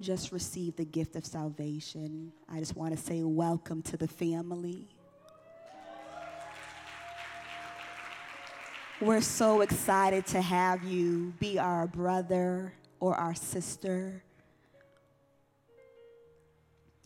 just 0.00 0.32
received 0.32 0.78
the 0.78 0.84
gift 0.84 1.14
of 1.14 1.24
salvation, 1.24 2.32
I 2.52 2.58
just 2.58 2.74
want 2.74 2.96
to 2.96 3.00
say 3.00 3.22
welcome 3.22 3.82
to 3.82 3.96
the 3.96 4.08
family. 4.08 4.88
We're 9.00 9.20
so 9.20 9.60
excited 9.60 10.26
to 10.26 10.42
have 10.42 10.82
you 10.82 11.32
be 11.38 11.56
our 11.56 11.86
brother 11.86 12.72
or 12.98 13.14
our 13.14 13.36
sister. 13.36 14.24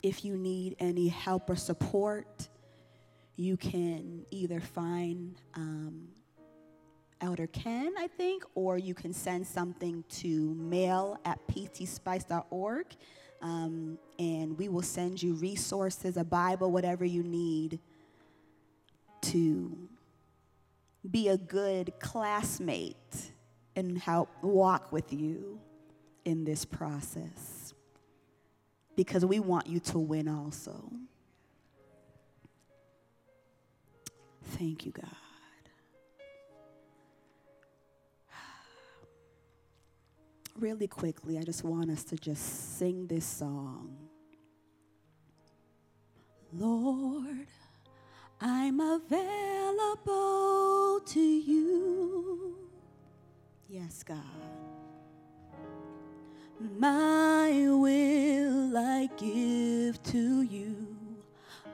If 0.03 0.25
you 0.25 0.39
need 0.39 0.75
any 0.79 1.09
help 1.09 1.51
or 1.51 1.57
support, 1.57 2.49
you 3.37 3.57
can 3.57 4.25
either 4.31 4.61
find 4.61 5.35
um, 5.55 6.09
Elder 7.21 7.47
Ken, 7.47 7.95
I 7.99 8.09
think, 8.09 8.45
or 8.55 8.79
you 8.79 8.95
can 8.95 9.13
send 9.13 9.47
something 9.47 10.05
to 10.11 10.55
mail 10.55 11.19
at 11.25 11.39
ptspice.org. 11.49 12.87
Um, 13.41 13.99
and 14.19 14.57
we 14.59 14.69
will 14.69 14.83
send 14.83 15.23
you 15.23 15.35
resources, 15.35 16.17
a 16.17 16.25
Bible, 16.25 16.71
whatever 16.71 17.05
you 17.05 17.23
need 17.23 17.81
to 19.23 19.89
be 21.11 21.29
a 21.29 21.37
good 21.37 21.93
classmate 21.99 23.33
and 23.75 23.99
help 23.99 24.29
walk 24.43 24.93
with 24.93 25.13
you 25.13 25.59
in 26.25 26.45
this 26.45 26.65
process. 26.65 27.75
Because 28.95 29.25
we 29.25 29.41
want 29.41 29.67
you 29.67 29.81
to 29.81 29.99
win 29.99 30.29
also. 30.29 30.93
Thank 34.51 34.87
you, 34.87 34.93
God. 34.93 35.07
Really 40.59 40.87
quickly, 40.87 41.39
I 41.39 41.43
just 41.43 41.65
want 41.65 41.91
us 41.91 42.05
to 42.05 42.17
just 42.17 42.79
sing 42.79 43.07
this 43.07 43.25
song. 43.25 43.97
Lord, 46.53 47.47
I'm 48.41 48.79
available 48.79 50.21
to 51.07 51.21
you. 51.21 52.57
Yes, 53.69 54.03
God. 54.03 54.19
My 56.79 57.51
will 57.71 58.77
I 58.77 59.09
give 59.17 60.03
to 60.03 60.43
you. 60.43 60.92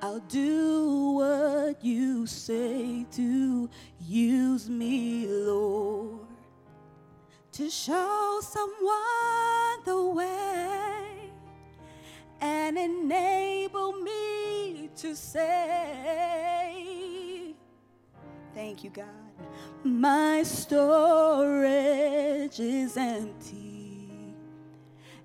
I'll 0.01 0.21
do 0.21 1.11
what 1.17 1.85
you 1.85 2.25
say 2.27 3.05
to 3.13 3.69
use 4.01 4.71
me, 4.71 5.27
Lord, 5.27 6.21
to 7.53 7.69
show 7.69 8.41
someone 8.41 9.85
the 9.85 10.01
way 10.15 11.33
and 12.41 12.79
enable 12.79 13.93
me 13.95 14.89
to 14.99 15.17
say, 15.17 15.49
Thank 18.55 18.85
you, 18.85 18.91
God. 18.91 19.07
My 19.83 20.45
storage 20.45 21.41
is 22.61 22.97
empty 22.97 23.79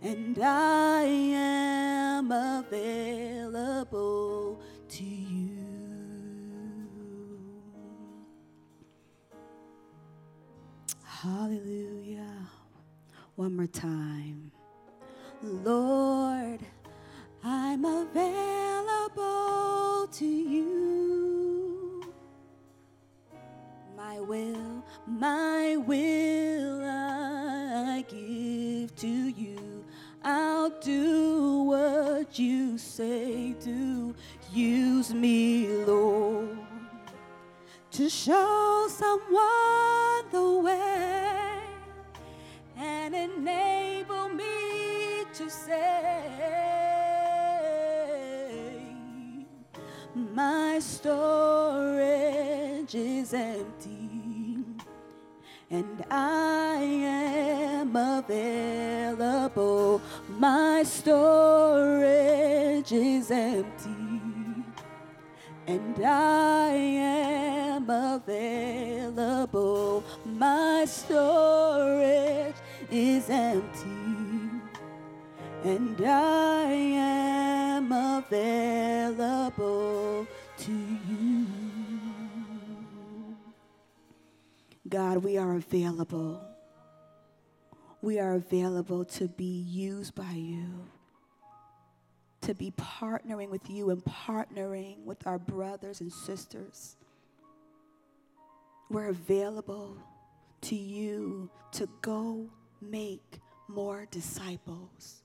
and 0.04 0.38
I 0.44 1.04
am 1.04 2.32
available 2.32 4.04
to 4.98 5.04
you. 5.04 5.50
Hallelujah. 11.04 12.48
One 13.36 13.56
more 13.56 13.66
time. 13.66 14.52
Lord, 15.42 16.13
someone 39.14 40.26
the 40.32 40.60
way 40.62 41.60
and 42.78 43.14
enable 43.14 44.30
me 44.30 45.24
to 45.34 45.50
say, 45.50 46.24
My 50.16 50.80
storage 50.80 51.96
is 52.96 53.34
empty 53.34 54.03
empty, 73.54 74.50
and 75.64 76.02
I 76.04 76.72
am 76.72 77.92
available 78.22 79.48
to 80.58 80.72
you. 80.72 81.46
God, 84.90 85.18
we 85.24 85.38
are 85.38 85.56
available. 85.56 86.42
We 88.02 88.20
are 88.20 88.34
available 88.34 89.06
to 89.06 89.28
be 89.28 89.62
used 89.70 90.16
by 90.16 90.32
you, 90.32 90.88
to 92.42 92.56
be 92.56 92.72
partnering 92.72 93.50
with 93.50 93.70
you 93.70 93.92
and 93.92 94.04
partnering 94.04 95.04
with 95.06 95.28
our 95.28 95.38
brothers 95.38 96.02
and 96.02 96.12
sisters. 96.12 96.98
We're 98.90 99.10
available 99.10 99.96
to 100.62 100.76
you 100.76 101.52
to 101.74 101.88
go 102.02 102.50
make 102.82 103.40
more 103.68 104.08
disciples, 104.12 105.24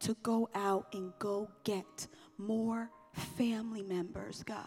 to 0.00 0.16
go 0.22 0.48
out 0.54 0.86
and 0.92 1.12
go 1.18 1.48
get 1.64 2.06
more 2.38 2.90
family 3.36 3.82
members, 3.82 4.42
God. 4.42 4.66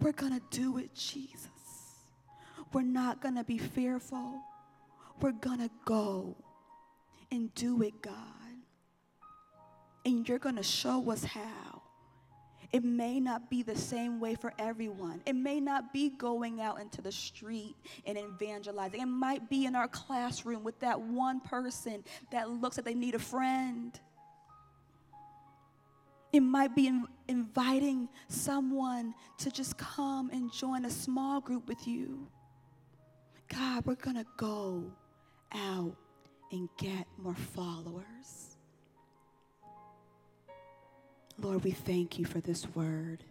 We're 0.00 0.12
going 0.12 0.32
to 0.32 0.42
do 0.50 0.78
it, 0.78 0.94
Jesus. 0.94 1.48
We're 2.72 2.82
not 2.82 3.20
going 3.20 3.36
to 3.36 3.44
be 3.44 3.58
fearful. 3.58 4.40
We're 5.20 5.32
going 5.32 5.60
to 5.60 5.70
go 5.84 6.36
and 7.30 7.54
do 7.54 7.82
it, 7.82 8.02
God. 8.02 8.14
And 10.04 10.28
you're 10.28 10.38
going 10.38 10.56
to 10.56 10.62
show 10.62 11.10
us 11.10 11.24
how. 11.24 11.83
It 12.74 12.82
may 12.82 13.20
not 13.20 13.48
be 13.48 13.62
the 13.62 13.76
same 13.76 14.18
way 14.18 14.34
for 14.34 14.52
everyone. 14.58 15.22
It 15.26 15.36
may 15.36 15.60
not 15.60 15.92
be 15.92 16.08
going 16.08 16.60
out 16.60 16.80
into 16.80 17.00
the 17.00 17.12
street 17.12 17.76
and 18.04 18.18
evangelizing. 18.18 19.00
It 19.00 19.06
might 19.06 19.48
be 19.48 19.64
in 19.66 19.76
our 19.76 19.86
classroom 19.86 20.64
with 20.64 20.80
that 20.80 21.00
one 21.00 21.38
person 21.38 22.02
that 22.32 22.50
looks 22.50 22.76
like 22.76 22.84
they 22.84 22.94
need 22.94 23.14
a 23.14 23.20
friend. 23.20 23.96
It 26.32 26.40
might 26.40 26.74
be 26.74 26.88
in- 26.88 27.06
inviting 27.28 28.08
someone 28.26 29.14
to 29.38 29.52
just 29.52 29.78
come 29.78 30.30
and 30.30 30.52
join 30.52 30.84
a 30.84 30.90
small 30.90 31.40
group 31.40 31.68
with 31.68 31.86
you. 31.86 32.26
God, 33.56 33.86
we're 33.86 33.94
going 33.94 34.16
to 34.16 34.26
go 34.36 34.90
out 35.52 35.94
and 36.50 36.68
get 36.76 37.06
more 37.18 37.36
followers. 37.36 38.53
Lord, 41.38 41.64
we 41.64 41.72
thank 41.72 42.18
you 42.18 42.24
for 42.24 42.40
this 42.40 42.66
word. 42.74 43.24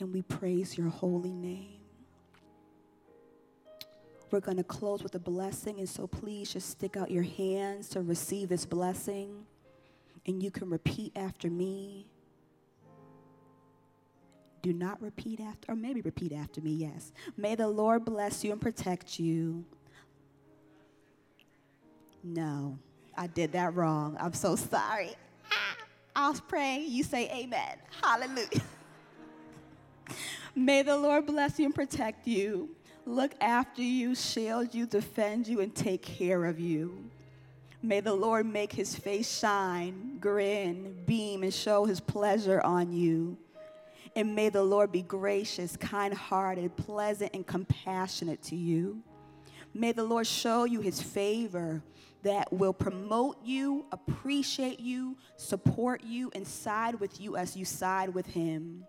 And 0.00 0.12
we 0.12 0.22
praise 0.22 0.78
your 0.78 0.88
holy 0.88 1.32
name. 1.32 1.80
We're 4.30 4.40
going 4.40 4.58
to 4.58 4.64
close 4.64 5.02
with 5.02 5.14
a 5.14 5.18
blessing, 5.18 5.78
and 5.78 5.88
so 5.88 6.06
please 6.06 6.52
just 6.52 6.68
stick 6.68 6.96
out 6.96 7.10
your 7.10 7.22
hands 7.22 7.88
to 7.90 8.02
receive 8.02 8.48
this 8.48 8.66
blessing. 8.66 9.46
And 10.26 10.42
you 10.42 10.50
can 10.50 10.68
repeat 10.68 11.12
after 11.16 11.48
me. 11.48 12.06
Do 14.60 14.72
not 14.72 15.00
repeat 15.00 15.40
after, 15.40 15.72
or 15.72 15.76
maybe 15.76 16.00
repeat 16.00 16.32
after 16.32 16.60
me, 16.60 16.72
yes. 16.72 17.12
May 17.36 17.54
the 17.54 17.68
Lord 17.68 18.04
bless 18.04 18.44
you 18.44 18.52
and 18.52 18.60
protect 18.60 19.18
you. 19.18 19.64
No, 22.22 22.78
I 23.16 23.28
did 23.28 23.52
that 23.52 23.74
wrong. 23.74 24.16
I'm 24.20 24.34
so 24.34 24.56
sorry. 24.56 25.14
I'll 26.20 26.34
pray. 26.34 26.80
You 26.80 27.04
say 27.04 27.30
amen. 27.30 27.76
Hallelujah. 28.02 28.60
May 30.52 30.82
the 30.82 30.96
Lord 30.96 31.26
bless 31.26 31.60
you 31.60 31.66
and 31.66 31.74
protect 31.74 32.26
you, 32.26 32.70
look 33.06 33.30
after 33.40 33.82
you, 33.82 34.16
shield 34.16 34.74
you, 34.74 34.86
defend 34.86 35.46
you, 35.46 35.60
and 35.60 35.72
take 35.72 36.02
care 36.02 36.44
of 36.44 36.58
you. 36.58 37.08
May 37.84 38.00
the 38.00 38.14
Lord 38.14 38.46
make 38.46 38.72
his 38.72 38.96
face 38.96 39.38
shine, 39.38 40.18
grin, 40.20 40.96
beam, 41.06 41.44
and 41.44 41.54
show 41.54 41.84
his 41.84 42.00
pleasure 42.00 42.60
on 42.62 42.92
you. 42.92 43.36
And 44.16 44.34
may 44.34 44.48
the 44.48 44.64
Lord 44.64 44.90
be 44.90 45.02
gracious, 45.02 45.76
kind 45.76 46.12
hearted, 46.12 46.74
pleasant, 46.74 47.30
and 47.32 47.46
compassionate 47.46 48.42
to 48.44 48.56
you. 48.56 49.00
May 49.72 49.92
the 49.92 50.02
Lord 50.02 50.26
show 50.26 50.64
you 50.64 50.80
his 50.80 51.00
favor 51.00 51.80
that 52.22 52.52
will 52.52 52.72
promote 52.72 53.36
you, 53.44 53.86
appreciate 53.92 54.80
you, 54.80 55.16
support 55.36 56.02
you, 56.04 56.30
and 56.34 56.46
side 56.46 56.98
with 57.00 57.20
you 57.20 57.36
as 57.36 57.56
you 57.56 57.64
side 57.64 58.14
with 58.14 58.26
him. 58.26 58.84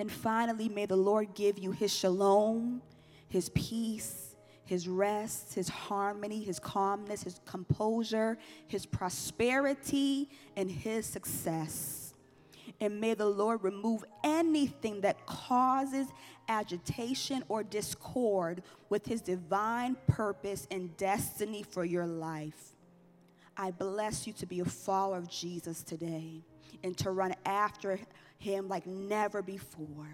And 0.00 0.10
finally, 0.10 0.68
may 0.68 0.86
the 0.86 0.96
Lord 0.96 1.34
give 1.34 1.58
you 1.58 1.70
his 1.70 1.94
shalom, 1.94 2.82
his 3.28 3.48
peace, 3.50 4.34
his 4.64 4.88
rest, 4.88 5.54
his 5.54 5.68
harmony, 5.68 6.42
his 6.42 6.58
calmness, 6.58 7.22
his 7.22 7.40
composure, 7.44 8.38
his 8.66 8.86
prosperity, 8.86 10.28
and 10.56 10.70
his 10.70 11.06
success. 11.06 12.01
And 12.82 13.00
may 13.00 13.14
the 13.14 13.26
Lord 13.26 13.62
remove 13.62 14.04
anything 14.24 15.02
that 15.02 15.24
causes 15.24 16.08
agitation 16.48 17.44
or 17.48 17.62
discord 17.62 18.64
with 18.88 19.06
his 19.06 19.20
divine 19.20 19.96
purpose 20.08 20.66
and 20.68 20.94
destiny 20.96 21.62
for 21.62 21.84
your 21.84 22.08
life. 22.08 22.74
I 23.56 23.70
bless 23.70 24.26
you 24.26 24.32
to 24.32 24.46
be 24.46 24.58
a 24.58 24.64
follower 24.64 25.16
of 25.16 25.30
Jesus 25.30 25.84
today 25.84 26.42
and 26.82 26.98
to 26.98 27.12
run 27.12 27.36
after 27.46 28.00
him 28.38 28.66
like 28.68 28.84
never 28.84 29.42
before. 29.42 30.08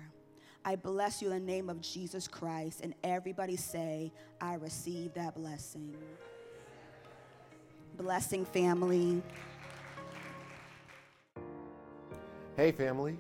I 0.62 0.76
bless 0.76 1.22
you 1.22 1.32
in 1.32 1.46
the 1.46 1.52
name 1.52 1.70
of 1.70 1.80
Jesus 1.80 2.28
Christ. 2.28 2.82
And 2.82 2.92
everybody 3.02 3.56
say, 3.56 4.12
I 4.42 4.56
receive 4.56 5.14
that 5.14 5.34
blessing. 5.34 5.96
Blessing, 7.96 8.44
family. 8.44 9.22
Hey, 12.59 12.72
family. 12.72 13.16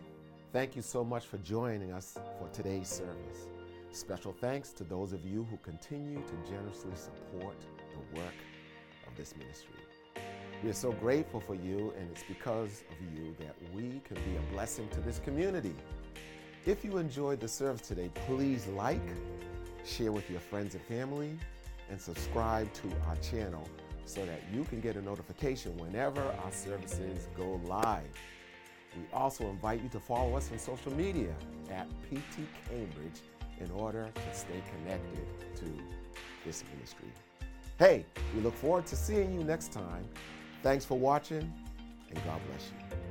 Thank 0.52 0.74
you 0.74 0.82
so 0.82 1.04
much 1.04 1.26
for 1.26 1.38
joining 1.38 1.92
us 1.92 2.18
for 2.40 2.48
today's 2.52 2.88
service. 2.88 3.46
Special 3.92 4.32
thanks 4.32 4.72
to 4.72 4.82
those 4.82 5.12
of 5.12 5.24
you 5.24 5.46
who 5.48 5.56
continue 5.58 6.20
to 6.20 6.50
generously 6.50 6.90
support 6.96 7.54
the 7.92 8.18
work 8.18 8.34
of 9.06 9.16
this 9.16 9.36
ministry. 9.36 9.76
We 10.64 10.70
are 10.70 10.72
so 10.72 10.90
grateful 10.90 11.38
for 11.38 11.54
you, 11.54 11.94
and 11.96 12.10
it's 12.10 12.24
because 12.24 12.82
of 12.90 13.16
you 13.16 13.32
that 13.38 13.54
we 13.72 14.00
can 14.04 14.16
be 14.16 14.36
a 14.36 14.52
blessing 14.52 14.88
to 14.88 15.00
this 15.02 15.20
community. 15.20 15.76
If 16.66 16.84
you 16.84 16.98
enjoyed 16.98 17.38
the 17.38 17.46
service 17.46 17.86
today, 17.86 18.10
please 18.26 18.66
like, 18.66 18.98
share 19.84 20.10
with 20.10 20.28
your 20.28 20.40
friends 20.40 20.74
and 20.74 20.82
family, 20.82 21.38
and 21.92 22.00
subscribe 22.00 22.72
to 22.72 22.88
our 23.06 23.14
channel 23.18 23.68
so 24.04 24.26
that 24.26 24.42
you 24.52 24.64
can 24.64 24.80
get 24.80 24.96
a 24.96 25.02
notification 25.02 25.76
whenever 25.76 26.22
our 26.22 26.50
services 26.50 27.28
go 27.36 27.60
live. 27.66 28.02
We 28.96 29.02
also 29.12 29.48
invite 29.48 29.82
you 29.82 29.88
to 29.90 30.00
follow 30.00 30.36
us 30.36 30.50
on 30.50 30.58
social 30.58 30.92
media 30.94 31.34
at 31.70 31.88
PT 32.10 32.40
Cambridge 32.68 33.20
in 33.60 33.70
order 33.72 34.08
to 34.14 34.34
stay 34.34 34.62
connected 34.76 35.26
to 35.56 35.64
this 36.44 36.64
ministry. 36.74 37.08
Hey, 37.78 38.04
we 38.34 38.40
look 38.40 38.54
forward 38.54 38.86
to 38.86 38.96
seeing 38.96 39.32
you 39.32 39.44
next 39.44 39.72
time. 39.72 40.04
Thanks 40.62 40.84
for 40.84 40.98
watching, 40.98 41.52
and 42.10 42.24
God 42.24 42.40
bless 42.48 42.70
you. 42.70 43.07